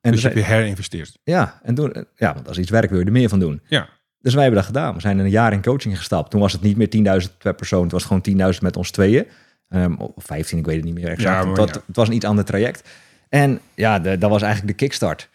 En 0.00 0.12
dus 0.12 0.20
je 0.20 0.28
hebt 0.28 0.40
je 0.40 0.46
herinvesteerd. 0.46 1.18
Ja, 1.22 1.60
en 1.62 1.74
toen, 1.74 2.06
ja, 2.14 2.34
want 2.34 2.48
als 2.48 2.58
iets 2.58 2.70
werkt 2.70 2.90
wil 2.90 2.98
je 2.98 3.04
er 3.04 3.12
meer 3.12 3.28
van 3.28 3.38
doen. 3.38 3.60
Ja. 3.66 3.88
Dus 4.18 4.34
wij 4.34 4.42
hebben 4.42 4.60
dat 4.62 4.72
gedaan. 4.72 4.94
We 4.94 5.00
zijn 5.00 5.18
een 5.18 5.30
jaar 5.30 5.52
in 5.52 5.62
coaching 5.62 5.96
gestapt. 5.96 6.30
Toen 6.30 6.40
was 6.40 6.52
het 6.52 6.62
niet 6.62 6.76
meer 6.76 7.22
10.000 7.28 7.36
per 7.38 7.54
persoon. 7.54 7.82
Het 7.82 7.92
was 7.92 8.04
gewoon 8.04 8.52
10.000 8.54 8.60
met 8.60 8.76
ons 8.76 8.90
tweeën. 8.90 9.26
Um, 9.68 9.96
of 9.96 10.24
15, 10.24 10.58
ik 10.58 10.66
weet 10.66 10.76
het 10.76 10.84
niet 10.84 10.94
meer 10.94 11.08
exact. 11.08 11.44
Ja, 11.44 11.50
het, 11.50 11.74
ja. 11.74 11.80
het, 11.86 11.96
was 11.96 12.08
een 12.08 12.14
iets 12.14 12.24
ander 12.24 12.44
traject. 12.44 12.88
En 13.28 13.60
ja, 13.74 13.98
de, 13.98 14.18
dat 14.18 14.30
was 14.30 14.42
eigenlijk 14.42 14.78
de 14.78 14.84
kickstart. 14.84 15.28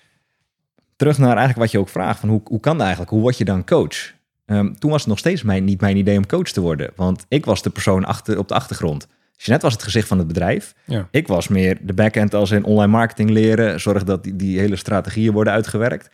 Terug 0.96 1.18
naar 1.18 1.28
eigenlijk 1.28 1.60
wat 1.60 1.72
je 1.72 1.80
ook 1.80 1.90
vraagt. 1.90 2.20
Van 2.20 2.30
hoe, 2.30 2.42
hoe 2.44 2.60
kan 2.60 2.74
dat 2.74 2.82
eigenlijk? 2.82 3.12
Hoe 3.12 3.22
word 3.22 3.38
je 3.38 3.46
dan 3.46 3.66
coach? 3.66 4.14
Um, 4.46 4.80
toen 4.80 4.92
was 4.92 5.00
het 5.00 5.10
nog 5.10 5.20
steeds 5.20 5.44
mijn, 5.44 5.64
niet 5.64 5.82
mijn 5.82 5.98
idee 5.98 6.18
om 6.18 6.26
coach 6.26 6.52
te 6.52 6.62
worden. 6.62 6.92
Want 6.96 7.26
ik 7.28 7.46
was 7.46 7.62
de 7.62 7.70
persoon 7.70 8.06
achter, 8.06 8.38
op 8.38 8.48
de 8.48 8.54
achtergrond. 8.54 9.08
Jeanette 9.36 9.66
was 9.66 9.74
het 9.74 9.84
gezicht 9.84 10.08
van 10.08 10.18
het 10.18 10.28
bedrijf. 10.28 10.74
Ja. 10.86 11.08
Ik 11.12 11.28
was 11.28 11.48
meer 11.48 11.78
de 11.82 11.94
backend 11.94 12.34
als 12.34 12.52
in 12.52 12.64
online 12.64 12.92
marketing 12.92 13.30
leren. 13.30 13.80
Zorg 13.80 14.04
dat 14.04 14.24
die, 14.24 14.36
die 14.36 14.60
hele 14.60 14.76
strategieën 14.76 15.34
worden 15.34 15.54
uitgewerkt. 15.54 16.10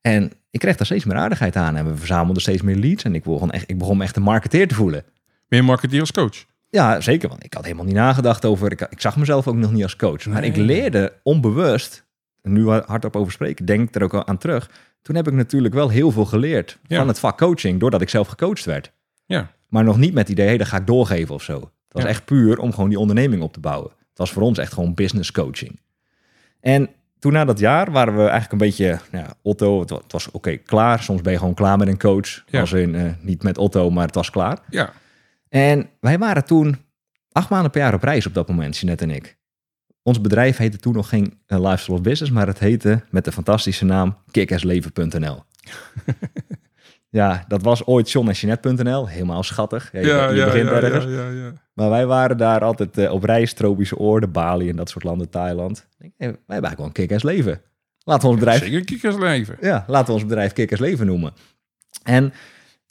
En 0.00 0.32
ik 0.50 0.60
kreeg 0.60 0.76
daar 0.76 0.86
steeds 0.86 1.04
meer 1.04 1.16
aardigheid 1.16 1.56
aan. 1.56 1.76
En 1.76 1.86
we 1.86 1.96
verzamelden 1.96 2.42
steeds 2.42 2.62
meer 2.62 2.76
leads. 2.76 3.04
En 3.04 3.14
ik 3.14 3.22
begon, 3.22 3.50
echt, 3.50 3.70
ik 3.70 3.78
begon 3.78 3.96
me 3.96 4.04
echt 4.04 4.16
een 4.16 4.22
marketeer 4.22 4.68
te 4.68 4.74
voelen. 4.74 5.04
Meer 5.48 5.64
marketeer 5.64 6.00
als 6.00 6.12
coach? 6.12 6.44
Ja, 6.70 7.00
zeker. 7.00 7.28
Want 7.28 7.44
ik 7.44 7.54
had 7.54 7.62
helemaal 7.64 7.84
niet 7.84 7.94
nagedacht 7.94 8.44
over. 8.44 8.72
Ik, 8.72 8.80
ik 8.80 9.00
zag 9.00 9.16
mezelf 9.16 9.48
ook 9.48 9.54
nog 9.54 9.72
niet 9.72 9.82
als 9.82 9.96
coach. 9.96 10.26
Maar 10.26 10.40
Nee. 10.40 10.50
ik 10.50 10.56
leerde 10.56 11.12
onbewust, 11.22 12.04
nu 12.42 12.68
hardop 12.68 13.16
over 13.16 13.32
spreken, 13.32 13.64
denk 13.64 13.88
ik 13.88 13.94
er 13.94 14.02
ook 14.02 14.14
al 14.14 14.26
aan 14.26 14.38
terug. 14.38 14.70
Toen 15.02 15.16
heb 15.16 15.26
ik 15.28 15.32
natuurlijk 15.34 15.74
wel 15.74 15.88
heel 15.88 16.10
veel 16.10 16.24
geleerd 16.24 16.78
Ja. 16.86 16.98
van 16.98 17.08
het 17.08 17.18
vak 17.18 17.38
coaching, 17.38 17.80
doordat 17.80 18.00
ik 18.00 18.08
zelf 18.08 18.28
gecoacht 18.28 18.64
werd. 18.64 18.92
Ja. 19.26 19.50
Maar 19.68 19.84
nog 19.84 19.96
niet 19.98 20.12
met 20.14 20.22
het 20.22 20.32
idee, 20.32 20.46
hey, 20.46 20.56
dat 20.58 20.66
ga 20.66 20.76
ik 20.76 20.86
doorgeven 20.86 21.34
of 21.34 21.42
zo. 21.42 21.54
Het 21.54 21.62
was 21.88 22.02
Ja. 22.02 22.08
echt 22.08 22.24
puur 22.24 22.58
om 22.58 22.72
gewoon 22.74 22.88
die 22.88 22.98
onderneming 22.98 23.42
op 23.42 23.52
te 23.52 23.60
bouwen. 23.60 23.90
Het 23.90 24.18
was 24.18 24.30
voor 24.32 24.42
ons 24.42 24.58
echt 24.58 24.72
gewoon 24.72 24.94
business 24.94 25.32
coaching. 25.32 25.80
En 26.60 26.88
toen 27.18 27.32
na 27.32 27.44
dat 27.44 27.58
jaar 27.58 27.90
waren 27.92 28.14
we 28.14 28.20
eigenlijk 28.20 28.52
een 28.52 28.58
beetje, 28.68 28.98
nou 29.12 29.26
Otto, 29.42 29.80
het 29.80 30.12
was 30.12 30.30
oké, 30.30 30.56
klaar. 30.56 31.02
Soms 31.02 31.20
ben 31.22 31.32
je 31.32 31.38
gewoon 31.38 31.54
klaar 31.54 31.78
met 31.78 31.88
een 31.88 31.98
coach. 31.98 32.42
Ja. 32.46 32.60
Als 32.60 32.72
in, 32.72 32.94
eh, 32.94 33.04
niet 33.20 33.42
met 33.42 33.58
Otto, 33.58 33.90
maar 33.90 34.06
het 34.06 34.14
was 34.14 34.30
klaar. 34.30 34.58
Ja. 34.70 34.92
En 35.50 35.90
wij 36.00 36.18
waren 36.18 36.44
toen 36.44 36.76
acht 37.32 37.50
maanden 37.50 37.70
per 37.70 37.80
jaar 37.80 37.94
op 37.94 38.02
reis 38.02 38.26
op 38.26 38.34
dat 38.34 38.48
moment, 38.48 38.76
Jeanette 38.76 39.04
en 39.04 39.10
ik. 39.10 39.38
Ons 40.02 40.20
bedrijf 40.20 40.56
heette 40.56 40.78
toen 40.78 40.94
nog 40.94 41.08
geen 41.08 41.40
eh, 41.46 41.60
Lifestyle 41.60 41.96
of 41.96 42.02
Business, 42.02 42.32
maar 42.32 42.46
het 42.46 42.58
heette 42.58 43.04
met 43.10 43.24
de 43.24 43.32
fantastische 43.32 43.84
naam 43.84 44.16
kickassleven.nl. 44.30 45.42
ja, 47.20 47.44
dat 47.48 47.62
was 47.62 47.86
ooit 47.86 48.10
John 48.10 48.28
en 48.28 48.34
Jeanette.nl. 48.34 49.08
Helemaal 49.08 49.42
schattig. 49.42 49.92
Ja, 49.92 50.00
je, 50.28 50.34
je 50.34 50.44
begint 50.44 50.68
ergens. 50.68 51.04
ja, 51.04 51.28
ja. 51.28 51.52
Maar 51.74 51.90
wij 51.90 52.06
waren 52.06 52.36
daar 52.36 52.64
altijd 52.64 52.98
eh, 52.98 53.12
op 53.12 53.24
reis, 53.24 53.52
tropische 53.52 53.96
oorden, 53.96 54.32
Bali 54.32 54.68
en 54.68 54.76
dat 54.76 54.88
soort 54.90 55.04
landen, 55.04 55.30
Thailand. 55.30 55.86
Hey, 55.98 56.12
wij 56.16 56.26
hebben 56.26 56.46
eigenlijk 56.46 56.76
wel 56.76 56.86
een 56.86 56.92
kick-ass 56.92 57.24
leven. 57.24 57.60
Laten 58.04 58.22
we 58.22 58.28
ons 58.28 58.38
bedrijf 58.38 58.60
Zeker 58.60 58.84
kikkersleven. 58.84 59.56
ja, 59.60 59.84
laten 59.86 60.06
we 60.06 60.12
ons 60.12 60.26
bedrijf 60.26 60.52
Kikkers 60.52 60.80
Leven 60.80 61.06
noemen. 61.06 61.32
En 62.02 62.32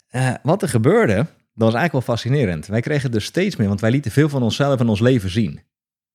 eh, 0.09 0.33
wat 0.43 0.61
er 0.61 0.69
gebeurde, 0.69 1.25
dat 1.59 1.71
was 1.71 1.79
eigenlijk 1.79 2.05
wel 2.05 2.15
fascinerend. 2.15 2.67
Wij 2.67 2.81
kregen 2.81 3.11
dus 3.11 3.25
steeds 3.25 3.55
meer, 3.55 3.67
want 3.67 3.81
wij 3.81 3.91
lieten 3.91 4.11
veel 4.11 4.29
van 4.29 4.43
onszelf 4.43 4.79
en 4.79 4.87
ons 4.87 4.99
leven 4.99 5.29
zien. 5.29 5.61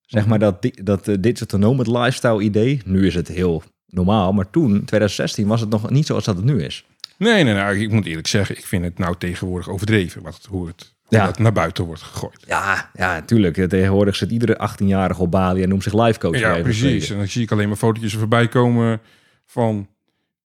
Zeg 0.01 0.25
maar 0.25 0.39
dat, 0.39 0.71
dat 0.83 1.07
uh, 1.07 1.15
digital 1.19 1.59
nomad 1.59 1.87
lifestyle 1.87 2.41
idee, 2.41 2.81
nu 2.85 3.07
is 3.07 3.15
het 3.15 3.27
heel 3.27 3.63
normaal, 3.87 4.33
maar 4.33 4.49
toen, 4.49 4.69
2016, 4.69 5.47
was 5.47 5.61
het 5.61 5.69
nog 5.69 5.89
niet 5.89 6.05
zoals 6.05 6.23
dat 6.23 6.35
het 6.35 6.45
nu 6.45 6.63
is. 6.63 6.85
Nee, 7.17 7.43
nee, 7.43 7.53
nou, 7.53 7.77
ik 7.79 7.91
moet 7.91 8.05
eerlijk 8.05 8.27
zeggen, 8.27 8.57
ik 8.57 8.65
vind 8.65 8.83
het 8.83 8.97
nou 8.97 9.15
tegenwoordig 9.17 9.69
overdreven 9.69 10.21
wat 10.21 10.35
het, 10.35 10.45
hoe 10.45 10.67
het 10.67 10.93
hoe 11.05 11.17
Ja. 11.17 11.25
dat 11.25 11.39
naar 11.39 11.51
buiten 11.51 11.83
wordt 11.83 12.01
gegooid. 12.01 12.43
Ja, 12.47 12.89
ja, 12.93 13.13
natuurlijk. 13.13 13.67
Tegenwoordig 13.69 14.15
zit 14.15 14.31
iedere 14.31 14.69
18-jarige 14.69 15.21
op 15.21 15.31
Bali 15.31 15.63
en 15.63 15.69
noemt 15.69 15.83
zich 15.83 15.93
life 15.93 16.19
coach. 16.19 16.39
Ja, 16.39 16.61
precies. 16.61 17.09
En 17.09 17.17
dan 17.17 17.27
zie 17.27 17.43
ik 17.43 17.51
alleen 17.51 17.67
maar 17.67 17.77
fotootjes 17.77 18.13
voorbij 18.13 18.47
komen 18.47 19.01
van, 19.45 19.87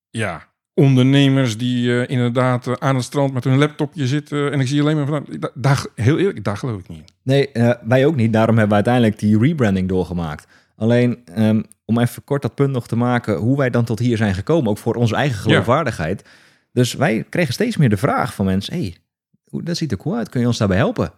ja, 0.09 0.50
ondernemers 0.85 1.57
die 1.57 2.01
eh, 2.01 2.09
inderdaad 2.09 2.67
eh, 2.67 2.73
aan 2.79 2.95
het 2.95 3.03
strand 3.03 3.33
met 3.33 3.43
hun 3.43 3.57
laptopje 3.57 4.07
zitten. 4.07 4.51
En 4.51 4.59
ik 4.59 4.67
zie 4.67 4.81
alleen 4.81 4.95
maar 4.95 5.05
van, 5.07 5.25
da- 5.39 5.51
daar, 5.53 5.85
heel 5.95 6.17
eerlijk, 6.17 6.43
daar 6.43 6.57
geloof 6.57 6.79
ik 6.79 6.87
niet 6.87 6.97
in. 6.99 7.05
Nee, 7.23 7.51
eh, 7.51 7.71
wij 7.87 8.05
ook 8.05 8.15
niet. 8.15 8.33
Daarom 8.33 8.57
hebben 8.57 8.77
we 8.77 8.83
uiteindelijk 8.83 9.19
die 9.19 9.37
rebranding 9.39 9.89
doorgemaakt. 9.89 10.47
Alleen 10.75 11.19
ehm, 11.25 11.61
om 11.85 11.99
even 11.99 12.23
kort 12.23 12.41
dat 12.41 12.55
punt 12.55 12.71
nog 12.71 12.87
te 12.87 12.95
maken, 12.95 13.37
hoe 13.37 13.57
wij 13.57 13.69
dan 13.69 13.83
tot 13.85 13.99
hier 13.99 14.17
zijn 14.17 14.33
gekomen, 14.35 14.69
ook 14.69 14.77
voor 14.77 14.95
onze 14.95 15.15
eigen 15.15 15.39
geloofwaardigheid. 15.39 16.29
Dus 16.73 16.93
wij 16.93 17.25
kregen 17.29 17.53
steeds 17.53 17.77
meer 17.77 17.89
de 17.89 17.97
vraag 17.97 18.33
van 18.33 18.45
mensen: 18.45 18.73
hey, 18.73 18.95
hoe- 19.43 19.63
dat 19.63 19.77
ziet 19.77 19.91
er 19.91 19.97
cool 19.97 20.15
uit, 20.15 20.29
kun 20.29 20.41
je 20.41 20.47
ons 20.47 20.57
daarbij 20.57 20.77
helpen? 20.77 21.11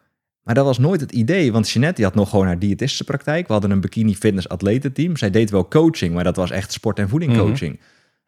Maar 0.44 0.56
dat 0.56 0.66
was 0.66 0.78
nooit 0.78 1.02
het 1.02 1.12
idee, 1.12 1.52
want 1.52 1.70
Jeanette 1.70 1.96
die 1.96 2.06
had 2.06 2.16
nog 2.16 2.30
gewoon 2.30 2.46
haar 2.46 2.60
diëtistische 2.60 3.04
praktijk. 3.04 3.48
We 3.48 3.54
hadden 3.54 3.72
een 3.72 3.82
bikini 3.82 4.16
fitness 4.16 4.50
atletenteam. 4.50 5.18
Zij 5.18 5.30
deed 5.30 5.50
wel 5.50 5.68
coaching, 5.68 6.14
maar 6.14 6.24
dat 6.24 6.36
was 6.36 6.52
echt 6.52 6.72
sport- 6.72 7.00
en 7.00 7.10
voeding 7.10 7.32
coaching. 7.38 7.80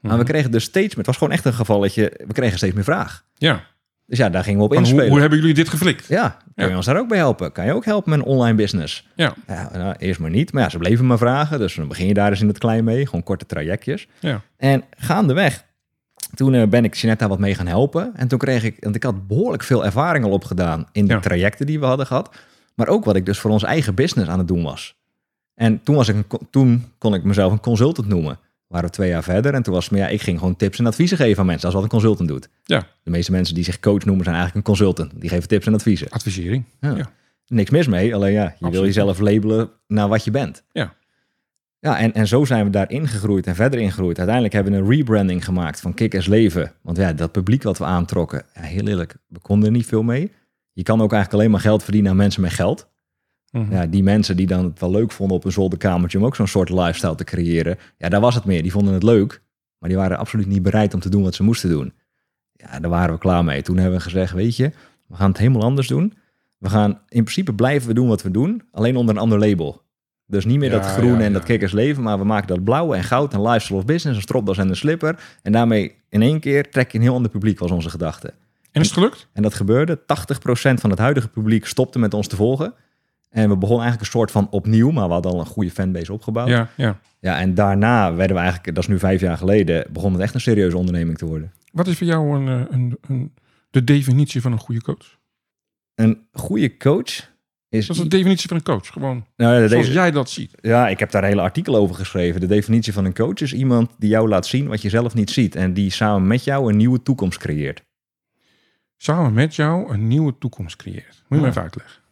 Maar 0.08 0.18
we 0.18 0.24
kregen 0.24 0.52
dus 0.52 0.64
steeds 0.64 0.88
meer, 0.88 0.98
het 0.98 1.06
was 1.06 1.18
gewoon 1.18 1.34
echt 1.34 1.46
een 1.46 1.54
gevalletje, 1.54 2.14
we 2.28 2.34
kregen 2.34 2.58
steeds 2.58 2.74
meer 2.74 2.84
vraag. 2.84 3.24
Ja, 3.34 3.64
Dus 4.06 4.18
ja, 4.18 4.30
daar 4.30 4.44
gingen 4.44 4.60
we 4.60 4.66
op 4.66 4.72
hoe, 4.72 4.80
inspelen. 4.80 5.10
hoe 5.10 5.20
hebben 5.20 5.40
jullie 5.40 5.54
dit 5.54 5.70
geflikt? 5.70 6.08
Ja, 6.08 6.30
kun 6.56 6.64
je 6.66 6.70
Ja. 6.72 6.76
ons 6.78 6.86
daar 6.86 6.98
ook 7.00 7.08
bij 7.08 7.18
helpen? 7.18 7.52
Kan 7.52 7.66
je 7.66 7.74
ook 7.74 7.86
helpen 7.86 8.10
met 8.10 8.20
een 8.20 8.26
online 8.26 8.56
business? 8.58 9.08
Ja, 9.16 9.34
Ja, 9.48 9.70
nou, 9.74 9.96
eerst 9.98 10.20
maar 10.20 10.30
niet. 10.30 10.54
Maar 10.54 10.64
ja, 10.64 10.70
ze 10.70 10.78
bleven 10.78 11.08
me 11.08 11.18
vragen. 11.18 11.60
Dus 11.60 11.76
dan 11.76 11.88
begin 11.88 12.08
je 12.08 12.14
daar 12.14 12.30
eens 12.30 12.42
in 12.42 12.48
het 12.48 12.58
klein 12.58 12.84
mee. 12.84 13.06
Gewoon 13.06 13.24
korte 13.24 13.46
trajectjes. 13.46 14.08
ja. 14.20 14.42
En 14.58 14.84
gaandeweg, 14.98 15.64
toen 16.34 16.54
eh, 16.54 16.68
ben 16.68 16.84
ik 16.84 16.94
Jeanette 16.96 17.20
daar 17.24 17.30
wat 17.34 17.40
mee 17.40 17.56
gaan 17.56 17.68
helpen. 17.68 18.12
En 18.16 18.28
toen 18.28 18.40
kreeg 18.40 18.64
ik, 18.64 18.78
want 18.80 18.96
ik 18.96 19.04
had 19.04 19.28
behoorlijk 19.28 19.64
veel 19.64 19.86
ervaring 19.86 20.26
al 20.26 20.32
opgedaan 20.32 20.88
in 20.92 21.06
de 21.08 21.14
Ja. 21.14 21.20
trajecten 21.20 21.66
die 21.66 21.80
we 21.80 21.86
hadden 21.86 22.06
gehad. 22.06 22.36
Maar 22.76 22.88
ook 22.88 23.06
wat 23.06 23.16
ik 23.16 23.26
dus 23.26 23.40
voor 23.40 23.52
ons 23.52 23.64
eigen 23.64 23.96
business 23.96 24.30
aan 24.30 24.38
het 24.40 24.48
doen 24.48 24.64
was. 24.64 24.96
En 25.56 25.84
toen, 25.84 25.96
was 25.96 26.08
ik 26.08 26.16
een, 26.16 26.26
toen 26.50 26.86
kon 26.98 27.14
ik 27.14 27.24
mezelf 27.24 27.52
een 27.52 27.60
consultant 27.60 28.08
noemen. 28.08 28.40
Waren 28.68 28.90
we 28.90 28.96
twee 28.96 29.10
jaar 29.10 29.24
verder. 29.24 29.54
En 29.54 29.64
toen 29.64 29.74
was 29.74 29.84
het, 29.84 29.94
maar 29.94 30.02
ja, 30.02 30.08
ik 30.08 30.22
ging 30.22 30.40
gewoon 30.40 30.56
tips 30.56 30.80
en 30.80 30.86
adviezen 30.86 31.18
geven 31.18 31.40
aan 31.40 31.46
mensen. 31.46 31.62
Dat 31.62 31.70
is 31.70 31.76
wat 31.76 31.84
een 31.84 32.00
consultant 32.00 32.30
doet. 32.30 32.50
Ja. 32.64 32.88
De 33.04 33.12
meeste 33.12 33.32
mensen 33.32 33.56
die 33.56 33.64
zich 33.64 33.80
coach 33.80 34.06
noemen 34.06 34.24
zijn 34.24 34.36
eigenlijk 34.36 34.68
een 34.68 34.74
consultant. 34.74 35.22
Die 35.22 35.30
geven 35.30 35.48
tips 35.48 35.66
en 35.66 35.74
adviezen. 35.74 36.10
Advisering. 36.10 36.66
Ja. 36.80 36.96
Ja. 36.96 37.12
Niks 37.48 37.70
mis 37.70 37.88
mee, 37.88 38.16
alleen 38.16 38.34
ja, 38.34 38.56
je 38.60 38.70
wil 38.70 38.86
jezelf 38.86 39.20
labelen 39.20 39.70
naar 39.88 40.08
wat 40.08 40.24
je 40.24 40.32
bent. 40.32 40.64
Ja. 40.72 40.96
Ja, 41.80 41.98
en, 42.00 42.14
en 42.14 42.28
zo 42.28 42.46
zijn 42.46 42.66
we 42.66 42.70
daar 42.70 42.92
ingegroeid 42.92 43.48
en 43.48 43.56
verder 43.56 43.80
ingegroeid. 43.80 44.18
Uiteindelijk 44.18 44.56
hebben 44.56 44.74
we 44.74 44.80
een 44.80 44.90
rebranding 44.90 45.46
gemaakt 45.46 45.80
van 45.80 45.94
Kick 45.94 46.26
Leven. 46.26 46.72
Want 46.82 46.98
ja, 46.98 47.14
dat 47.14 47.32
publiek 47.32 47.64
wat 47.64 47.78
we 47.78 47.84
aantrokken, 47.84 48.46
ja, 48.54 48.62
heel 48.62 48.88
eerlijk, 48.88 49.16
we 49.28 49.40
konden 49.40 49.66
er 49.66 49.76
niet 49.76 49.86
veel 49.86 50.04
mee. 50.04 50.32
Je 50.72 50.84
kan 50.84 51.02
ook 51.02 51.12
eigenlijk 51.12 51.34
alleen 51.34 51.52
maar 51.52 51.60
geld 51.60 51.84
verdienen 51.84 52.12
aan 52.12 52.18
mensen 52.18 52.42
met 52.42 52.54
geld. 52.54 52.88
Mhm. 53.56 53.72
Ja, 53.72 53.86
die 53.86 54.04
mensen 54.04 54.38
die 54.38 54.48
dan 54.48 54.64
het 54.64 54.80
wel 54.80 54.92
leuk 54.92 55.12
vonden 55.12 55.38
op 55.38 55.46
een 55.46 55.52
zolderkamertje 55.52 56.18
om 56.18 56.26
ook 56.26 56.36
zo'n 56.36 56.48
soort 56.48 56.70
lifestyle 56.70 57.16
te 57.16 57.24
creëren. 57.24 57.78
Ja, 57.98 58.10
daar 58.10 58.22
was 58.22 58.36
het 58.36 58.46
meer. 58.46 58.62
Die 58.62 58.72
vonden 58.72 58.94
het 58.94 59.04
leuk, 59.04 59.42
maar 59.80 59.90
die 59.90 59.98
waren 59.98 60.18
absoluut 60.18 60.48
niet 60.48 60.64
bereid 60.64 60.94
om 60.94 61.00
te 61.00 61.10
doen 61.10 61.24
wat 61.24 61.36
ze 61.36 61.44
moesten 61.44 61.70
doen. 61.70 61.94
Ja, 62.52 62.80
daar 62.80 62.90
waren 62.90 63.14
we 63.14 63.20
klaar 63.20 63.44
mee. 63.44 63.62
Toen 63.62 63.78
hebben 63.78 63.98
we 63.98 64.04
gezegd, 64.04 64.34
weet 64.34 64.56
je, 64.56 64.72
we 65.08 65.16
gaan 65.16 65.30
het 65.30 65.38
helemaal 65.38 65.62
anders 65.62 65.88
doen. 65.88 66.14
We 66.58 66.70
gaan, 66.70 66.92
in 66.92 67.24
principe 67.24 67.54
blijven 67.54 67.88
we 67.88 67.94
doen 67.94 68.08
wat 68.08 68.22
we 68.22 68.32
doen, 68.32 68.62
alleen 68.72 68.96
onder 68.96 69.16
een 69.16 69.22
ander 69.22 69.40
label. 69.40 69.84
Dus 70.28 70.46
niet 70.46 70.60
meer 70.60 70.72
Ja, 70.72 70.80
dat 70.80 70.86
groene 70.86 71.18
ja, 71.18 71.26
en 71.26 71.34
dat 71.34 71.44
kikkers 71.44 71.72
leven, 71.72 72.04
maar 72.04 72.18
we 72.18 72.26
maken 72.26 72.48
dat 72.48 72.64
blauwe 72.64 72.96
en 72.96 73.04
goud 73.04 73.34
en 73.34 73.42
lifestyle 73.42 73.78
of 73.78 73.86
business, 73.86 74.18
een 74.18 74.24
stropdas 74.24 74.58
en 74.58 74.70
een 74.70 74.76
slipper. 74.76 75.20
En 75.42 75.52
daarmee 75.52 75.96
in 76.10 76.22
één 76.22 76.40
keer 76.40 76.70
trek 76.70 76.92
je 76.92 76.98
een 76.98 77.04
heel 77.04 77.14
ander 77.14 77.32
publiek, 77.32 77.60
was 77.60 77.72
onze 77.72 77.90
gedachte. 77.90 78.34
En 78.72 78.82
is 78.82 78.88
het 78.88 78.98
gelukt? 78.98 79.28
En 79.34 79.42
dat 79.42 79.54
gebeurde. 79.54 80.00
80% 80.00 80.02
van 80.74 80.90
het 80.90 81.00
huidige 81.00 81.28
publiek 81.28 81.66
stopte 81.66 82.00
met 82.00 82.14
ons 82.14 82.28
te 82.28 82.36
volgen. 82.36 82.74
En 83.36 83.50
we 83.50 83.58
begonnen 83.58 83.86
eigenlijk 83.86 84.02
een 84.02 84.20
soort 84.20 84.32
van 84.32 84.48
opnieuw, 84.50 84.92
maar 84.92 85.08
we 85.08 85.14
hadden 85.14 85.32
al 85.32 85.40
een 85.40 85.46
goede 85.46 85.72
fanbase 85.72 86.14
opgebouwd. 86.14 86.48
Ja. 86.48 86.70
Ja, 86.78 87.00
ja. 87.20 87.40
en 87.40 87.54
daarna 87.54 88.14
werden 88.16 88.36
we 88.36 88.42
eigenlijk, 88.42 88.76
dat 88.76 88.84
is 88.84 88.90
nu 88.90 89.00
vijf 89.00 89.22
jaar 89.22 89.38
geleden, 89.38 89.88
begon 89.92 90.12
het 90.14 90.22
echt 90.22 90.34
een 90.34 90.42
serieuze 90.42 90.78
onderneming 90.78 91.18
te 91.18 91.26
worden. 91.26 91.52
Wat 91.72 91.88
is 91.88 91.98
voor 91.98 92.08
jou 92.08 92.36
een, 92.40 92.48
eh, 92.48 92.74
een, 92.76 92.98
een, 93.08 93.34
de 93.70 93.84
definitie 93.84 94.42
van 94.42 94.52
een 94.52 94.60
goede 94.60 94.82
coach? 94.82 95.18
Een 95.96 96.28
goede 96.32 96.78
coach 96.78 97.34
is... 97.70 97.88
Dat 97.88 97.96
is 97.96 98.02
de 98.02 98.08
definitie 98.08 98.48
van 98.48 98.58
een 98.58 98.64
coach. 98.64 98.88
Gewoon 98.88 99.26
Nou, 99.36 99.62
ja, 99.62 99.68
zoals 99.68 99.88
jij 99.88 100.12
dat 100.12 100.30
ziet. 100.30 100.52
ja, 100.62 100.88
ik 100.88 101.00
heb 101.00 101.12
daar 101.12 101.24
een 101.24 101.30
hele 101.30 101.42
artikel 101.42 101.76
over 101.76 101.96
geschreven. 101.96 102.42
De 102.42 102.48
definitie 102.48 102.94
van 102.94 103.06
een 103.06 103.14
coach 103.14 103.42
is 103.42 103.54
iemand 103.54 103.90
die 103.98 104.10
jou 104.10 104.28
laat 104.30 104.46
zien 104.46 104.68
wat 104.68 104.82
je 104.82 104.90
zelf 104.90 105.14
niet 105.14 105.30
ziet. 105.30 105.56
En 105.56 105.74
die 105.74 105.90
samen 105.90 106.28
met 106.28 106.44
jou 106.44 106.72
een 106.72 106.78
nieuwe 106.78 107.02
toekomst 107.02 107.40
creëert. 107.40 107.84
Samen 108.98 109.34
met 109.34 109.56
jou 109.56 109.94
een 109.94 110.08
nieuwe 110.08 110.38
toekomst 110.38 110.76
creëert. 110.76 111.24
Moet 111.28 111.30
je 111.30 111.36
me 111.36 111.42
Ja. 111.42 111.48
even 111.48 111.62
uitleggen. 111.62 112.04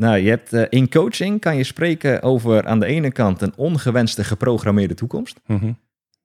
Nou, 0.00 0.18
je 0.18 0.28
hebt, 0.28 0.52
eh, 0.52 0.62
in 0.68 0.88
coaching 0.90 1.40
kan 1.40 1.56
je 1.56 1.64
spreken 1.64 2.22
over 2.22 2.66
aan 2.66 2.80
de 2.80 2.86
ene 2.86 3.12
kant 3.12 3.42
een 3.42 3.52
ongewenste 3.56 4.24
geprogrammeerde 4.24 4.94
toekomst. 4.94 5.40
Mhm. 5.46 5.64
En 5.64 5.72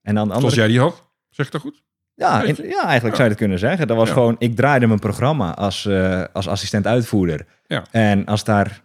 aan 0.02 0.14
de 0.14 0.20
andere 0.20 0.40
Zoals 0.40 0.54
jij 0.56 0.68
die 0.68 0.80
had. 0.80 1.10
Zeg 1.30 1.46
ik 1.46 1.52
dat 1.52 1.62
goed? 1.62 1.84
Ja, 2.14 2.42
in- 2.44 2.56
ja 2.56 2.84
eigenlijk 2.84 3.04
Ja. 3.04 3.10
zou 3.16 3.24
je 3.24 3.30
het 3.30 3.38
kunnen 3.38 3.60
zeggen. 3.60 3.88
Dat 3.88 3.98
was 3.98 4.08
Ja. 4.08 4.14
gewoon, 4.14 4.36
ik 4.40 4.56
draaide 4.56 4.88
mijn 4.88 5.00
programma 5.00 5.54
als, 5.56 5.86
eh, 5.86 6.24
als 6.34 6.48
assistent-uitvoerder. 6.48 7.46
Ja. 7.68 7.84
En 7.92 8.26
als, 8.26 8.44
daar, 8.44 8.84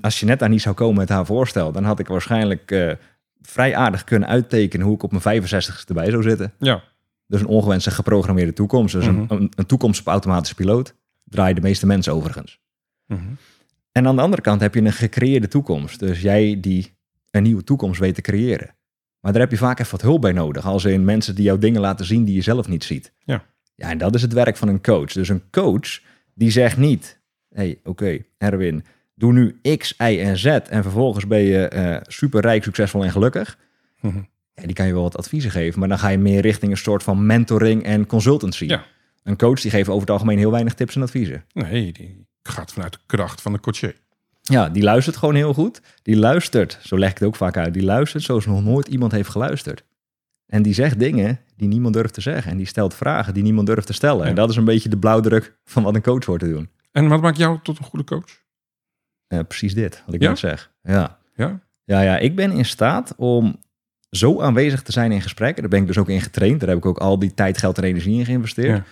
als 0.00 0.20
je 0.20 0.26
net 0.26 0.38
daar 0.38 0.48
niet 0.48 0.62
zou 0.62 0.74
komen 0.74 0.96
met 0.96 1.08
haar 1.08 1.26
voorstel, 1.26 1.72
dan 1.72 1.84
had 1.84 1.98
ik 1.98 2.08
waarschijnlijk 2.08 2.70
eh, 2.70 2.92
vrij 3.40 3.76
aardig 3.76 4.04
kunnen 4.04 4.28
uittekenen 4.28 4.86
hoe 4.86 4.94
ik 4.94 5.02
op 5.02 5.10
mijn 5.10 5.22
65ste 5.22 5.88
erbij 5.88 6.10
zou 6.10 6.22
zitten. 6.22 6.52
Ja. 6.58 6.82
Dus 7.26 7.40
een 7.40 7.46
ongewenste 7.46 7.90
geprogrammeerde 7.90 8.52
toekomst. 8.52 8.94
Dus 8.94 9.06
Mhm. 9.06 9.18
een, 9.18 9.26
een, 9.28 9.52
een 9.56 9.66
toekomst 9.66 10.00
op 10.00 10.06
automatische 10.06 10.54
piloot. 10.54 10.94
Draaien 11.24 11.54
de 11.54 11.60
meeste 11.60 11.86
mensen 11.86 12.12
overigens. 12.12 12.60
Mhm. 13.06 13.20
En 13.98 14.06
aan 14.06 14.16
de 14.16 14.22
andere 14.22 14.42
kant 14.42 14.60
heb 14.60 14.74
je 14.74 14.80
een 14.80 14.92
gecreëerde 14.92 15.48
toekomst. 15.48 15.98
Dus 15.98 16.20
jij 16.20 16.58
die 16.60 16.96
een 17.30 17.42
nieuwe 17.42 17.64
toekomst 17.64 18.00
weet 18.00 18.14
te 18.14 18.20
creëren. 18.20 18.74
Maar 19.20 19.32
daar 19.32 19.40
heb 19.40 19.50
je 19.50 19.56
vaak 19.56 19.78
even 19.78 19.90
wat 19.90 20.02
hulp 20.02 20.20
bij 20.20 20.32
nodig. 20.32 20.66
Als 20.66 20.84
in 20.84 21.04
mensen 21.04 21.34
die 21.34 21.44
jou 21.44 21.58
dingen 21.58 21.80
laten 21.80 22.06
zien 22.06 22.24
die 22.24 22.34
je 22.34 22.40
zelf 22.40 22.68
niet 22.68 22.84
ziet. 22.84 23.12
Ja. 23.24 23.44
Ja, 23.74 23.90
en 23.90 23.98
dat 23.98 24.14
is 24.14 24.22
het 24.22 24.32
werk 24.32 24.56
van 24.56 24.68
een 24.68 24.82
coach. 24.82 25.12
Dus 25.12 25.28
een 25.28 25.42
coach 25.50 26.00
die 26.34 26.50
zegt 26.50 26.76
niet... 26.76 27.20
hey, 27.54 27.78
oké, 27.84 28.18
Erwin, 28.36 28.84
doe 29.14 29.32
nu 29.32 29.58
X, 29.76 29.94
Y 29.98 30.18
en 30.20 30.38
Z... 30.38 30.44
en 30.46 30.82
vervolgens 30.82 31.26
ben 31.26 31.40
je 31.40 31.68
eh 31.68 31.96
superrijk, 32.02 32.62
succesvol 32.62 33.04
en 33.04 33.10
gelukkig. 33.10 33.58
Mhm. 34.00 34.20
Ja, 34.54 34.62
die 34.62 34.74
kan 34.74 34.86
je 34.86 34.92
wel 34.92 35.02
wat 35.02 35.16
adviezen 35.16 35.50
geven... 35.50 35.78
maar 35.78 35.88
dan 35.88 35.98
ga 35.98 36.08
je 36.08 36.18
meer 36.18 36.40
richting 36.40 36.70
een 36.70 36.78
soort 36.78 37.02
van 37.02 37.26
mentoring 37.26 37.82
en 37.82 38.06
consultancy. 38.06 38.64
Ja. 38.64 38.84
Een 39.22 39.36
coach 39.36 39.60
die 39.60 39.70
geeft 39.70 39.88
over 39.88 40.00
het 40.00 40.10
algemeen 40.10 40.38
heel 40.38 40.50
weinig 40.50 40.74
tips 40.74 40.96
en 40.96 41.02
adviezen. 41.02 41.44
Nee, 41.52 41.92
die 41.92 42.27
gaat 42.48 42.72
vanuit 42.72 42.92
de 42.92 42.98
kracht 43.06 43.42
van 43.42 43.52
de 43.52 43.60
coaché. 43.60 43.92
Ja, 44.42 44.68
die 44.68 44.82
luistert 44.82 45.16
gewoon 45.16 45.34
heel 45.34 45.54
goed. 45.54 45.80
Die 46.02 46.16
luistert, 46.16 46.78
zo 46.82 46.98
leg 46.98 47.10
ik 47.10 47.18
het 47.18 47.28
ook 47.28 47.36
vaak 47.36 47.56
uit, 47.56 47.72
die 47.74 47.82
luistert 47.84 48.22
zoals 48.22 48.46
nog 48.46 48.62
nooit 48.64 48.88
iemand 48.88 49.12
heeft 49.12 49.28
geluisterd. 49.30 49.84
En 50.46 50.62
die 50.62 50.74
zegt 50.74 50.98
dingen 50.98 51.40
die 51.56 51.68
niemand 51.68 51.94
durft 51.94 52.14
te 52.14 52.20
zeggen. 52.20 52.50
En 52.50 52.56
die 52.56 52.66
stelt 52.66 52.94
vragen 52.94 53.34
die 53.34 53.42
niemand 53.42 53.66
durft 53.66 53.86
te 53.86 53.92
stellen. 53.92 54.22
Ja. 54.22 54.28
En 54.28 54.34
dat 54.34 54.50
is 54.50 54.56
een 54.56 54.64
beetje 54.64 54.88
de 54.88 54.98
blauwdruk 54.98 55.58
van 55.64 55.82
wat 55.82 55.94
een 55.94 56.02
coach 56.02 56.24
hoort 56.24 56.40
te 56.40 56.48
doen. 56.48 56.68
En 56.92 57.08
wat 57.08 57.20
maakt 57.20 57.36
jou 57.36 57.58
tot 57.62 57.78
een 57.78 57.84
goede 57.84 58.04
coach? 58.04 58.42
Eh, 59.26 59.38
precies 59.48 59.74
dit, 59.74 60.02
wat 60.06 60.14
ik 60.14 60.22
Ja? 60.22 60.28
net 60.28 60.38
zeg. 60.38 60.70
Ja. 60.82 61.18
Ja? 61.34 61.60
Ja, 61.84 62.00
ja, 62.00 62.18
ik 62.18 62.36
ben 62.36 62.52
in 62.52 62.64
staat 62.64 63.14
om 63.16 63.56
zo 64.10 64.40
aanwezig 64.40 64.82
te 64.82 64.92
zijn 64.92 65.12
in 65.12 65.22
gesprekken. 65.22 65.60
Daar 65.62 65.70
ben 65.70 65.80
ik 65.80 65.86
dus 65.86 65.98
ook 65.98 66.08
in 66.08 66.20
getraind. 66.20 66.60
Daar 66.60 66.68
heb 66.68 66.78
ik 66.78 66.86
ook 66.86 66.98
al 66.98 67.18
die 67.18 67.34
tijd, 67.34 67.58
geld 67.58 67.78
en 67.78 67.84
energie 67.84 68.18
in 68.18 68.24
geïnvesteerd. 68.24 68.76
Ja. 68.76 68.84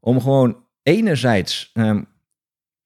Om 0.00 0.20
gewoon 0.20 0.56
enerzijds... 0.82 1.70
ehm, 1.74 2.02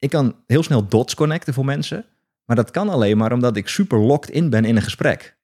ik 0.04 0.10
kan 0.10 0.34
heel 0.46 0.62
snel 0.62 0.88
dots 0.88 1.14
connecten 1.14 1.54
voor 1.54 1.64
mensen. 1.64 2.04
Maar 2.44 2.56
dat 2.56 2.70
kan 2.70 2.88
alleen 2.88 3.16
maar 3.16 3.32
omdat 3.32 3.56
ik 3.56 3.68
super 3.68 3.98
locked 3.98 4.30
in 4.30 4.50
ben 4.50 4.64
in 4.64 4.76
een 4.76 4.82
gesprek. 4.82 5.36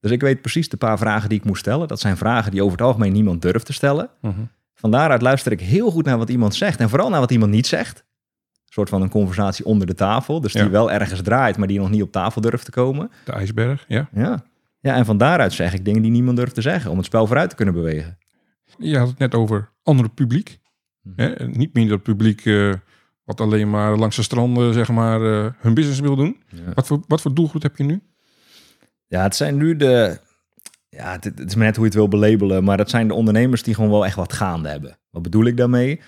Dus 0.00 0.10
ik 0.10 0.20
weet 0.20 0.40
precies 0.40 0.68
de 0.68 0.76
paar 0.76 0.98
vragen 0.98 1.28
die 1.28 1.38
ik 1.38 1.44
moet 1.44 1.58
stellen. 1.58 1.88
Dat 1.88 2.00
zijn 2.00 2.16
vragen 2.16 2.50
die 2.50 2.60
over 2.62 2.78
het 2.78 2.86
algemeen 2.86 3.12
niemand 3.12 3.42
durft 3.42 3.66
te 3.66 3.72
stellen. 3.72 4.10
Mhm. 4.20 4.40
Van 4.74 4.90
daaruit 4.90 5.22
luister 5.22 5.52
ik 5.52 5.60
heel 5.60 5.90
goed 5.90 6.04
naar 6.04 6.18
wat 6.18 6.28
iemand 6.28 6.54
zegt. 6.54 6.80
En 6.80 6.88
vooral 6.88 7.10
naar 7.10 7.20
wat 7.20 7.30
iemand 7.30 7.50
niet 7.50 7.66
zegt. 7.66 7.98
Een 7.98 8.76
soort 8.76 8.88
van 8.88 9.02
een 9.02 9.08
conversatie 9.08 9.64
onder 9.64 9.86
de 9.86 9.94
tafel. 9.94 10.40
Dus 10.40 10.52
die 10.52 10.62
Ja. 10.62 10.70
wel 10.70 10.90
ergens 10.90 11.22
draait, 11.22 11.56
maar 11.56 11.68
die 11.68 11.78
nog 11.78 11.90
niet 11.90 12.02
op 12.02 12.12
tafel 12.12 12.40
durft 12.40 12.64
te 12.64 12.70
komen. 12.70 13.10
De 13.24 13.32
ijsberg, 13.32 13.84
ja. 13.88 14.08
Ja. 14.12 14.44
ja, 14.80 14.94
en 14.94 15.04
van 15.04 15.18
daaruit 15.18 15.52
zeg 15.52 15.74
ik 15.74 15.84
dingen 15.84 16.02
die 16.02 16.10
niemand 16.10 16.36
durft 16.36 16.54
te 16.54 16.60
zeggen. 16.62 16.90
Om 16.90 16.96
het 16.96 17.06
spel 17.06 17.26
vooruit 17.26 17.50
te 17.50 17.56
kunnen 17.56 17.74
bewegen. 17.74 18.18
Je 18.78 18.98
had 18.98 19.08
het 19.08 19.18
net 19.18 19.34
over 19.34 19.70
andere 19.82 20.08
publiek. 20.08 20.58
Mhm. 21.02 21.20
Hè? 21.20 21.46
Niet 21.46 21.74
meer 21.74 21.88
dat 21.88 22.02
publiek 22.02 22.44
eh, 22.46 22.72
wat 23.24 23.40
alleen 23.40 23.70
maar 23.70 23.96
langs 23.96 24.16
de 24.16 24.22
stranden 24.22 24.74
zeg 24.74 24.88
maar, 24.88 25.22
eh, 25.22 25.52
hun 25.58 25.74
business 25.74 26.00
wil 26.00 26.16
doen. 26.16 26.36
Ja. 26.48 26.72
Wat, 26.74 26.86
voor, 26.86 27.02
wat 27.08 27.20
voor 27.20 27.34
doelgroep 27.34 27.62
heb 27.62 27.76
je 27.76 27.84
nu? 27.84 28.00
Ja, 29.06 29.22
het 29.22 29.36
zijn 29.36 29.56
nu 29.56 29.76
de. 29.76 30.18
Ja, 30.88 31.12
het, 31.12 31.24
het 31.24 31.40
is 31.46 31.54
maar 31.54 31.64
net 31.66 31.76
hoe 31.76 31.84
je 31.84 31.90
het 31.90 31.98
wil 31.98 32.08
belabelen. 32.08 32.64
Maar 32.64 32.76
dat 32.76 32.90
zijn 32.90 33.08
de 33.08 33.14
ondernemers 33.14 33.62
die 33.62 33.74
gewoon 33.74 33.90
wel 33.90 34.04
echt 34.04 34.16
wat 34.16 34.32
gaande 34.32 34.68
hebben. 34.68 34.98
Wat 35.10 35.22
bedoel 35.22 35.44
ik 35.44 35.56
daarmee? 35.56 36.00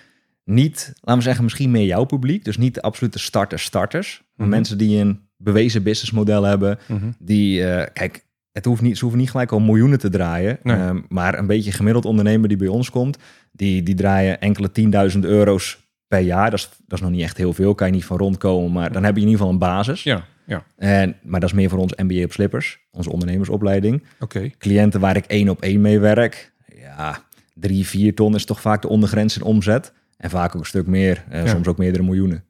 Niet, 0.45 0.93
laten 0.95 1.17
we 1.17 1.23
zeggen, 1.23 1.45
misschien 1.45 1.71
meer 1.71 1.87
jouw 1.87 2.05
publiek. 2.05 2.45
Dus 2.45 2.57
niet 2.57 2.75
de 2.75 2.83
absolute 2.83 3.19
starters-starters. 3.19 4.23
Maar 4.35 4.47
Mhm. 4.47 4.57
mensen 4.57 4.79
die 4.79 5.01
een 5.01 5.21
bewezen 5.37 5.83
businessmodel 5.83 6.43
hebben. 6.43 6.79
Die, 7.19 7.65
eh, 7.67 7.87
kijk, 7.93 8.27
het 8.53 8.65
hoeft 8.65 8.83
niet, 8.83 8.95
ze 8.95 9.01
hoeven 9.03 9.21
niet 9.21 9.31
gelijk 9.31 9.53
al 9.53 9.61
miljoenen 9.61 9.99
te 9.99 10.09
draaien. 10.11 10.59
Nee. 10.63 10.77
Ehm, 10.77 11.01
maar 11.09 11.39
een 11.39 11.47
beetje 11.47 11.73
gemiddeld 11.73 12.05
ondernemer 12.05 12.49
die 12.49 12.57
bij 12.57 12.69
ons 12.69 12.91
komt. 12.91 13.19
Die, 13.53 13.83
die 13.83 13.95
draaien 13.95 14.41
enkele 14.41 14.73
tienduizend 14.73 15.25
euro's 15.25 15.81
per 16.13 16.21
jaar. 16.21 16.51
Dat 16.51 16.59
is, 16.59 16.69
dat 16.87 16.99
is 16.99 17.01
nog 17.01 17.11
niet 17.11 17.21
echt 17.23 17.37
heel 17.37 17.53
veel. 17.53 17.75
Kan 17.75 17.87
je 17.87 17.93
niet 17.93 18.05
van 18.05 18.17
rondkomen. 18.17 18.73
Maar 18.73 18.93
dan 18.93 19.05
heb 19.05 19.15
je 19.15 19.21
in 19.21 19.27
ieder 19.27 19.39
geval 19.41 19.53
een 19.53 19.59
basis. 19.59 20.03
Ja, 20.03 20.25
ja. 20.47 20.65
En, 20.77 21.17
maar 21.23 21.41
dat 21.41 21.49
is 21.49 21.55
meer 21.55 21.69
voor 21.69 21.79
ons 21.79 21.95
MBA 21.97 22.25
op 22.25 22.33
slippers. 22.33 22.79
Onze 22.91 23.11
ondernemersopleiding 23.13 24.03
Oké. 24.21 24.51
cliënten 24.59 25.01
waar 25.01 25.17
ik 25.17 25.25
één 25.25 25.49
op 25.49 25.61
één 25.63 25.81
mee 25.81 25.99
werk. 25.99 26.53
Ja, 26.77 27.25
drie, 27.55 27.87
vier 27.87 28.15
ton 28.15 28.35
is 28.35 28.45
toch 28.45 28.61
vaak 28.61 28.83
de 28.83 28.89
ondergrens 28.89 29.37
in 29.37 29.43
omzet. 29.43 29.93
En 30.17 30.31
vaak 30.31 30.55
ook 30.55 30.61
een 30.61 30.67
stuk 30.67 30.87
meer, 30.87 31.25
eh, 31.29 31.45
Ja. 31.45 31.49
soms 31.49 31.67
ook 31.67 31.79
meerdere 31.79 32.05
miljoenen. 32.05 32.45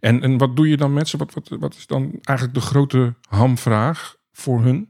En, 0.00 0.22
en 0.22 0.38
wat 0.38 0.56
doe 0.56 0.68
je 0.68 0.76
dan 0.76 0.92
met 0.92 1.08
ze? 1.08 1.16
Wat, 1.16 1.34
wat, 1.34 1.48
wat 1.60 1.74
is 1.74 1.86
dan 1.86 2.18
eigenlijk 2.22 2.58
de 2.58 2.64
grote 2.64 3.14
hamvraag 3.28 4.16
voor 4.32 4.62
hun? 4.62 4.88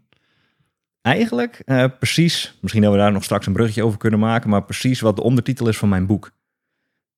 Eigenlijk 1.03 1.63
eh, 1.65 1.85
precies, 1.99 2.59
misschien 2.61 2.83
dat 2.83 2.93
we 2.93 2.99
daar 2.99 3.13
nog 3.13 3.25
straks 3.25 3.47
een 3.47 3.53
bruggetje 3.53 3.85
over 3.85 3.99
kunnen 3.99 4.19
maken, 4.21 4.51
maar 4.51 4.65
precies 4.65 5.01
wat 5.01 5.17
de 5.17 5.23
ondertitel 5.23 5.69
is 5.69 5.77
van 5.79 5.89
mijn 5.89 6.07
boek. 6.07 6.31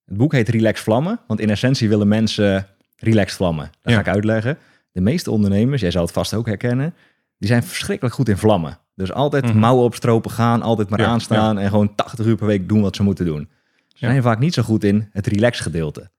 Het 0.05 0.17
boek 0.17 0.31
heet 0.31 0.49
Relax 0.49 0.81
Vlammen, 0.81 1.19
want 1.27 1.39
in 1.39 1.49
essentie 1.49 1.89
willen 1.89 2.07
mensen 2.07 2.67
relaxed 2.97 3.35
vlammen. 3.37 3.65
Dat 3.81 3.93
Ja. 3.93 3.93
ga 3.93 3.99
ik 3.99 4.07
uitleggen. 4.15 4.57
De 4.91 5.01
meeste 5.01 5.31
ondernemers, 5.31 5.81
jij 5.81 5.91
zal 5.91 6.01
het 6.03 6.11
vast 6.11 6.33
ook 6.33 6.45
herkennen, 6.45 6.93
die 7.37 7.47
zijn 7.49 7.63
verschrikkelijk 7.63 8.15
goed 8.15 8.29
in 8.29 8.37
vlammen. 8.37 8.79
Dus 8.95 9.11
altijd 9.13 9.45
Mhm. 9.45 9.57
mouwen 9.57 9.83
opstropen 9.85 10.31
gaan, 10.31 10.61
altijd 10.61 10.89
maar 10.89 10.99
Ja, 10.99 11.05
aanstaan 11.05 11.57
en 11.59 11.69
gewoon 11.69 11.95
80 11.95 12.25
uur 12.25 12.35
per 12.35 12.47
week 12.47 12.69
doen 12.69 12.81
wat 12.81 12.95
ze 12.95 13.03
moeten 13.03 13.25
doen. 13.25 13.49
Ze 13.87 14.05
zijn 14.05 14.21
vaak 14.21 14.39
niet 14.39 14.53
zo 14.53 14.63
goed 14.63 14.83
in 14.83 15.09
het 15.11 15.27
relax 15.27 15.59
gedeelte. 15.59 16.11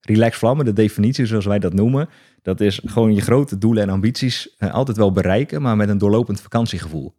Relax 0.00 0.36
vlammen, 0.38 0.64
de 0.64 0.72
definitie 0.72 1.26
zoals 1.26 1.44
wij 1.46 1.58
dat 1.58 1.72
noemen, 1.72 2.08
dat 2.42 2.60
is 2.60 2.80
gewoon 2.84 3.14
je 3.14 3.20
grote 3.20 3.58
doelen 3.58 3.82
en 3.82 3.88
ambities 3.88 4.54
eh, 4.58 4.72
altijd 4.74 4.96
wel 4.96 5.12
bereiken, 5.12 5.62
maar 5.62 5.76
met 5.76 5.88
een 5.88 5.98
doorlopend 5.98 6.40
vakantiegevoel. 6.40 7.14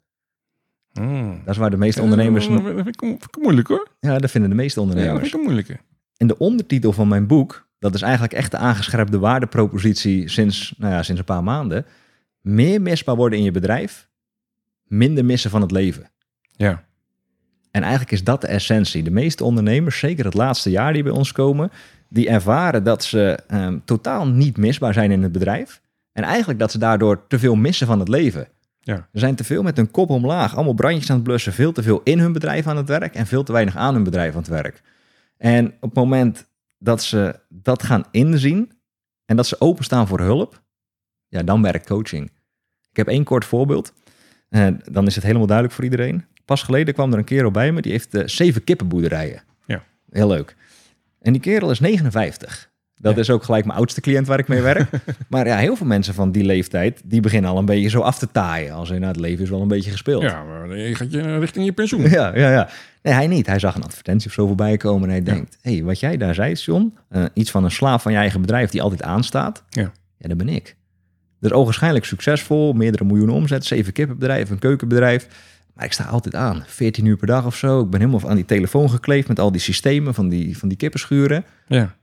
Hmm. 0.91 1.41
Dat 1.45 1.53
is 1.53 1.57
waar 1.57 1.69
de 1.69 1.77
meeste 1.77 2.01
ondernemers... 2.01 2.45
Ja, 2.45 2.51
dat 2.53 2.63
vind 2.63 2.87
ik, 2.87 2.99
vind 2.99 3.23
ik 3.23 3.37
moeilijk 3.41 3.67
hoor. 3.67 3.87
Ja, 3.99 4.17
dat 4.17 4.31
vinden 4.31 4.49
de 4.49 4.55
meeste 4.55 4.79
Ja, 4.79 4.85
dat 4.85 4.95
ondernemers. 4.95 5.29
vind 5.31 5.69
ik. 5.69 5.81
En 6.17 6.27
de 6.27 6.37
ondertitel 6.37 6.93
van 6.93 7.07
mijn 7.07 7.27
boek, 7.27 7.67
dat 7.79 7.93
is 7.93 8.01
eigenlijk 8.01 8.33
echt 8.33 8.51
de 8.51 8.57
aangescherpte 8.57 9.19
waardepropositie 9.19 10.29
sinds, 10.29 10.73
nou 10.77 10.93
ja, 10.93 11.03
sinds 11.03 11.19
een 11.19 11.25
paar 11.27 11.43
maanden. 11.43 11.85
Meer 12.41 12.81
misbaar 12.81 13.15
worden 13.15 13.37
in 13.39 13.43
je 13.45 13.51
bedrijf, 13.51 14.09
minder 14.83 15.25
missen 15.25 15.49
van 15.49 15.61
het 15.61 15.71
leven. 15.71 16.11
Ja. 16.55 16.83
En 17.71 17.81
eigenlijk 17.81 18.11
is 18.11 18.23
dat 18.23 18.41
de 18.41 18.47
essentie. 18.47 19.03
De 19.03 19.11
meeste 19.11 19.43
ondernemers, 19.43 19.99
zeker 19.99 20.25
het 20.25 20.33
laatste 20.33 20.69
jaar 20.69 20.93
die 20.93 21.03
bij 21.03 21.11
ons 21.11 21.31
komen, 21.31 21.71
die 22.09 22.29
ervaren 22.29 22.83
dat 22.83 23.03
ze 23.03 23.39
ehm, 23.47 23.77
totaal 23.85 24.27
niet 24.27 24.57
misbaar 24.57 24.93
zijn 24.93 25.11
in 25.11 25.23
het 25.23 25.31
bedrijf. 25.31 25.81
En 26.11 26.23
eigenlijk 26.23 26.59
dat 26.59 26.71
ze 26.71 26.77
daardoor 26.77 27.27
te 27.27 27.39
veel 27.39 27.55
missen 27.55 27.87
van 27.87 27.99
het 27.99 28.07
leven. 28.07 28.47
Ja. 28.79 29.07
Ze 29.13 29.19
zijn 29.19 29.35
te 29.35 29.43
veel 29.43 29.63
met 29.63 29.77
hun 29.77 29.91
kop 29.91 30.09
omlaag, 30.09 30.55
allemaal 30.55 30.73
brandjes 30.73 31.09
aan 31.09 31.15
het 31.15 31.25
blussen, 31.25 31.53
veel 31.53 31.71
te 31.71 31.83
veel 31.83 32.01
in 32.03 32.19
hun 32.19 32.33
bedrijf 32.33 32.67
aan 32.67 32.77
het 32.77 32.87
werk 32.87 33.15
en 33.15 33.27
veel 33.27 33.43
te 33.43 33.51
weinig 33.51 33.75
aan 33.75 33.93
hun 33.93 34.03
bedrijf 34.03 34.31
aan 34.31 34.39
het 34.39 34.47
werk. 34.47 34.81
En 35.43 35.67
op 35.67 35.81
het 35.81 35.93
moment 35.93 36.47
dat 36.77 37.03
ze 37.03 37.39
dat 37.49 37.83
gaan 37.83 38.05
inzien 38.11 38.71
en 39.25 39.35
dat 39.35 39.47
ze 39.47 39.61
openstaan 39.61 40.07
voor 40.07 40.19
hulp, 40.19 40.63
ja, 41.27 41.43
dan 41.43 41.61
werkt 41.61 41.87
coaching. 41.87 42.31
Ik 42.89 42.97
heb 42.97 43.07
één 43.07 43.23
kort 43.23 43.45
voorbeeld. 43.45 43.93
Eh, 44.49 44.67
dan 44.91 45.07
is 45.07 45.15
het 45.15 45.23
helemaal 45.23 45.47
duidelijk 45.47 45.75
voor 45.75 45.83
iedereen. 45.83 46.25
Pas 46.45 46.63
geleden 46.63 46.93
kwam 46.93 47.11
er 47.11 47.17
een 47.17 47.23
kerel 47.23 47.51
bij 47.51 47.71
me, 47.71 47.81
die 47.81 47.91
heeft 47.91 48.13
eh, 48.13 48.27
zeven 48.27 48.63
kippenboerderijen. 48.63 49.43
Ja. 49.65 49.83
Heel 50.09 50.27
leuk. 50.27 50.55
En 51.21 51.31
die 51.31 51.41
kerel 51.41 51.71
is 51.71 51.79
59. 51.79 52.71
Dat 53.03 53.13
Ja. 53.13 53.19
is 53.21 53.29
ook 53.29 53.43
gelijk 53.43 53.65
mijn 53.65 53.77
oudste 53.77 54.01
cliënt 54.01 54.27
waar 54.27 54.39
ik 54.39 54.47
mee 54.47 54.61
werk. 54.61 54.89
maar 55.29 55.47
ja, 55.47 55.57
heel 55.57 55.75
veel 55.75 55.85
mensen 55.85 56.13
van 56.13 56.31
die 56.31 56.43
leeftijd, 56.43 57.01
die 57.05 57.19
beginnen 57.21 57.51
al 57.51 57.57
een 57.57 57.65
beetje 57.65 57.89
zo 57.89 57.99
af 58.01 58.17
te 58.17 58.27
taaien. 58.31 58.73
Als 58.73 58.89
in, 58.89 58.99
nou, 58.99 59.11
het 59.11 59.19
leven 59.21 59.43
is 59.43 59.49
wel 59.49 59.61
een 59.61 59.67
beetje 59.67 59.91
gespeeld. 59.91 60.21
Ja, 60.21 60.43
maar 60.43 60.77
je 60.77 60.95
gaat 60.95 61.11
je 61.11 61.39
richting 61.39 61.65
je 61.65 61.71
pensioen. 61.73 62.01
Ja, 62.19 62.35
ja, 62.37 62.51
ja. 62.51 62.69
Nee, 63.01 63.13
hij 63.13 63.27
niet. 63.27 63.47
Hij 63.47 63.59
zag 63.59 63.75
een 63.75 63.83
advertentie 63.83 64.27
of 64.27 64.33
zo 64.33 64.47
voorbij 64.47 64.77
komen 64.77 65.03
en 65.03 65.09
hij 65.09 65.23
denkt... 65.23 65.57
hé, 65.61 65.73
hey, 65.73 65.83
wat 65.83 65.99
jij 65.99 66.17
daar 66.17 66.33
zei, 66.33 66.53
John, 66.53 66.93
eh, 67.09 67.23
iets 67.33 67.51
van 67.51 67.63
een 67.63 67.71
slaaf 67.71 68.01
van 68.01 68.11
je 68.11 68.17
eigen 68.17 68.41
bedrijf 68.41 68.69
die 68.69 68.81
altijd 68.81 69.03
aanstaat. 69.03 69.63
Ja. 69.69 69.91
Ja, 70.17 70.27
dat 70.27 70.37
ben 70.37 70.49
ik. 70.49 70.75
Dus 71.39 71.51
ogenschijnlijk 71.51 72.05
succesvol, 72.05 72.73
meerdere 72.73 73.03
miljoenen 73.05 73.35
omzet, 73.35 73.65
zeven 73.65 73.93
kippenbedrijf, 73.93 74.49
een 74.49 74.59
keukenbedrijf. 74.59 75.27
Maar 75.73 75.85
ik 75.85 75.93
sta 75.93 76.03
altijd 76.03 76.35
aan, 76.35 76.63
14 76.67 77.05
uur 77.05 77.17
per 77.17 77.27
dag 77.27 77.45
of 77.45 77.55
zo. 77.55 77.81
Ik 77.81 77.89
ben 77.89 77.99
helemaal 77.99 78.29
aan 78.29 78.35
die 78.35 78.45
telefoon 78.45 78.89
gekleefd 78.89 79.27
met 79.27 79.39
al 79.39 79.51
die 79.51 79.61
systemen 79.61 80.13
van 80.13 80.29
die, 80.29 80.57
van 80.57 80.67
die 80.67 80.77
kippenschuren. 80.77 81.43
Ja. 81.67 81.95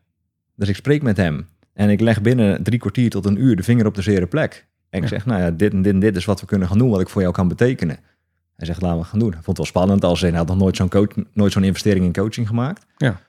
Dus 0.61 0.68
ik 0.68 0.77
spreek 0.77 1.03
met 1.03 1.16
hem 1.16 1.46
en 1.73 1.88
ik 1.90 2.01
leg 2.01 2.20
binnen 2.23 2.62
drie 2.62 2.79
kwartier 2.79 3.11
tot 3.11 3.25
een 3.27 3.42
uur 3.42 3.57
de 3.57 3.62
vinger 3.62 3.87
op 3.87 3.94
de 3.94 4.03
zere 4.03 4.27
plek. 4.27 4.66
En 4.90 4.99
ik 4.99 5.03
Ja. 5.03 5.09
zeg, 5.09 5.27
nou 5.27 5.40
ja, 5.40 5.51
dit 5.51 5.73
en 5.73 5.83
dit 5.83 5.92
en 5.92 6.01
dit 6.01 6.16
is 6.16 6.25
wat 6.25 6.40
we 6.40 6.46
kunnen 6.46 6.68
gaan 6.68 6.79
doen, 6.79 6.90
wat 6.90 7.01
ik 7.01 7.09
voor 7.09 7.20
jou 7.23 7.35
kan 7.35 7.49
betekenen. 7.49 7.99
Hij 8.57 8.66
zegt, 8.66 8.83
laten 8.83 8.99
we 8.99 9.05
gaan 9.05 9.18
doen. 9.18 9.33
Hij 9.33 9.42
vond 9.42 9.46
het 9.46 9.57
wel 9.57 9.66
spannend 9.66 10.05
als 10.05 10.20
hij 10.20 10.31
had 10.31 10.46
nog 10.46 10.57
nooit 10.57 10.77
zo'n, 10.77 10.88
coach, 10.88 11.09
nooit 11.33 11.53
zo'n 11.53 11.64
investering 11.64 12.05
in 12.05 12.12
coaching 12.12 12.46
gemaakt. 12.49 12.87
Ja. 12.96 13.20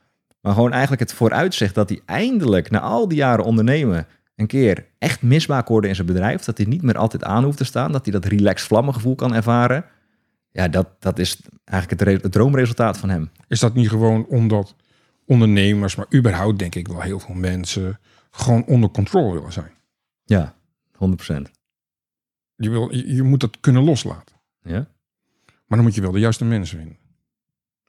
Maar 0.41 0.53
gewoon 0.53 0.71
eigenlijk 0.71 1.01
het 1.01 1.13
vooruitzicht 1.13 1.75
dat 1.75 1.89
hij 1.89 2.01
eindelijk 2.05 2.69
na 2.69 2.79
al 2.79 3.07
die 3.07 3.17
jaren 3.17 3.45
ondernemen 3.45 4.07
een 4.35 4.47
keer 4.47 4.85
echt 4.97 5.21
misbaar 5.21 5.63
worden 5.67 5.89
in 5.89 5.95
zijn 5.95 6.07
bedrijf. 6.07 6.43
Dat 6.43 6.57
hij 6.57 6.65
niet 6.65 6.81
meer 6.81 6.97
altijd 6.97 7.23
aan 7.23 7.43
hoeft 7.43 7.57
te 7.57 7.63
staan. 7.63 7.91
Dat 7.91 8.03
hij 8.05 8.13
dat 8.13 8.25
relaxed 8.25 8.67
vlammengevoel 8.67 9.15
kan 9.15 9.33
ervaren. 9.35 9.85
Ja, 10.51 10.67
dat, 10.67 10.87
dat 10.99 11.19
is 11.19 11.41
eigenlijk 11.65 12.21
het 12.23 12.31
droomresultaat 12.31 12.97
van 12.97 13.09
hem. 13.09 13.29
Is 13.47 13.59
dat 13.59 13.73
niet 13.73 13.89
gewoon 13.89 14.25
omdat 14.25 14.75
ondernemers, 15.31 15.95
maar 15.95 16.05
überhaupt 16.13 16.59
denk 16.59 16.75
ik 16.75 16.87
wel 16.87 17.01
heel 17.01 17.19
veel 17.19 17.35
mensen, 17.35 17.99
gewoon 18.31 18.65
onder 18.65 18.89
controle 18.89 19.33
willen 19.33 19.51
zijn? 19.53 19.71
Ja, 20.23 20.55
100%. 20.93 20.97
Je, 22.55 22.69
wil, 22.69 22.95
je, 22.95 23.13
je 23.13 23.23
moet 23.23 23.39
dat 23.39 23.59
kunnen 23.59 23.83
loslaten. 23.83 24.35
Ja, 24.63 24.87
Maar 25.65 25.77
dan 25.77 25.81
moet 25.81 25.95
je 25.95 26.01
wel 26.01 26.11
de 26.11 26.19
juiste 26.19 26.45
mensen 26.45 26.77
vinden. 26.77 26.97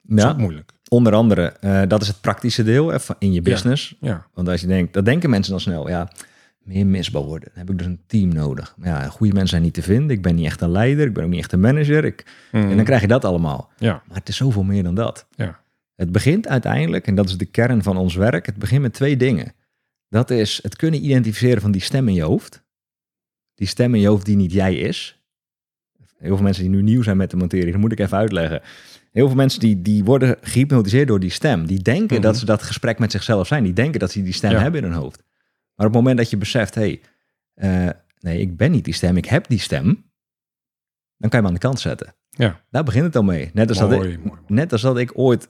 Dat 0.01 0.17
is 0.17 0.23
ja 0.23 0.29
ook 0.29 0.37
moeilijk. 0.37 0.71
onder 0.89 1.13
andere, 1.13 1.45
eh, 1.47 1.81
dat 1.87 2.01
is 2.01 2.07
het 2.07 2.21
praktische 2.21 2.63
deel 2.63 2.87
hè, 2.87 2.97
in 3.19 3.33
je 3.33 3.41
business. 3.41 3.95
Ja. 3.99 4.27
Want 4.33 4.47
als 4.47 4.61
je 4.61 4.67
denkt, 4.67 4.93
dat 4.93 5.05
denken 5.05 5.29
mensen 5.29 5.51
dan 5.51 5.61
snel, 5.61 5.89
ja, 5.89 6.11
meer 6.59 6.85
misbaar 6.85 7.21
worden. 7.21 7.49
Dan 7.49 7.57
heb 7.59 7.69
ik 7.69 7.77
dus 7.77 7.87
een 7.87 8.01
team 8.07 8.33
nodig. 8.33 8.73
Maar 8.77 8.87
ja, 8.87 9.07
goede 9.09 9.33
mensen 9.33 9.49
zijn 9.49 9.61
niet 9.61 9.73
te 9.73 9.81
vinden. 9.81 10.09
Ik 10.09 10.21
ben 10.21 10.35
niet 10.35 10.45
echt 10.45 10.61
een 10.61 10.71
leider. 10.71 11.07
Ik 11.07 11.13
ben 11.13 11.23
ook 11.23 11.29
niet 11.29 11.39
echt 11.39 11.51
een 11.51 11.59
manager. 11.59 12.05
Ik, 12.05 12.25
En 12.51 12.75
dan 12.75 12.85
krijg 12.85 13.01
je 13.01 13.07
dat 13.07 13.25
allemaal. 13.25 13.71
Ja. 13.77 14.03
Maar 14.07 14.17
het 14.17 14.29
is 14.29 14.35
zoveel 14.35 14.63
meer 14.63 14.83
dan 14.83 14.95
dat. 14.95 15.27
Ja. 15.35 15.59
Het 15.95 16.11
begint 16.11 16.47
uiteindelijk, 16.47 17.07
en 17.07 17.15
dat 17.15 17.29
is 17.29 17.37
de 17.37 17.45
kern 17.45 17.83
van 17.83 17.97
ons 17.97 18.15
werk, 18.15 18.45
het 18.45 18.57
begint 18.57 18.81
met 18.81 18.93
twee 18.93 19.17
dingen. 19.17 19.53
Dat 20.09 20.29
is 20.29 20.59
het 20.63 20.75
kunnen 20.75 21.05
identificeren 21.05 21.61
van 21.61 21.71
die 21.71 21.81
stem 21.81 22.07
in 22.07 22.13
je 22.13 22.21
hoofd. 22.21 22.63
Die 23.55 23.67
stem 23.67 23.95
in 23.95 24.01
je 24.01 24.07
hoofd 24.07 24.25
die 24.25 24.35
niet 24.35 24.51
jij 24.51 24.75
is. 24.75 25.21
Heel 26.17 26.35
veel 26.35 26.43
mensen 26.43 26.63
die 26.63 26.71
nu 26.71 26.81
nieuw 26.81 27.01
zijn 27.03 27.17
met 27.17 27.29
de 27.31 27.37
materie, 27.37 27.71
dat 27.71 27.81
moet 27.81 27.91
ik 27.91 27.99
even 27.99 28.17
uitleggen. 28.17 28.61
Heel 29.11 29.27
veel 29.27 29.35
mensen 29.35 29.59
die, 29.59 29.81
die 29.81 30.03
worden 30.03 30.37
gehypnotiseerd 30.41 31.07
door 31.07 31.19
die 31.19 31.29
stem. 31.29 31.65
Die 31.67 31.79
denken 31.81 32.15
Mhm. 32.15 32.25
dat 32.25 32.37
ze 32.37 32.45
dat 32.45 32.63
gesprek 32.63 32.99
met 32.99 33.11
zichzelf 33.11 33.47
zijn. 33.47 33.63
Die 33.63 33.73
denken 33.73 33.99
dat 33.99 34.11
ze 34.11 34.23
die 34.23 34.33
stem 34.33 34.51
Ja. 34.51 34.59
hebben 34.61 34.83
in 34.83 34.91
hun 34.91 34.97
hoofd. 34.99 35.17
Maar 35.75 35.87
op 35.87 35.93
het 35.93 36.01
moment 36.01 36.17
dat 36.17 36.29
je 36.29 36.37
beseft, 36.37 36.75
hé, 36.75 36.99
hey, 37.53 37.87
eh, 37.89 37.93
nee, 38.19 38.39
ik 38.39 38.57
ben 38.57 38.71
niet 38.71 38.85
die 38.85 38.93
stem, 38.93 39.17
ik 39.17 39.25
heb 39.25 39.47
die 39.47 39.59
stem. 39.59 39.85
Dan 41.17 41.29
kan 41.29 41.39
je 41.39 41.45
hem 41.45 41.45
aan 41.45 41.53
de 41.53 41.59
kant 41.59 41.79
zetten. 41.79 42.15
Ja. 42.29 42.63
Daar 42.69 42.83
begint 42.83 43.05
het 43.05 43.15
al 43.15 43.23
mee. 43.23 43.49
Net 43.53 43.69
als, 43.69 43.77
dat 43.77 43.89
Mooi, 43.89 44.09
ik, 44.11 44.17
mooi, 44.17 44.29
mooi. 44.29 44.41
net 44.47 44.71
als 44.71 44.81
dat 44.81 44.97
ik 44.97 45.17
ooit 45.17 45.47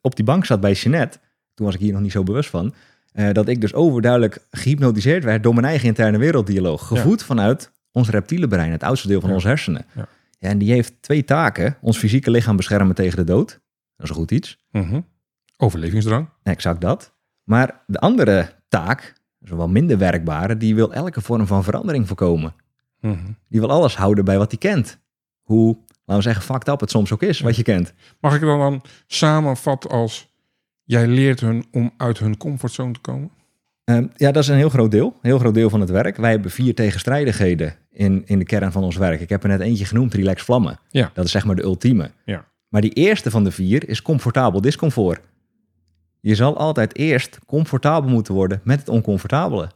op 0.00 0.16
die 0.16 0.24
bank 0.24 0.44
zat 0.44 0.60
bij 0.60 0.72
Jeanette. 0.72 1.18
Toen 1.54 1.66
was 1.66 1.74
ik 1.74 1.80
hier 1.80 1.92
nog 1.92 2.00
niet 2.02 2.12
zo 2.12 2.22
bewust 2.22 2.50
van. 2.50 2.74
Eh, 3.12 3.32
dat 3.32 3.48
ik 3.48 3.60
dus 3.60 3.74
overduidelijk 3.74 4.46
gehypnotiseerd 4.50 5.24
werd 5.24 5.42
door 5.42 5.54
mijn 5.54 5.66
eigen 5.66 5.88
interne 5.88 6.18
werelddialoog. 6.18 6.86
Gevoed 6.86 7.22
vanuit 7.22 7.70
ons 7.92 8.10
reptiele 8.10 8.48
brein, 8.48 8.72
het 8.72 8.82
oudste 8.82 9.08
deel 9.08 9.20
van 9.20 9.28
Ja. 9.28 9.34
onze 9.34 9.48
hersenen. 9.48 9.84
Ja. 9.94 10.08
En 10.38 10.58
die 10.58 10.72
heeft 10.72 11.02
twee 11.02 11.24
taken. 11.24 11.76
Ons 11.80 11.98
fysieke 11.98 12.30
lichaam 12.30 12.56
beschermen 12.56 12.94
tegen 12.94 13.16
de 13.16 13.24
dood. 13.24 13.48
Dat 13.96 14.04
is 14.04 14.08
een 14.08 14.14
goed 14.14 14.30
iets. 14.30 14.58
Mhm. 14.70 15.00
Overlevingsdrang. 15.56 16.28
Exact 16.42 16.80
dat. 16.80 17.14
Maar 17.44 17.82
de 17.86 17.98
andere 17.98 18.48
taak, 18.68 19.14
zowel 19.40 19.68
minder 19.68 19.98
werkbare, 19.98 20.56
die 20.56 20.74
wil 20.74 20.92
elke 20.92 21.20
vorm 21.20 21.46
van 21.46 21.64
verandering 21.64 22.06
voorkomen. 22.06 22.54
Mhm. 23.00 23.16
Die 23.48 23.60
wil 23.60 23.70
alles 23.70 23.96
houden 23.96 24.24
bij 24.24 24.38
wat 24.38 24.50
hij 24.50 24.58
kent. 24.58 24.98
Hoe, 25.40 25.78
laten 26.04 26.24
we 26.24 26.30
zeggen, 26.30 26.42
fucked 26.42 26.68
up 26.68 26.80
het 26.80 26.90
soms 26.90 27.12
ook 27.12 27.22
is, 27.22 27.40
wat 27.40 27.56
je 27.56 27.62
kent. 27.62 27.92
Mag 28.20 28.34
ik 28.34 28.40
het 28.40 28.48
dan, 28.48 28.58
dan 28.58 28.82
samenvatten 29.06 29.90
als... 29.90 30.30
Jij 30.84 31.06
leert 31.06 31.40
hun 31.40 31.66
om 31.70 31.92
uit 31.96 32.18
hun 32.18 32.36
comfortzone 32.36 32.92
te 32.92 33.00
komen? 33.00 33.30
Ehm, 33.84 34.06
ja, 34.16 34.32
dat 34.32 34.42
is 34.42 34.48
een 34.48 34.56
heel 34.56 34.68
groot 34.68 34.90
deel. 34.90 35.06
Een 35.06 35.28
heel 35.30 35.38
groot 35.38 35.54
deel 35.54 35.70
van 35.70 35.80
het 35.80 35.90
werk. 35.90 36.16
Wij 36.16 36.30
hebben 36.30 36.50
vier 36.50 36.74
tegenstrijdigheden 36.74 37.74
in, 37.90 38.22
in 38.26 38.38
de 38.38 38.44
kern 38.44 38.72
van 38.72 38.84
ons 38.84 38.96
werk. 38.96 39.20
Ik 39.20 39.28
heb 39.28 39.42
er 39.42 39.48
net 39.48 39.60
eentje 39.60 39.84
genoemd, 39.84 40.14
relax 40.14 40.42
vlammen. 40.42 40.78
Ja. 40.88 41.10
Dat 41.14 41.24
is 41.24 41.30
zeg 41.30 41.44
maar 41.44 41.56
de 41.56 41.62
ultieme. 41.62 42.10
Ja. 42.24 42.44
Maar 42.68 42.80
die 42.80 42.92
eerste 42.92 43.30
van 43.30 43.44
de 43.44 43.50
vier 43.50 43.88
is 43.88 44.02
comfortabel 44.02 44.60
discomfort. 44.60 45.20
Je 46.20 46.34
zal 46.34 46.56
altijd 46.56 46.96
eerst 46.96 47.38
comfortabel 47.46 48.10
moeten 48.10 48.34
worden 48.34 48.60
met 48.64 48.78
het 48.78 48.88
oncomfortabele. 48.88 49.70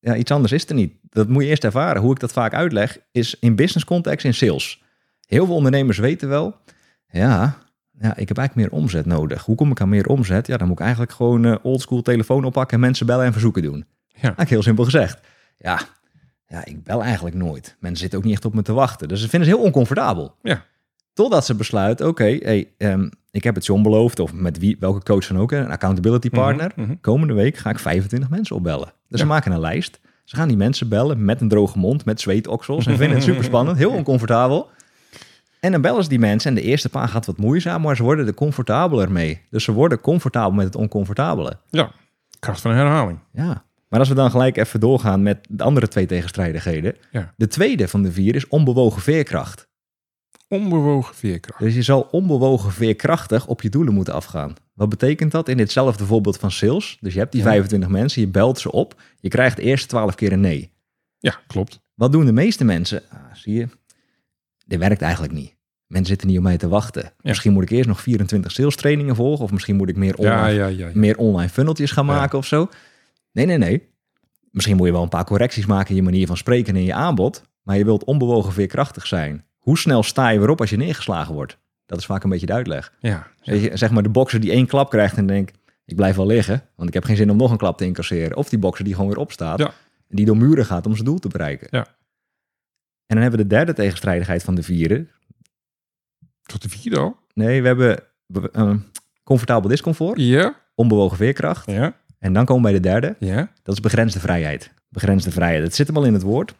Ja, 0.00 0.16
iets 0.16 0.30
anders 0.30 0.52
is 0.52 0.68
er 0.68 0.74
niet. 0.74 0.94
Dat 1.08 1.28
moet 1.28 1.42
je 1.42 1.48
eerst 1.48 1.64
ervaren. 1.64 2.02
Hoe 2.02 2.12
ik 2.12 2.20
dat 2.20 2.32
vaak 2.32 2.54
uitleg, 2.54 2.98
is 3.12 3.36
in 3.40 3.56
business 3.56 3.84
context, 3.84 4.24
in 4.24 4.34
sales. 4.34 4.82
Heel 5.30 5.46
veel 5.46 5.54
ondernemers 5.54 5.98
weten 5.98 6.28
wel, 6.28 6.54
ja, 7.10 7.56
ja, 8.00 8.16
ik 8.16 8.28
heb 8.28 8.38
eigenlijk 8.38 8.54
meer 8.54 8.80
omzet 8.80 9.06
nodig. 9.06 9.44
Hoe 9.44 9.54
kom 9.56 9.70
ik 9.70 9.80
aan 9.80 9.88
meer 9.88 10.06
omzet? 10.06 10.46
Ja, 10.46 10.56
dan 10.56 10.66
moet 10.66 10.76
ik 10.76 10.82
eigenlijk 10.82 11.12
gewoon 11.12 11.44
eh, 11.44 11.54
oldschool 11.62 12.02
telefoon 12.02 12.44
oppakken 12.44 12.74
en 12.74 12.80
mensen 12.80 13.06
bellen 13.06 13.24
en 13.24 13.32
verzoeken 13.32 13.62
doen. 13.62 13.84
Eigenlijk 14.20 14.50
heel 14.50 14.62
simpel 14.62 14.84
gezegd. 14.84 15.20
Ja, 15.56 15.80
ja, 16.46 16.64
ik 16.64 16.84
bel 16.84 17.02
eigenlijk 17.02 17.36
nooit. 17.36 17.76
Mensen 17.80 18.00
zitten 18.00 18.18
ook 18.18 18.24
niet 18.24 18.34
echt 18.34 18.44
op 18.44 18.54
me 18.54 18.62
te 18.62 18.72
wachten. 18.72 19.08
Dus 19.08 19.20
ze 19.20 19.28
vinden 19.28 19.48
ze 19.48 19.54
heel 19.54 19.64
oncomfortabel. 19.64 20.34
Ja. 20.42 20.64
Totdat 21.12 21.44
ze 21.46 21.54
besluiten, 21.54 22.06
oké, 22.08 22.24
hey, 22.42 22.68
ehm, 22.78 23.08
ik 23.30 23.44
heb 23.44 23.54
het 23.54 23.66
John 23.66 23.82
beloofd, 23.82 24.18
of 24.20 24.32
met 24.32 24.58
wie, 24.58 24.76
welke 24.80 25.02
coach 25.02 25.26
dan 25.26 25.38
ook, 25.38 25.52
een 25.52 25.70
accountability 25.70 26.30
partner. 26.30 26.72
Mhm, 26.76 26.86
mhm. 26.86 26.96
Komende 27.00 27.34
week 27.34 27.56
ga 27.56 27.70
ik 27.70 27.78
25 27.78 28.30
mensen 28.30 28.56
opbellen. 28.56 28.92
Dus 29.08 29.20
ze 29.20 29.26
Ja. 29.26 29.32
maken 29.32 29.52
een 29.52 29.60
lijst. 29.60 30.00
Ze 30.24 30.36
gaan 30.36 30.48
die 30.48 30.56
mensen 30.56 30.88
bellen 30.88 31.24
met 31.24 31.40
een 31.40 31.48
droge 31.48 31.78
mond, 31.78 32.04
met 32.04 32.20
zweetoksels. 32.20 32.86
En 32.86 32.96
vinden 32.96 33.16
het 33.16 33.26
super 33.30 33.44
spannend, 33.44 33.76
heel 33.78 33.90
oncomfortabel. 33.90 34.68
En 35.60 35.72
dan 35.72 35.80
bellen 35.80 36.02
ze 36.02 36.08
die 36.08 36.18
mensen 36.18 36.48
en 36.50 36.56
de 36.56 36.62
eerste 36.62 36.88
paar 36.88 37.08
gaat 37.08 37.26
wat 37.26 37.36
moeizaam, 37.36 37.82
maar 37.82 37.96
ze 37.96 38.02
worden 38.02 38.26
er 38.26 38.34
comfortabeler 38.34 39.12
mee. 39.12 39.40
Dus 39.50 39.64
ze 39.64 39.72
worden 39.72 40.00
comfortabel 40.00 40.52
met 40.52 40.64
het 40.64 40.76
oncomfortabele. 40.76 41.58
Ja, 41.68 41.92
kracht 42.38 42.60
van 42.60 42.70
herhaling. 42.70 43.18
Ja. 43.32 43.64
Maar 43.88 43.98
als 43.98 44.08
we 44.08 44.14
dan 44.14 44.30
gelijk 44.30 44.56
even 44.56 44.80
doorgaan 44.80 45.22
met 45.22 45.46
de 45.48 45.62
andere 45.64 45.88
twee 45.88 46.06
tegenstrijdigheden. 46.06 46.96
Ja. 47.10 47.34
De 47.36 47.46
tweede 47.46 47.88
van 47.88 48.02
de 48.02 48.12
vier 48.12 48.34
is 48.34 48.48
onbewogen 48.48 49.02
veerkracht. 49.02 49.68
Onbewogen 50.48 51.14
veerkracht. 51.14 51.60
Dus 51.62 51.74
je 51.74 51.82
zal 51.82 52.08
onbewogen 52.10 52.72
veerkrachtig 52.72 53.46
op 53.46 53.62
je 53.62 53.68
doelen 53.68 53.94
moeten 53.94 54.14
afgaan. 54.14 54.54
Wat 54.74 54.88
betekent 54.88 55.32
dat 55.32 55.48
in 55.48 55.56
ditzelfde 55.56 56.06
voorbeeld 56.06 56.36
van 56.38 56.50
sales? 56.50 56.98
Dus 57.00 57.12
je 57.12 57.18
hebt 57.18 57.32
die 57.32 57.42
Ja. 57.42 57.46
25 57.48 57.88
mensen, 57.88 58.20
je 58.20 58.28
belt 58.28 58.58
ze 58.58 58.72
op. 58.72 59.00
Je 59.20 59.28
krijgt 59.28 59.56
de 59.56 59.62
eerste 59.62 59.86
12 59.88 60.14
keer 60.14 60.32
een 60.32 60.40
nee. 60.40 60.72
Ja, 61.18 61.40
klopt. 61.46 61.80
Wat 61.94 62.12
doen 62.12 62.24
de 62.24 62.32
meeste 62.32 62.64
mensen? 62.64 63.02
Ah, 63.10 63.18
zie 63.32 63.54
je, 63.54 63.68
dit 64.70 64.78
werkt 64.78 65.02
eigenlijk 65.02 65.32
niet. 65.32 65.56
Mensen 65.86 66.06
zitten 66.08 66.28
niet 66.28 66.36
op 66.36 66.42
mij 66.42 66.56
te 66.56 66.68
wachten. 66.68 67.12
Misschien 67.20 67.52
moet 67.52 67.62
ik 67.62 67.70
eerst 67.70 67.88
nog 67.88 68.00
24 68.00 68.52
sales 68.52 68.76
trainingen 68.76 69.14
volgen. 69.14 69.44
Of 69.44 69.52
misschien 69.52 69.76
moet 69.76 69.88
ik 69.88 69.96
meer 69.96 70.16
online, 70.16 70.76
Ja, 70.76 70.90
meer 70.94 71.16
online 71.16 71.48
funneltjes 71.48 71.90
gaan 71.90 72.06
maken 72.06 72.38
of 72.38 72.46
zo. 72.46 72.68
Nee, 73.32 73.46
nee, 73.46 73.58
nee. 73.58 73.88
Misschien 74.50 74.76
moet 74.76 74.86
je 74.86 74.92
wel 74.92 75.02
een 75.02 75.08
paar 75.08 75.24
correcties 75.24 75.66
maken 75.66 75.90
in 75.90 75.96
je 75.96 76.02
manier 76.02 76.26
van 76.26 76.36
spreken 76.36 76.74
en 76.74 76.80
in 76.80 76.86
je 76.86 76.94
aanbod. 76.94 77.42
Maar 77.62 77.76
je 77.78 77.84
wilt 77.84 78.04
onbewogen 78.04 78.52
veerkrachtig 78.52 79.06
zijn. 79.06 79.44
Hoe 79.56 79.78
snel 79.78 80.02
sta 80.02 80.28
je 80.28 80.38
weer 80.38 80.48
op 80.48 80.60
als 80.60 80.70
je 80.70 80.76
neergeslagen 80.76 81.34
wordt? 81.34 81.58
Dat 81.86 81.98
is 81.98 82.06
vaak 82.06 82.24
een 82.24 82.30
beetje 82.30 82.46
de 82.46 82.52
uitleg. 82.52 82.92
ja. 83.00 83.26
Je, 83.42 83.70
zeg 83.74 83.90
maar 83.90 84.02
de 84.02 84.08
bokser 84.08 84.40
die 84.40 84.50
één 84.50 84.66
klap 84.66 84.90
krijgt 84.90 85.16
en 85.16 85.26
denkt... 85.26 85.58
ik 85.84 85.96
blijf 85.96 86.16
wel 86.16 86.26
liggen, 86.26 86.62
want 86.76 86.88
ik 86.88 86.94
heb 86.94 87.04
geen 87.04 87.16
zin 87.16 87.30
om 87.30 87.36
nog 87.36 87.50
een 87.50 87.56
klap 87.56 87.78
te 87.78 87.84
incasseren. 87.84 88.36
Of 88.36 88.48
die 88.48 88.58
bokser 88.58 88.84
die 88.84 88.94
gewoon 88.94 89.08
weer 89.10 89.18
opstaat 89.18 89.60
en 89.60 90.16
die 90.16 90.26
door 90.26 90.36
muren 90.36 90.66
gaat 90.66 90.86
om 90.86 90.92
zijn 90.92 91.04
doel 91.04 91.18
te 91.18 91.28
bereiken. 91.28 91.68
Ja. 91.70 91.86
En 93.10 93.16
dan 93.16 93.22
hebben 93.24 93.40
we 93.40 93.48
de 93.48 93.54
derde 93.54 93.72
tegenstrijdigheid 93.72 94.42
van 94.42 94.54
de 94.54 94.62
vierde. 94.62 95.06
Tot 96.42 96.62
de 96.62 96.68
vierde 96.68 96.98
al? 96.98 97.16
Nee, 97.34 97.60
we 97.62 97.66
hebben 97.66 97.98
eh, 98.52 98.74
comfortabel 99.24 99.68
discomfort, 99.68 100.20
Ja, 100.20 100.54
onbewogen 100.74 101.16
veerkracht. 101.16 101.70
ja, 101.70 101.96
En 102.18 102.32
dan 102.32 102.44
komen 102.44 102.62
we 102.64 102.70
bij 102.70 102.80
de 102.80 102.88
derde, 102.88 103.16
ja. 103.18 103.50
dat 103.62 103.74
is 103.74 103.80
begrensde 103.80 104.20
vrijheid. 104.20 104.72
Begrensde 104.88 105.30
vrijheid, 105.30 105.62
het 105.62 105.74
zit 105.74 105.86
hem 105.86 105.96
al 105.96 106.04
in 106.04 106.12
het 106.12 106.22
woord. 106.22 106.54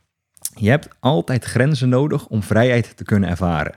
Je 0.55 0.69
hebt 0.71 0.89
altijd 1.01 1.45
grenzen 1.45 1.89
nodig 1.89 2.27
om 2.27 2.43
vrijheid 2.43 2.97
te 2.97 3.05
kunnen 3.05 3.29
ervaren. 3.29 3.75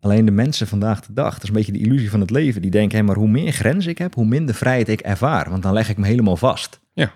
Alleen 0.00 0.24
de 0.24 0.30
mensen 0.30 0.66
vandaag 0.66 1.06
de 1.06 1.12
dag, 1.12 1.32
dat 1.34 1.42
is 1.42 1.48
een 1.48 1.54
beetje 1.54 1.72
de 1.72 1.78
illusie 1.78 2.10
van 2.10 2.20
het 2.20 2.30
leven, 2.30 2.62
die 2.62 2.70
denken, 2.70 2.98
hé, 2.98 3.04
maar 3.04 3.16
hoe 3.16 3.28
meer 3.28 3.52
grenzen 3.52 3.90
ik 3.90 3.98
heb, 3.98 4.14
hoe 4.14 4.26
minder 4.26 4.54
vrijheid 4.54 4.88
ik 4.88 5.00
ervaar, 5.00 5.50
want 5.50 5.62
dan 5.62 5.72
leg 5.72 5.88
ik 5.88 5.96
me 5.96 6.06
helemaal 6.06 6.36
vast. 6.36 6.80
Ja. 6.92 7.12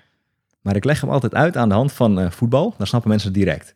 Maar 0.61 0.77
ik 0.77 0.85
leg 0.85 1.01
hem 1.01 1.11
altijd 1.11 1.35
uit 1.35 1.57
aan 1.57 1.69
de 1.69 1.75
hand 1.75 1.93
van 1.93 2.21
eh, 2.21 2.31
voetbal, 2.31 2.75
dan 2.79 2.87
snappen 2.87 3.11
mensen 3.11 3.29
het 3.29 3.39
direct. 3.39 3.75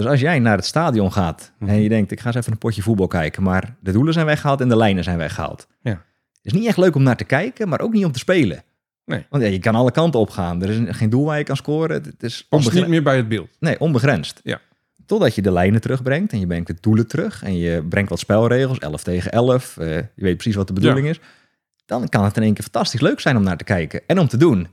Dus 0.00 0.08
als 0.10 0.20
jij 0.20 0.38
naar 0.38 0.56
het 0.56 0.64
stadion 0.66 1.12
gaat 1.12 1.52
Mhm. 1.58 1.70
en 1.70 1.80
je 1.82 1.88
denkt, 1.88 2.10
ik 2.10 2.20
ga 2.20 2.26
eens 2.26 2.36
even 2.36 2.52
een 2.52 2.58
potje 2.58 2.82
voetbal 2.82 3.06
kijken, 3.06 3.42
maar 3.42 3.76
de 3.80 3.92
doelen 3.92 4.12
zijn 4.12 4.26
weggehaald 4.26 4.60
en 4.60 4.68
de 4.68 4.76
lijnen 4.76 5.04
zijn 5.04 5.18
weggehaald. 5.18 5.66
Ja. 5.82 5.90
Het 5.90 6.00
is 6.42 6.52
niet 6.52 6.66
echt 6.66 6.76
leuk 6.76 6.94
om 6.94 7.02
naar 7.02 7.16
te 7.16 7.24
kijken, 7.24 7.68
maar 7.68 7.80
ook 7.80 7.92
niet 7.92 8.04
om 8.04 8.12
te 8.12 8.18
spelen. 8.18 8.62
Nee. 9.04 9.26
Want 9.30 9.42
ja, 9.42 9.48
je 9.48 9.58
kan 9.58 9.74
alle 9.74 9.90
kanten 9.90 10.20
opgaan. 10.20 10.62
Er 10.62 10.70
is 10.70 10.96
geen 10.96 11.10
doel 11.10 11.24
waar 11.24 11.38
je 11.38 11.44
kan 11.44 11.56
scoren. 11.56 12.02
Het 12.02 12.22
is 12.22 12.46
niet 12.74 12.88
meer 12.88 13.02
bij 13.02 13.16
het 13.16 13.28
beeld. 13.28 13.48
Nee, 13.58 13.80
onbegrensd. 13.80 14.40
Ja. 14.44 14.60
Totdat 15.06 15.34
je 15.34 15.42
de 15.42 15.52
lijnen 15.52 15.80
terugbrengt 15.80 16.32
en 16.32 16.40
je 16.40 16.46
brengt 16.46 16.66
de 16.66 16.76
doelen 16.80 17.06
terug. 17.06 17.42
En 17.42 17.56
je 17.58 17.82
brengt 17.88 18.10
wat 18.10 18.18
spelregels, 18.18 18.78
11 18.78 19.02
tegen 19.02 19.32
11. 19.32 19.76
eh, 19.76 19.96
je 19.96 20.04
weet 20.14 20.34
precies 20.36 20.54
wat 20.54 20.66
de 20.66 20.72
bedoeling 20.72 21.06
is. 21.08 21.20
Dan 21.86 22.08
kan 22.08 22.24
het 22.24 22.36
in 22.36 22.42
één 22.42 22.54
keer 22.54 22.62
fantastisch 22.64 23.00
leuk 23.00 23.20
zijn 23.20 23.36
om 23.36 23.42
naar 23.42 23.56
te 23.56 23.64
kijken 23.64 24.00
en 24.06 24.18
om 24.18 24.28
te 24.28 24.36
doen. 24.36 24.68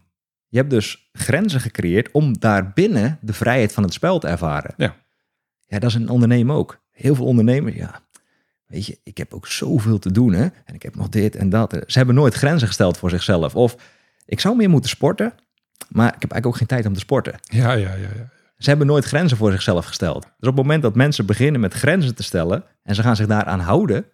Je 0.49 0.57
hebt 0.57 0.69
dus 0.69 1.09
grenzen 1.11 1.59
gecreëerd 1.59 2.11
om 2.11 2.39
daarbinnen 2.39 3.17
de 3.21 3.33
vrijheid 3.33 3.73
van 3.73 3.83
het 3.83 3.93
spel 3.93 4.19
te 4.19 4.27
ervaren. 4.27 4.73
Ja. 4.77 4.95
Ja, 5.67 5.79
dat 5.79 5.89
is 5.89 5.95
een 5.95 6.09
ondernemer 6.09 6.55
ook. 6.55 6.79
Heel 6.91 7.15
veel 7.15 7.25
ondernemers, 7.25 7.75
ja. 7.75 8.01
Weet 8.65 8.85
je, 8.85 8.99
ik 9.03 9.17
heb 9.17 9.33
ook 9.33 9.47
zoveel 9.47 9.99
te 9.99 10.11
doen, 10.11 10.33
hè. 10.33 10.47
En 10.65 10.73
ik 10.73 10.83
heb 10.83 10.95
nog 10.95 11.09
dit 11.09 11.35
en 11.35 11.49
dat. 11.49 11.71
Ze 11.85 11.97
hebben 11.97 12.15
nooit 12.15 12.33
grenzen 12.33 12.67
gesteld 12.67 12.97
voor 12.97 13.09
zichzelf. 13.09 13.55
Of, 13.55 13.75
ik 14.25 14.39
zou 14.39 14.55
meer 14.55 14.69
moeten 14.69 14.89
sporten, 14.89 15.33
maar 15.89 16.07
ik 16.07 16.21
heb 16.21 16.31
eigenlijk 16.31 16.45
ook 16.45 16.55
geen 16.57 16.67
tijd 16.67 16.85
om 16.85 16.93
te 16.93 16.99
sporten. 16.99 17.39
Ja, 17.41 17.71
ja, 17.71 17.93
ja. 17.93 17.95
ja. 17.95 18.29
Ze 18.57 18.69
hebben 18.69 18.87
nooit 18.87 19.05
grenzen 19.05 19.37
voor 19.37 19.51
zichzelf 19.51 19.85
gesteld. 19.85 20.21
Dus 20.21 20.49
op 20.49 20.55
het 20.55 20.55
moment 20.55 20.81
dat 20.81 20.95
mensen 20.95 21.25
beginnen 21.25 21.61
met 21.61 21.73
grenzen 21.73 22.15
te 22.15 22.23
stellen 22.23 22.63
en 22.83 22.95
ze 22.95 23.01
gaan 23.01 23.15
zich 23.15 23.27
daaraan 23.27 23.59
houden, 23.59 24.05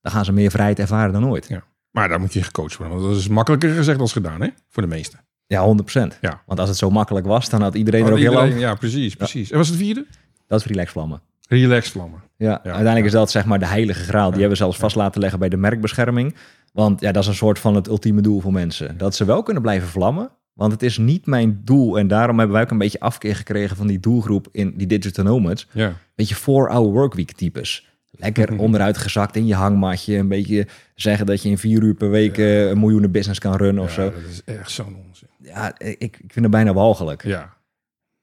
dan 0.00 0.12
gaan 0.12 0.24
ze 0.24 0.32
meer 0.32 0.50
vrijheid 0.50 0.78
ervaren 0.78 1.12
dan 1.12 1.28
ooit. 1.28 1.48
Maar 1.90 2.08
daar 2.08 2.20
moet 2.20 2.32
je 2.32 2.42
gecoacht 2.42 2.76
worden. 2.76 2.96
Want 2.96 3.08
dat 3.08 3.18
is 3.20 3.28
makkelijker 3.28 3.74
gezegd 3.74 4.00
als 4.00 4.12
gedaan, 4.12 4.40
hè? 4.40 4.48
Voor 4.68 4.82
de 4.82 4.88
meesten. 4.88 5.20
Ja, 5.46 5.76
100%. 6.14 6.18
Ja. 6.20 6.42
Want 6.46 6.60
als 6.60 6.68
het 6.68 6.78
zo 6.78 6.90
makkelijk 6.90 7.26
was, 7.26 7.48
dan 7.48 7.62
had 7.62 7.74
iedereen 7.74 8.06
er 8.06 8.12
ook 8.12 8.18
heel 8.18 8.32
lang. 8.32 8.58
Ja, 8.58 8.74
precies, 8.74 9.14
precies. 9.14 9.50
En 9.50 9.58
was 9.58 9.68
het 9.68 9.76
vierde? 9.76 10.06
Dat 10.48 10.60
is 10.60 10.66
relax 10.66 10.90
vlammen. 10.90 11.20
Relax 11.48 11.90
vlammen. 11.90 12.22
Ja, 12.36 12.50
uiteindelijk 12.62 12.98
ja. 12.98 13.04
is 13.04 13.12
dat 13.12 13.30
zeg 13.30 13.44
maar 13.44 13.58
de 13.58 13.66
heilige 13.66 14.02
graal. 14.02 14.30
Die 14.30 14.34
Ja, 14.34 14.38
hebben 14.40 14.50
we 14.50 14.56
zelfs 14.56 14.76
ja. 14.76 14.82
vast 14.82 14.96
laten 14.96 15.20
leggen 15.20 15.38
bij 15.38 15.48
de 15.48 15.56
merkbescherming. 15.56 16.34
Want 16.72 17.00
ja, 17.00 17.12
dat 17.12 17.22
is 17.22 17.28
een 17.28 17.34
soort 17.34 17.58
van 17.58 17.74
het 17.74 17.88
ultieme 17.88 18.20
doel 18.20 18.40
voor 18.40 18.52
mensen. 18.52 18.98
Dat 18.98 19.14
ze 19.14 19.24
wel 19.24 19.42
kunnen 19.42 19.62
blijven 19.62 19.88
vlammen. 19.88 20.30
Want 20.52 20.72
het 20.72 20.82
is 20.82 20.98
niet 20.98 21.26
mijn 21.26 21.60
doel. 21.64 21.98
En 21.98 22.08
daarom 22.08 22.36
hebben 22.38 22.56
wij 22.56 22.64
ook 22.64 22.70
een 22.70 22.78
beetje 22.78 23.00
afkeer 23.00 23.36
gekregen 23.36 23.76
van 23.76 23.86
die 23.86 24.00
doelgroep 24.00 24.48
in 24.52 24.76
die 24.76 24.86
digital 24.86 25.24
nomads. 25.24 25.66
Ja. 25.72 25.92
beetje 26.14 26.36
4-hour 26.36 26.90
workweek 26.92 27.32
types. 27.32 27.86
Lekker 28.10 28.58
onderuit 28.64 28.98
gezakt 28.98 29.36
in 29.36 29.46
je 29.46 29.54
hangmatje. 29.54 30.16
Een 30.16 30.28
beetje 30.28 30.66
zeggen 30.94 31.26
dat 31.26 31.42
je 31.42 31.48
in 31.48 31.58
vier 31.58 31.82
uur 31.82 31.94
per 31.94 32.10
week 32.10 32.38
eh, 32.38 32.68
een 32.68 32.78
miljoenen 32.80 33.10
business 33.10 33.38
kan 33.40 33.56
runnen 33.56 33.82
of 33.82 33.96
Ja, 33.96 34.02
zo. 34.02 34.10
dat 34.10 34.20
is 34.30 34.42
echt 34.44 34.70
zo'n 34.70 34.96
onzin. 35.08 35.28
Ja, 35.42 35.78
ik, 35.78 35.98
ik 36.00 36.16
vind 36.18 36.34
het 36.44 36.50
bijna 36.50 36.72
walgelijk. 36.72 37.24
Ja, 37.24 37.56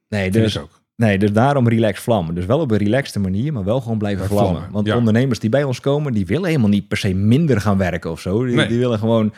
Nee, 0.07 0.32
dus, 0.32 0.59
ook. 0.59 0.82
Nee, 0.96 1.18
dus 1.18 1.32
daarom 1.32 1.68
relax 1.68 2.00
vlammen. 2.00 2.36
Dus 2.36 2.46
wel 2.46 2.60
op 2.60 2.72
een 2.72 2.78
relaxte 2.78 3.20
manier, 3.20 3.54
maar 3.54 3.64
wel 3.64 3.82
gewoon 3.82 3.98
blijven 3.98 4.26
vlammen. 4.26 4.50
vlammen, 4.52 4.72
Want 4.72 4.88
ja. 4.88 4.98
ondernemers 4.98 5.39
die 5.39 5.50
bij 5.50 5.64
ons 5.64 5.80
komen, 5.80 6.14
die 6.14 6.26
willen 6.26 6.46
helemaal 6.48 6.70
niet 6.70 6.88
per 6.88 6.98
se 6.98 7.14
minder 7.14 7.62
gaan 7.62 7.78
werken 7.78 8.12
of 8.12 8.20
zo. 8.22 8.46
Die, 8.46 8.56
Nee. 8.56 8.68
die 8.68 8.80
willen 8.80 9.00
gewoon 9.00 9.34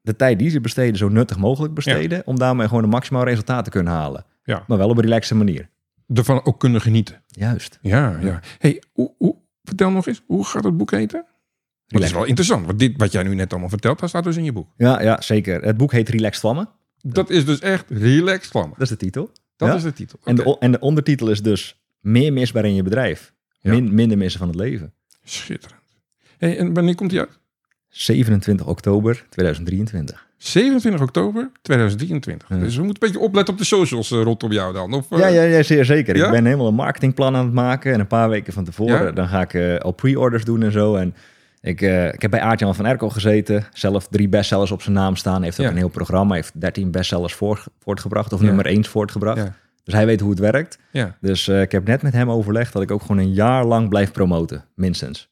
de 0.00 0.16
tijd 0.16 0.38
die 0.38 0.50
ze 0.50 0.60
besteden 0.60 0.96
zo 0.96 1.08
nuttig 1.08 1.38
mogelijk 1.38 1.74
besteden. 1.74 2.22
Om 2.26 2.38
daarmee 2.38 2.68
gewoon 2.68 2.82
een 2.82 2.88
maximaal 2.88 3.24
resultaat 3.24 3.64
te 3.64 3.70
kunnen 3.70 3.92
halen. 3.92 4.24
Ja. 4.44 4.64
Maar 4.66 4.78
wel 4.78 4.88
op 4.88 4.96
een 4.96 5.02
relaxte 5.02 5.34
manier. 5.34 5.68
Ervan 6.14 6.44
ook 6.44 6.60
kunnen 6.60 6.80
genieten. 6.80 7.22
Juist. 7.26 7.78
Ja, 7.82 8.18
ja. 8.22 8.40
hey, 8.58 8.82
hoe, 8.92 9.14
hoe, 9.18 9.36
vertel 9.62 9.90
nog 9.90 10.06
eens, 10.06 10.22
hoe 10.26 10.44
gaat 10.44 10.64
het 10.64 10.76
boek 10.76 10.90
heten? 10.90 11.18
Dat 11.18 11.28
is 11.86 12.06
Relax. 12.06 12.12
wel 12.12 12.24
interessant, 12.24 12.66
want 12.66 12.78
dit 12.78 12.92
wat 12.96 13.12
jij 13.12 13.22
nu 13.22 13.34
net 13.34 13.50
allemaal 13.50 13.68
vertelt, 13.68 13.98
dat 13.98 14.08
staat 14.08 14.24
dus 14.24 14.36
in 14.36 14.44
je 14.44 14.52
boek. 14.52 14.68
Ja, 14.76 15.02
ja, 15.02 15.20
zeker. 15.20 15.62
Het 15.62 15.76
boek 15.76 15.92
heet 15.92 16.08
Relaxed 16.08 16.40
Vlammen. 16.40 16.68
Dat 17.02 17.30
is 17.30 17.44
dus 17.44 17.58
echt 17.60 17.84
relax 17.88 18.48
vlammen. 18.48 18.72
Dat 18.72 18.80
is 18.82 18.88
de 18.88 18.96
titel. 18.96 19.30
Dat 19.60 19.68
Ja. 19.68 19.74
is 19.74 19.82
de 19.82 19.92
titel. 19.92 20.18
En, 20.24 20.34
de, 20.34 20.56
en 20.58 20.72
de 20.72 20.78
ondertitel 20.80 21.28
is 21.30 21.42
dus 21.42 21.80
meer 22.00 22.32
misbaar 22.32 22.64
in 22.64 22.74
je 22.74 22.82
bedrijf. 22.82 23.32
Ja. 23.60 23.70
Min, 23.72 23.94
minder 23.94 24.18
missen 24.18 24.38
van 24.38 24.48
het 24.48 24.56
leven. 24.56 24.92
Schitterend. 25.24 25.80
Hey, 26.38 26.58
en 26.58 26.74
wanneer 26.74 26.94
komt 26.94 27.10
die 27.10 27.18
uit? 27.18 27.38
27 27.88 28.66
oktober 28.66 29.24
2023. 29.30 30.26
27 30.36 31.00
oktober 31.02 31.50
2023. 31.62 32.48
Ja. 32.48 32.56
Dus 32.58 32.76
we 32.76 32.82
moeten 32.82 33.02
een 33.02 33.08
beetje 33.12 33.24
opletten 33.26 33.54
op 33.54 33.60
de 33.60 33.66
socials 33.66 34.10
eh, 34.10 34.22
rondom 34.22 34.52
jou 34.52 34.72
dan. 34.72 34.92
Of, 34.92 35.10
eh, 35.12 35.18
Ja, 35.18 35.26
ja, 35.26 35.42
ja, 35.42 35.62
zeer 35.62 35.84
zeker. 35.84 36.16
Ja? 36.16 36.24
Ik 36.26 36.30
ben 36.32 36.44
helemaal 36.44 36.66
een 36.68 36.74
marketingplan 36.74 37.36
aan 37.36 37.44
het 37.44 37.54
maken. 37.54 37.92
En 37.92 38.00
een 38.00 38.06
paar 38.06 38.28
weken 38.28 38.52
van 38.52 38.64
tevoren, 38.64 39.04
Ja? 39.04 39.10
dan 39.12 39.28
ga 39.28 39.40
ik 39.40 39.54
eh, 39.54 39.76
al 39.76 39.92
pre-orders 39.92 40.44
doen 40.44 40.62
en 40.62 40.72
zo. 40.72 40.94
En 40.94 41.14
ik, 41.60 41.80
eh, 41.82 42.06
ik 42.12 42.22
heb 42.22 42.30
bij 42.30 42.40
Aartjan 42.40 42.74
van 42.74 42.86
Erkel 42.86 43.10
gezeten. 43.10 43.64
Zelf 43.72 44.08
drie 44.08 44.28
bestsellers 44.28 44.70
op 44.70 44.82
zijn 44.82 44.94
naam 44.94 45.16
staan. 45.16 45.42
Heeft 45.42 45.58
ook 45.58 45.64
Ja. 45.66 45.70
een 45.70 45.76
heel 45.78 45.88
programma. 45.88 46.34
Heeft 46.34 46.60
13 46.60 46.90
bestsellers 46.90 47.34
voor, 47.34 47.64
voortgebracht. 47.78 48.32
Of 48.32 48.40
Ja. 48.40 48.46
nummer 48.46 48.66
1 48.66 48.84
voortgebracht. 48.84 49.38
Ja. 49.38 49.54
Dus 49.84 49.94
hij 49.94 50.06
weet 50.06 50.20
hoe 50.20 50.30
het 50.30 50.38
werkt. 50.38 50.78
Dus 51.20 51.48
eh, 51.48 51.60
ik 51.60 51.72
heb 51.72 51.86
net 51.86 52.02
met 52.02 52.12
hem 52.12 52.30
overlegd 52.30 52.72
dat 52.72 52.82
ik 52.82 52.90
ook 52.90 53.00
gewoon 53.00 53.18
een 53.18 53.32
jaar 53.32 53.64
lang 53.64 53.88
blijf 53.88 54.12
promoten. 54.12 54.64
Minstens. 54.74 55.29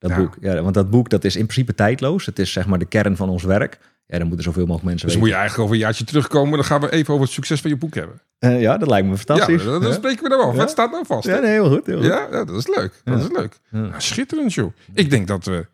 Dat 0.00 0.10
Ja. 0.10 0.16
boek. 0.16 0.36
Ja, 0.40 0.62
want 0.62 0.74
dat 0.74 0.90
boek 0.90 1.08
dat 1.10 1.24
is 1.24 1.36
in 1.36 1.46
principe 1.46 1.74
tijdloos. 1.74 2.26
Het 2.26 2.38
is 2.38 2.52
zeg 2.52 2.66
maar 2.66 2.78
de 2.78 2.84
kern 2.84 3.16
van 3.16 3.28
ons 3.28 3.42
werk. 3.42 3.78
Ja, 4.06 4.18
dan 4.18 4.26
moeten 4.26 4.44
zoveel 4.44 4.62
mogelijk 4.66 4.86
mensen 4.88 5.06
Dus 5.06 5.14
dan 5.16 5.24
moet 5.24 5.32
je 5.32 5.38
eigenlijk 5.38 5.64
over 5.68 5.74
een 5.80 5.86
jaartje 5.86 6.04
terugkomen. 6.04 6.52
Dan 6.54 6.64
gaan 6.64 6.80
we 6.80 6.90
even 6.90 7.12
over 7.14 7.24
het 7.26 7.34
succes 7.34 7.60
van 7.60 7.70
je 7.70 7.76
boek 7.76 7.94
hebben. 7.94 8.20
Eh, 8.38 8.60
ja, 8.60 8.78
dat 8.78 8.88
lijkt 8.88 9.06
me 9.06 9.12
Ja, 9.12 9.18
fantastisch. 9.18 9.64
dan, 9.64 9.80
dan 9.80 9.90
Ja. 9.90 9.96
spreken 9.96 10.22
we 10.22 10.28
daar 10.28 10.38
af. 10.38 10.54
Ja. 10.54 10.60
Het 10.60 10.70
staat 10.70 10.90
nou 10.90 11.06
vast. 11.06 11.26
Ja, 11.26 11.38
nee, 11.38 11.50
heel 11.50 11.68
goed. 11.70 11.86
Heel 11.86 11.96
goed. 11.98 12.06
Ja, 12.06 12.26
ja, 12.30 12.44
dat 12.44 12.56
is 12.56 12.66
leuk. 12.66 13.00
Dat 13.04 13.18
Ja. 13.18 13.24
is 13.24 13.30
leuk. 13.36 13.58
Ja. 13.70 13.78
Nou, 13.80 13.94
schitterend, 14.00 14.54
joh. 14.54 14.72
Ik 14.94 15.10
denk 15.10 15.26
dat 15.26 15.44
we, 15.44 15.66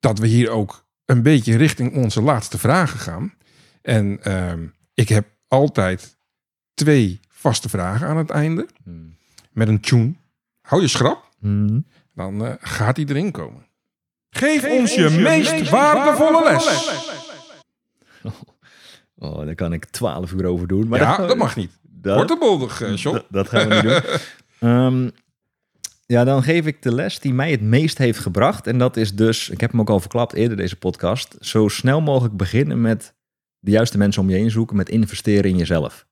dat 0.00 0.18
we 0.18 0.26
hier 0.26 0.50
ook 0.50 0.84
een 1.04 1.22
beetje 1.22 1.56
richting 1.56 1.94
onze 1.94 2.22
laatste 2.22 2.58
vragen 2.58 2.98
gaan. 2.98 3.34
En 3.82 4.18
ehm, 4.22 4.60
ik 4.94 5.08
heb 5.08 5.26
altijd 5.48 6.16
twee 6.74 7.20
vaste 7.28 7.68
vragen 7.68 8.06
aan 8.06 8.16
het 8.16 8.30
einde. 8.30 8.66
Hmm. 8.84 9.16
Met 9.52 9.68
een 9.68 9.80
tune. 9.80 10.14
Hou 10.60 10.82
je 10.82 10.88
schrap, 10.88 11.28
Hmm. 11.40 11.84
Dan 12.14 12.46
eh, 12.46 12.52
gaat 12.60 12.96
die 12.96 13.08
erin 13.08 13.30
komen. 13.30 13.66
Geef, 14.30 14.64
ons 14.64 14.94
je, 14.94 15.10
meest, 15.10 15.70
waardevolle 15.70 16.44
les. 16.44 16.88
Oh, 19.18 19.44
daar 19.44 19.54
kan 19.54 19.72
ik 19.72 19.84
12 19.84 20.32
uur 20.32 20.46
over 20.46 20.66
doen. 20.66 20.88
Maar 20.88 21.00
ja, 21.00 21.16
dat, 21.16 21.28
dat 21.28 21.36
mag 21.36 21.56
niet. 21.56 21.70
dat, 21.82 22.16
Wordt 22.16 22.38
boldig, 22.38 22.80
eh, 22.82 22.96
John. 22.96 23.16
dat, 23.16 23.26
dat 23.30 23.48
gaan 23.48 23.68
we 23.68 23.74
niet 23.74 23.82
doen. 23.82 24.00
Ehm, 24.70 25.10
ja, 26.06 26.24
dan 26.24 26.42
geef 26.42 26.66
ik 26.66 26.82
de 26.82 26.94
les 26.94 27.18
die 27.18 27.34
mij 27.34 27.50
het 27.50 27.60
meest 27.60 27.98
heeft 27.98 28.18
gebracht. 28.18 28.66
En 28.66 28.78
dat 28.78 28.96
is 28.96 29.14
dus, 29.14 29.48
ik 29.48 29.60
heb 29.60 29.70
hem 29.70 29.80
ook 29.80 29.90
al 29.90 30.00
verklapt 30.00 30.32
eerder 30.32 30.56
deze 30.56 30.76
podcast. 30.76 31.36
Zo 31.40 31.68
snel 31.68 32.00
mogelijk 32.00 32.36
beginnen 32.36 32.80
met 32.80 33.14
de 33.58 33.70
juiste 33.70 33.98
mensen 33.98 34.22
om 34.22 34.30
je 34.30 34.36
heen 34.36 34.50
zoeken. 34.50 34.76
Met 34.76 34.88
investeren 34.88 35.50
in 35.50 35.56
jezelf. 35.56 36.06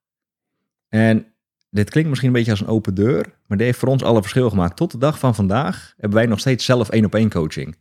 En 0.88 1.31
dit 1.72 1.90
klinkt 1.90 2.08
misschien 2.08 2.30
een 2.30 2.36
beetje 2.36 2.50
als 2.50 2.60
een 2.60 2.66
open 2.66 2.94
deur. 2.94 3.24
Maar 3.46 3.58
dit 3.58 3.66
heeft 3.66 3.78
voor 3.78 3.88
ons 3.88 4.02
alle 4.02 4.20
verschil 4.20 4.50
gemaakt. 4.50 4.76
Tot 4.76 4.90
de 4.90 4.98
dag 4.98 5.18
van 5.18 5.34
vandaag 5.34 5.92
hebben 5.96 6.18
wij 6.18 6.26
nog 6.26 6.38
steeds 6.38 6.64
zelf 6.64 6.88
één 6.88 7.04
op 7.04 7.14
één 7.14 7.30
coaching. 7.30 7.76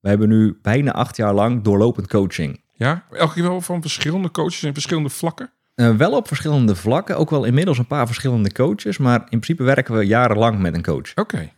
We 0.00 0.08
hebben 0.08 0.28
nu 0.28 0.58
bijna 0.62 0.92
acht 0.92 1.16
jaar 1.16 1.34
lang 1.34 1.62
doorlopend 1.62 2.08
coaching. 2.08 2.62
Ja, 2.72 3.04
elke 3.10 3.34
keer 3.34 3.42
wel 3.42 3.60
van 3.60 3.80
verschillende 3.80 4.30
coaches 4.30 4.62
in 4.62 4.72
verschillende 4.72 5.08
vlakken. 5.08 5.50
Eh, 5.74 5.96
wel 5.96 6.12
op 6.12 6.26
verschillende 6.26 6.74
vlakken, 6.74 7.16
ook 7.16 7.30
wel 7.30 7.44
inmiddels 7.44 7.78
een 7.78 7.86
paar 7.86 8.06
verschillende 8.06 8.52
coaches, 8.52 8.98
maar 8.98 9.20
in 9.20 9.26
principe 9.40 9.62
werken 9.62 9.96
we 9.96 10.06
jarenlang 10.06 10.58
met 10.58 10.74
een 10.74 10.82
coach. 10.82 11.14
Oké. 11.14 11.50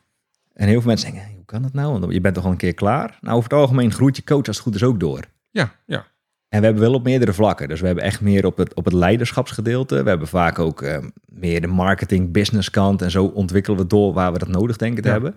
En 0.53 0.69
heel 0.69 0.81
veel 0.81 0.91
mensen 0.91 1.13
denken, 1.13 1.33
hoe 1.35 1.45
kan 1.45 1.63
dat 1.63 1.73
nou? 1.73 1.99
Want 1.99 2.13
je 2.13 2.21
bent 2.21 2.35
toch 2.35 2.45
al 2.45 2.51
een 2.51 2.57
keer 2.57 2.75
klaar? 2.75 3.19
Nou, 3.21 3.37
over 3.37 3.51
het 3.51 3.59
algemeen 3.59 3.93
groeit 3.93 4.17
je 4.17 4.25
coach 4.25 4.47
als 4.47 4.57
het 4.57 4.65
goed 4.65 4.75
is 4.75 4.83
ook 4.83 5.01
door. 5.01 5.25
Ja, 5.51 5.73
ja. 5.87 6.07
En 6.51 6.59
we 6.59 6.65
hebben 6.65 6.83
wel 6.83 6.95
op 6.95 7.05
meerdere 7.05 7.33
vlakken. 7.33 7.69
Dus 7.69 7.81
we 7.81 7.87
hebben 7.87 8.05
echt 8.05 8.21
meer 8.21 8.47
op 8.47 8.57
het, 8.57 8.75
op 8.75 8.85
het 8.85 8.95
leiderschapsgedeelte. 8.95 10.03
We 10.03 10.09
hebben 10.09 10.29
vaak 10.29 10.59
ook 10.59 10.83
eh, 10.83 10.99
meer 11.29 11.61
de 11.61 11.67
marketing, 11.67 12.33
business 12.33 12.71
kant. 12.71 13.03
En 13.03 13.11
zo 13.11 13.25
ontwikkelen 13.25 13.79
we 13.79 13.87
door 13.87 14.13
waar 14.13 14.33
we 14.33 14.39
dat 14.39 14.49
nodig 14.49 14.77
denken 14.77 15.03
te 15.03 15.09
Ja. 15.09 15.15
hebben. 15.15 15.35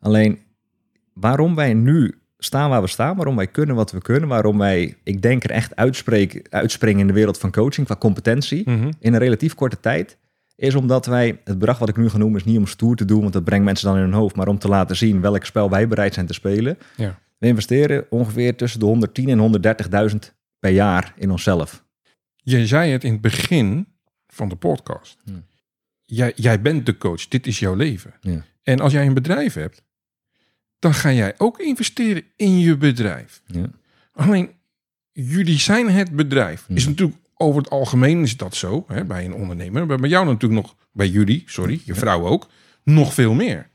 Alleen, 0.00 0.38
waarom 1.12 1.54
wij 1.54 1.74
nu 1.74 2.14
staan 2.38 2.70
waar 2.70 2.82
we 2.82 2.88
staan, 2.88 3.16
waarom 3.16 3.36
wij 3.36 3.46
kunnen 3.46 3.76
wat 3.76 3.90
we 3.90 4.00
kunnen, 4.02 4.28
waarom 4.28 4.58
wij, 4.58 4.96
ik 5.02 5.22
denk 5.22 5.44
er 5.44 5.50
echt 5.50 5.76
uitspreken, 5.76 6.42
uitspringen 6.50 7.00
in 7.00 7.06
de 7.06 7.12
wereld 7.12 7.38
van 7.38 7.50
coaching 7.52 7.86
qua 7.86 7.96
competentie 7.96 8.70
Mhm. 8.70 8.90
in 9.00 9.12
een 9.12 9.18
relatief 9.18 9.54
korte 9.54 9.80
tijd, 9.80 10.16
is 10.56 10.74
omdat 10.74 11.06
wij, 11.06 11.40
het 11.44 11.58
bedrag 11.58 11.78
wat 11.78 11.88
ik 11.88 11.96
nu 11.96 12.08
ga 12.08 12.18
noemen 12.18 12.38
is 12.40 12.44
niet 12.46 12.58
om 12.58 12.66
stoer 12.66 12.96
te 12.96 13.04
doen, 13.04 13.20
want 13.20 13.32
dat 13.32 13.44
brengt 13.44 13.64
mensen 13.64 13.86
dan 13.86 13.96
in 13.96 14.02
hun 14.02 14.12
hoofd, 14.12 14.36
maar 14.36 14.48
om 14.48 14.58
te 14.58 14.68
laten 14.68 14.96
zien 14.96 15.20
welk 15.20 15.44
spel 15.44 15.70
wij 15.70 15.88
bereid 15.88 16.14
zijn 16.14 16.26
te 16.26 16.32
spelen. 16.34 16.78
Ja. 16.96 17.18
We 17.38 17.46
investeren 17.46 18.04
ongeveer 18.10 18.56
tussen 18.56 18.80
de 18.80 18.86
110 18.86 19.28
en 19.28 19.38
130.000 19.38 20.34
per 20.62 20.70
jaar 20.70 21.14
in 21.16 21.30
onszelf. 21.30 21.84
Je 22.36 22.66
zei 22.66 22.90
het 22.92 23.04
in 23.04 23.12
het 23.12 23.20
begin 23.20 23.86
van 24.26 24.48
de 24.48 24.56
podcast. 24.56 25.16
Ja. 25.24 25.42
Jij, 26.02 26.32
jij 26.36 26.60
bent 26.60 26.86
de 26.86 26.98
coach. 26.98 27.28
Dit 27.28 27.46
is 27.46 27.58
jouw 27.58 27.74
leven. 27.74 28.14
Ja. 28.20 28.44
En 28.62 28.80
als 28.80 28.92
jij 28.92 29.06
een 29.06 29.14
bedrijf 29.14 29.54
hebt, 29.54 29.82
dan 30.78 30.94
ga 30.94 31.12
jij 31.12 31.34
ook 31.38 31.58
investeren 31.58 32.24
in 32.36 32.58
je 32.58 32.76
bedrijf. 32.76 33.42
Ja. 33.46 33.70
Alleen, 34.12 34.50
jullie 35.12 35.58
zijn 35.58 35.90
het 35.90 36.10
bedrijf. 36.16 36.64
Ja. 36.68 36.74
Is 36.74 36.86
natuurlijk 36.86 37.18
over 37.34 37.62
het 37.62 37.70
algemeen 37.70 38.22
is 38.22 38.36
dat 38.36 38.54
zo 38.54 38.84
hè, 38.86 39.04
bij 39.04 39.24
een 39.24 39.34
ondernemer. 39.34 39.86
Maar 39.86 39.98
bij 39.98 40.10
jou 40.10 40.26
natuurlijk 40.26 40.62
nog, 40.62 40.76
bij 40.92 41.08
jullie, 41.08 41.42
sorry, 41.46 41.80
je 41.84 41.94
vrouw 41.94 42.26
ook, 42.26 42.48
nog 42.82 43.14
veel 43.14 43.34
meer. 43.34 43.70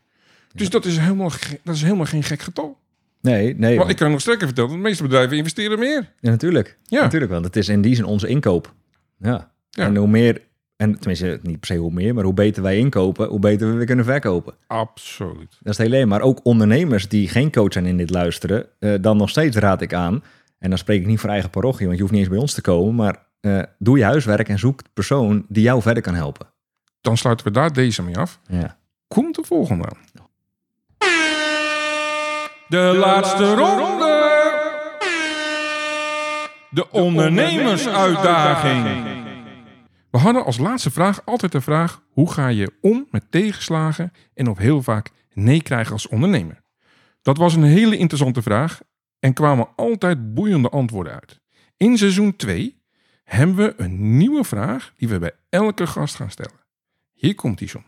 Dus 0.52 0.70
dat, 0.70 0.84
is 0.84 0.98
helemaal, 0.98 1.30
dat 1.62 1.74
is 1.74 1.82
helemaal 1.82 2.06
geen 2.06 2.22
gek 2.22 2.40
getal. 2.40 2.78
Nee, 3.20 3.54
nee. 3.54 3.56
Maar 3.70 3.76
want- 3.78 3.90
ik 3.90 3.96
kan 3.96 4.10
nog 4.10 4.20
sterker 4.20 4.46
vertellen, 4.46 4.70
de 4.70 4.76
meeste 4.76 5.02
bedrijven 5.02 5.36
investeren 5.36 5.78
meer. 5.78 6.12
ja, 6.20 6.30
natuurlijk. 6.30 6.78
Ja. 6.84 7.02
Natuurlijk, 7.02 7.32
want 7.32 7.44
het 7.44 7.56
is 7.56 7.68
in 7.68 7.80
die 7.82 7.94
zin 7.94 8.04
onze 8.04 8.28
inkoop. 8.28 8.74
Ja. 9.18 9.50
Ja. 9.70 9.84
En 9.84 9.96
hoe 9.96 10.08
meer, 10.08 10.42
en 10.76 10.98
tenminste 10.98 11.38
niet 11.42 11.58
per 11.60 11.66
se 11.68 11.76
hoe 11.76 11.92
meer, 11.92 12.14
maar 12.14 12.24
hoe 12.24 12.34
beter 12.34 12.62
wij 12.62 12.78
inkopen, 12.78 13.28
hoe 13.28 13.38
beter 13.40 13.70
we 13.70 13.76
weer 13.76 13.86
kunnen 13.86 14.04
verkopen. 14.04 14.54
Absoluut. 14.66 15.56
Dat 15.62 15.72
is 15.72 15.78
het 15.78 15.86
hele. 15.92 16.06
Maar 16.06 16.20
ook 16.20 16.40
ondernemers 16.42 17.08
die 17.08 17.28
geen 17.28 17.50
coach 17.52 17.72
zijn 17.72 17.86
in 17.86 17.96
dit 17.96 18.10
luisteren, 18.10 18.66
eh, 18.78 18.94
dan 19.00 19.16
nog 19.16 19.28
steeds 19.30 19.56
raad 19.56 19.82
ik 19.82 19.92
aan. 19.94 20.22
En 20.58 20.68
dan 20.68 20.78
spreek 20.78 21.00
ik 21.00 21.06
niet 21.06 21.20
voor 21.20 21.30
eigen 21.30 21.50
parochie, 21.50 21.84
want 21.86 21.94
je 21.96 22.00
hoeft 22.02 22.12
niet 22.14 22.22
eens 22.22 22.32
bij 22.32 22.40
ons 22.42 22.54
te 22.54 22.60
komen. 22.60 22.94
Maar 22.94 23.26
eh, 23.40 23.62
doe 23.78 23.98
je 23.98 24.04
huiswerk 24.04 24.48
en 24.48 24.58
zoek 24.58 24.82
de 24.82 24.90
persoon 24.94 25.44
die 25.48 25.62
jou 25.62 25.82
verder 25.82 26.02
kan 26.02 26.14
helpen. 26.14 26.46
Dan 27.00 27.16
sluiten 27.16 27.46
we 27.46 27.52
daar 27.52 27.72
deze 27.72 28.02
mee 28.02 28.16
af. 28.18 28.40
Ja. 28.46 28.78
Komt 29.08 29.34
de 29.34 29.42
volgende 29.44 29.84
aan. 29.84 29.98
De 32.68 32.96
laatste 32.98 33.54
ronde. 33.54 34.36
De 36.70 36.90
ondernemersuitdaging. 36.90 39.06
We 40.10 40.18
hadden 40.18 40.44
als 40.44 40.58
laatste 40.58 40.90
vraag 40.90 41.24
altijd 41.24 41.52
de 41.52 41.60
vraag: 41.60 42.02
hoe 42.10 42.32
ga 42.32 42.48
je 42.48 42.72
om 42.80 43.06
met 43.10 43.30
tegenslagen 43.30 44.12
en 44.34 44.48
of 44.48 44.58
heel 44.58 44.82
vaak 44.82 45.10
nee 45.32 45.62
krijgen 45.62 45.92
als 45.92 46.08
ondernemer? 46.08 46.60
Dat 47.22 47.36
was 47.36 47.54
een 47.54 47.62
hele 47.62 47.96
interessante 47.96 48.42
vraag 48.42 48.80
en 49.18 49.32
kwamen 49.32 49.68
altijd 49.76 50.34
boeiende 50.34 50.68
antwoorden 50.68 51.12
uit. 51.12 51.40
In 51.76 51.98
seizoen 51.98 52.36
2 52.36 52.82
hebben 53.24 53.56
we 53.56 53.74
een 53.76 54.16
nieuwe 54.16 54.44
vraag 54.44 54.92
die 54.96 55.08
we 55.08 55.18
bij 55.18 55.32
elke 55.48 55.86
gast 55.86 56.14
gaan 56.14 56.30
stellen. 56.30 56.60
Hier 57.12 57.34
komt 57.34 57.58
die 57.58 57.68
zo. 57.68 57.82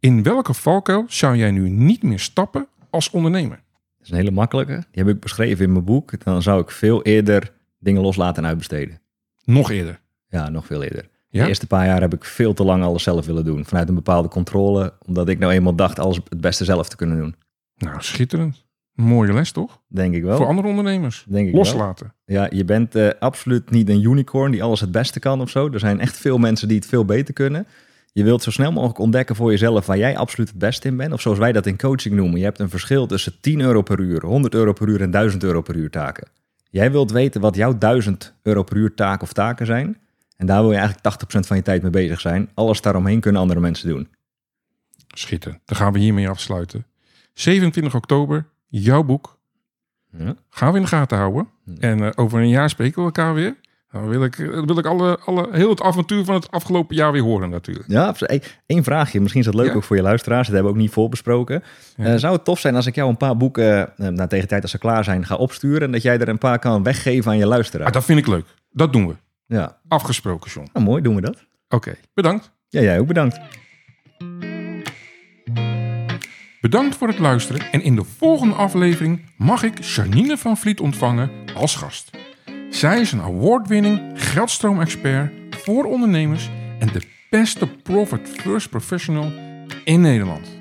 In 0.00 0.22
welke 0.22 0.54
valkuil 0.54 1.04
zou 1.08 1.36
jij 1.36 1.50
nu 1.50 1.68
niet 1.68 2.02
meer 2.02 2.20
stappen 2.20 2.68
als 2.90 3.10
ondernemer? 3.10 3.62
Dat 4.00 4.08
is 4.08 4.14
een 4.14 4.24
hele 4.24 4.30
makkelijke. 4.30 4.72
Die 4.72 5.04
heb 5.04 5.08
ik 5.08 5.20
beschreven 5.20 5.64
in 5.64 5.72
mijn 5.72 5.84
boek. 5.84 6.24
Dan 6.24 6.42
zou 6.42 6.60
ik 6.60 6.70
veel 6.70 7.02
eerder 7.02 7.52
dingen 7.78 8.02
loslaten 8.02 8.42
en 8.42 8.48
uitbesteden. 8.48 9.00
Nog 9.44 9.70
eerder. 9.70 10.00
Ja, 10.28 10.48
nog 10.48 10.66
veel 10.66 10.82
eerder. 10.82 11.08
Ja? 11.28 11.42
De 11.42 11.48
eerste 11.48 11.66
paar 11.66 11.86
jaar 11.86 12.00
heb 12.00 12.14
ik 12.14 12.24
veel 12.24 12.54
te 12.54 12.64
lang 12.64 12.82
alles 12.82 13.02
zelf 13.02 13.26
willen 13.26 13.44
doen. 13.44 13.64
Vanuit 13.64 13.88
een 13.88 13.94
bepaalde 13.94 14.28
controle. 14.28 14.92
Omdat 15.06 15.28
ik 15.28 15.38
nou 15.38 15.52
eenmaal 15.52 15.74
dacht 15.74 15.98
alles 15.98 16.20
het 16.28 16.40
beste 16.40 16.64
zelf 16.64 16.88
te 16.88 16.96
kunnen 16.96 17.18
doen. 17.18 17.34
Nou, 17.76 17.96
schitterend. 18.02 18.64
Mooie 18.92 19.32
les 19.32 19.52
toch? 19.52 19.80
Denk 19.86 20.14
ik 20.14 20.22
wel. 20.22 20.36
Voor 20.36 20.46
andere 20.46 20.68
ondernemers. 20.68 21.24
Denk 21.28 21.46
ik 21.46 21.52
wel. 21.52 21.62
Loslaten. 21.62 22.14
Ja, 22.24 22.48
je 22.50 22.64
bent 22.64 22.94
eh, 22.94 23.08
absoluut 23.18 23.70
niet 23.70 23.88
een 23.88 24.02
unicorn 24.02 24.50
die 24.50 24.62
alles 24.62 24.80
het 24.80 24.90
beste 24.90 25.18
kan 25.18 25.40
of 25.40 25.50
zo. 25.50 25.70
Er 25.72 25.78
zijn 25.78 26.00
echt 26.00 26.16
veel 26.16 26.38
mensen 26.38 26.68
die 26.68 26.76
het 26.76 26.86
veel 26.86 27.04
beter 27.04 27.34
kunnen. 27.34 27.66
Je 28.12 28.24
wilt 28.24 28.42
zo 28.42 28.50
snel 28.50 28.72
mogelijk 28.72 28.98
ontdekken 28.98 29.36
voor 29.36 29.50
jezelf 29.50 29.86
waar 29.86 29.98
jij 29.98 30.16
absoluut 30.16 30.48
het 30.48 30.58
beste 30.58 30.88
in 30.88 30.96
bent. 30.96 31.12
Of 31.12 31.20
zoals 31.20 31.38
wij 31.38 31.52
dat 31.52 31.66
in 31.66 31.76
coaching 31.78 32.14
noemen. 32.14 32.38
Je 32.38 32.44
hebt 32.44 32.58
een 32.58 32.70
verschil 32.70 33.06
tussen 33.06 33.40
10 33.40 33.60
euro 33.60 33.82
per 33.82 34.00
uur, 34.00 34.24
100 34.24 34.54
euro 34.54 34.72
per 34.72 34.88
uur 34.88 35.00
en 35.00 35.10
1000 35.10 35.42
euro 35.42 35.60
per 35.60 35.76
uur 35.76 35.90
taken. 35.90 36.28
Jij 36.70 36.90
wilt 36.90 37.10
weten 37.10 37.40
wat 37.40 37.54
jouw 37.54 37.78
1000 37.78 38.34
euro 38.42 38.62
per 38.62 38.76
uur 38.76 38.94
taken 38.94 39.22
of 39.22 39.32
taken 39.32 39.66
zijn. 39.66 39.98
En 40.36 40.46
daar 40.46 40.60
wil 40.60 40.72
je 40.72 40.78
eigenlijk 40.78 41.24
80% 41.34 41.38
van 41.46 41.56
je 41.56 41.62
tijd 41.62 41.82
mee 41.82 41.90
bezig 41.90 42.20
zijn. 42.20 42.50
Alles 42.54 42.80
daaromheen 42.80 43.20
kunnen 43.20 43.40
andere 43.40 43.60
mensen 43.60 43.88
doen. 43.88 44.08
Schitterend. 45.08 45.60
Dan 45.64 45.76
gaan 45.76 45.92
we 45.92 45.98
hiermee 45.98 46.28
afsluiten. 46.28 46.86
27 47.32 47.94
oktober, 47.94 48.46
jouw 48.68 49.02
boek. 49.02 49.38
Ja. 50.18 50.34
Gaan 50.50 50.70
we 50.70 50.76
in 50.76 50.82
de 50.82 50.88
gaten 50.88 51.18
houden. 51.18 51.48
En 51.78 52.02
eh, 52.02 52.10
over 52.14 52.40
een 52.40 52.48
jaar 52.48 52.70
spreken 52.70 52.98
we 52.98 53.04
elkaar 53.04 53.34
weer. 53.34 53.56
Dan 53.92 54.08
wil 54.08 54.24
ik, 54.24 54.36
dan 54.36 54.66
wil 54.66 54.78
ik 54.78 54.86
alle, 54.86 55.18
alle, 55.24 55.48
heel 55.52 55.70
het 55.70 55.82
avontuur 55.82 56.24
van 56.24 56.34
het 56.34 56.50
afgelopen 56.50 56.96
jaar 56.96 57.12
weer 57.12 57.22
horen 57.22 57.50
natuurlijk. 57.50 57.88
Ja, 57.88 58.14
Eén 58.66 58.84
vraagje, 58.84 59.20
misschien 59.20 59.40
is 59.40 59.46
dat 59.46 59.54
leuk 59.54 59.66
Ja. 59.68 59.74
ook 59.74 59.82
voor 59.84 59.96
je 59.96 60.02
luisteraars. 60.02 60.46
Dat 60.46 60.54
hebben 60.54 60.72
we 60.72 60.78
ook 60.78 60.84
niet 60.84 60.92
voorbesproken. 60.94 61.62
Ja. 61.96 62.04
Eh, 62.04 62.14
zou 62.16 62.34
het 62.34 62.44
tof 62.44 62.58
zijn 62.60 62.74
als 62.76 62.86
ik 62.86 62.94
jou 62.94 63.08
een 63.10 63.16
paar 63.16 63.36
boeken, 63.36 63.96
eh, 63.96 64.08
na 64.08 64.26
tegen 64.26 64.40
de 64.40 64.46
tijd 64.46 64.62
als 64.62 64.70
ze 64.70 64.78
klaar 64.78 65.04
zijn, 65.04 65.26
ga 65.26 65.34
opsturen. 65.34 65.80
En 65.82 65.92
dat 65.92 66.02
jij 66.02 66.18
er 66.18 66.28
een 66.28 66.38
paar 66.38 66.58
kan 66.58 66.82
weggeven 66.82 67.30
aan 67.30 67.38
je 67.38 67.46
luisteraar. 67.46 67.86
Ah, 67.86 67.92
dat 67.92 68.04
vind 68.04 68.18
ik 68.18 68.26
leuk. 68.26 68.44
Dat 68.70 68.92
doen 68.92 69.06
we. 69.08 69.14
Ja, 69.46 69.76
Afgesproken, 69.88 70.50
John. 70.50 70.68
nou, 70.72 70.84
mooi, 70.84 71.02
doen 71.02 71.14
we 71.14 71.20
dat. 71.20 71.44
Oké, 71.68 71.94
bedankt. 72.14 72.52
Ja, 72.68 72.80
jij 72.80 72.98
ook 73.00 73.06
bedankt. 73.06 73.40
Bedankt 76.60 76.96
voor 76.96 77.08
het 77.08 77.18
luisteren 77.18 77.60
en 77.72 77.82
in 77.82 77.96
de 77.96 78.04
volgende 78.04 78.54
aflevering 78.54 79.20
mag 79.36 79.62
ik 79.62 79.82
Janine 79.84 80.36
van 80.36 80.56
Vliet 80.56 80.80
ontvangen 80.80 81.30
als 81.54 81.76
gast. 81.76 82.10
Zij 82.70 83.00
is 83.00 83.12
een 83.12 83.22
award-winning 83.22 84.00
geldstroomexpert 84.14 85.32
voor 85.50 85.84
ondernemers 85.84 86.50
en 86.78 86.88
de 86.92 87.02
beste 87.30 87.66
Profit 87.66 88.28
First 88.28 88.70
Professional 88.70 89.32
in 89.84 90.00
Nederland. 90.00 90.60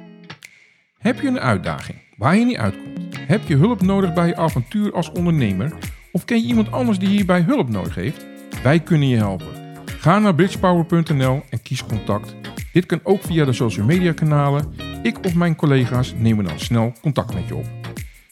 Heb 0.98 1.20
je 1.20 1.28
een 1.28 1.40
uitdaging 1.40 1.98
waar 2.18 2.36
je 2.36 2.46
niet 2.46 2.58
uitkomt? 2.58 3.18
Heb 3.18 3.48
je 3.48 3.56
hulp 3.56 3.82
nodig 3.82 4.14
bij 4.14 4.28
je 4.28 4.36
avontuur 4.36 4.94
als 4.94 5.12
ondernemer? 5.12 5.74
Of 6.12 6.26
ken 6.26 6.42
je 6.42 6.48
iemand 6.48 6.72
anders 6.72 7.00
die 7.00 7.10
hierbij 7.10 7.42
hulp 7.42 7.70
nodig 7.70 7.96
heeft? 7.96 8.26
Wij 8.64 8.80
kunnen 8.80 9.08
je 9.08 9.18
helpen. 9.18 9.48
Ga 9.86 10.20
naar 10.20 10.36
bridgepower.nl 10.36 11.44
en 11.50 11.62
kies 11.62 11.86
contact. 11.86 12.36
Dit 12.74 12.86
kan 12.86 13.00
ook 13.04 13.24
via 13.24 13.46
de 13.46 13.54
social 13.54 13.86
media 13.86 14.14
kanalen. 14.14 14.74
Ik 15.04 15.26
of 15.26 15.36
mijn 15.36 15.56
collega's 15.56 16.14
nemen 16.18 16.46
dan 16.46 16.60
snel 16.60 16.94
contact 17.02 17.34
met 17.34 17.48
je 17.48 17.56
op. 17.56 17.66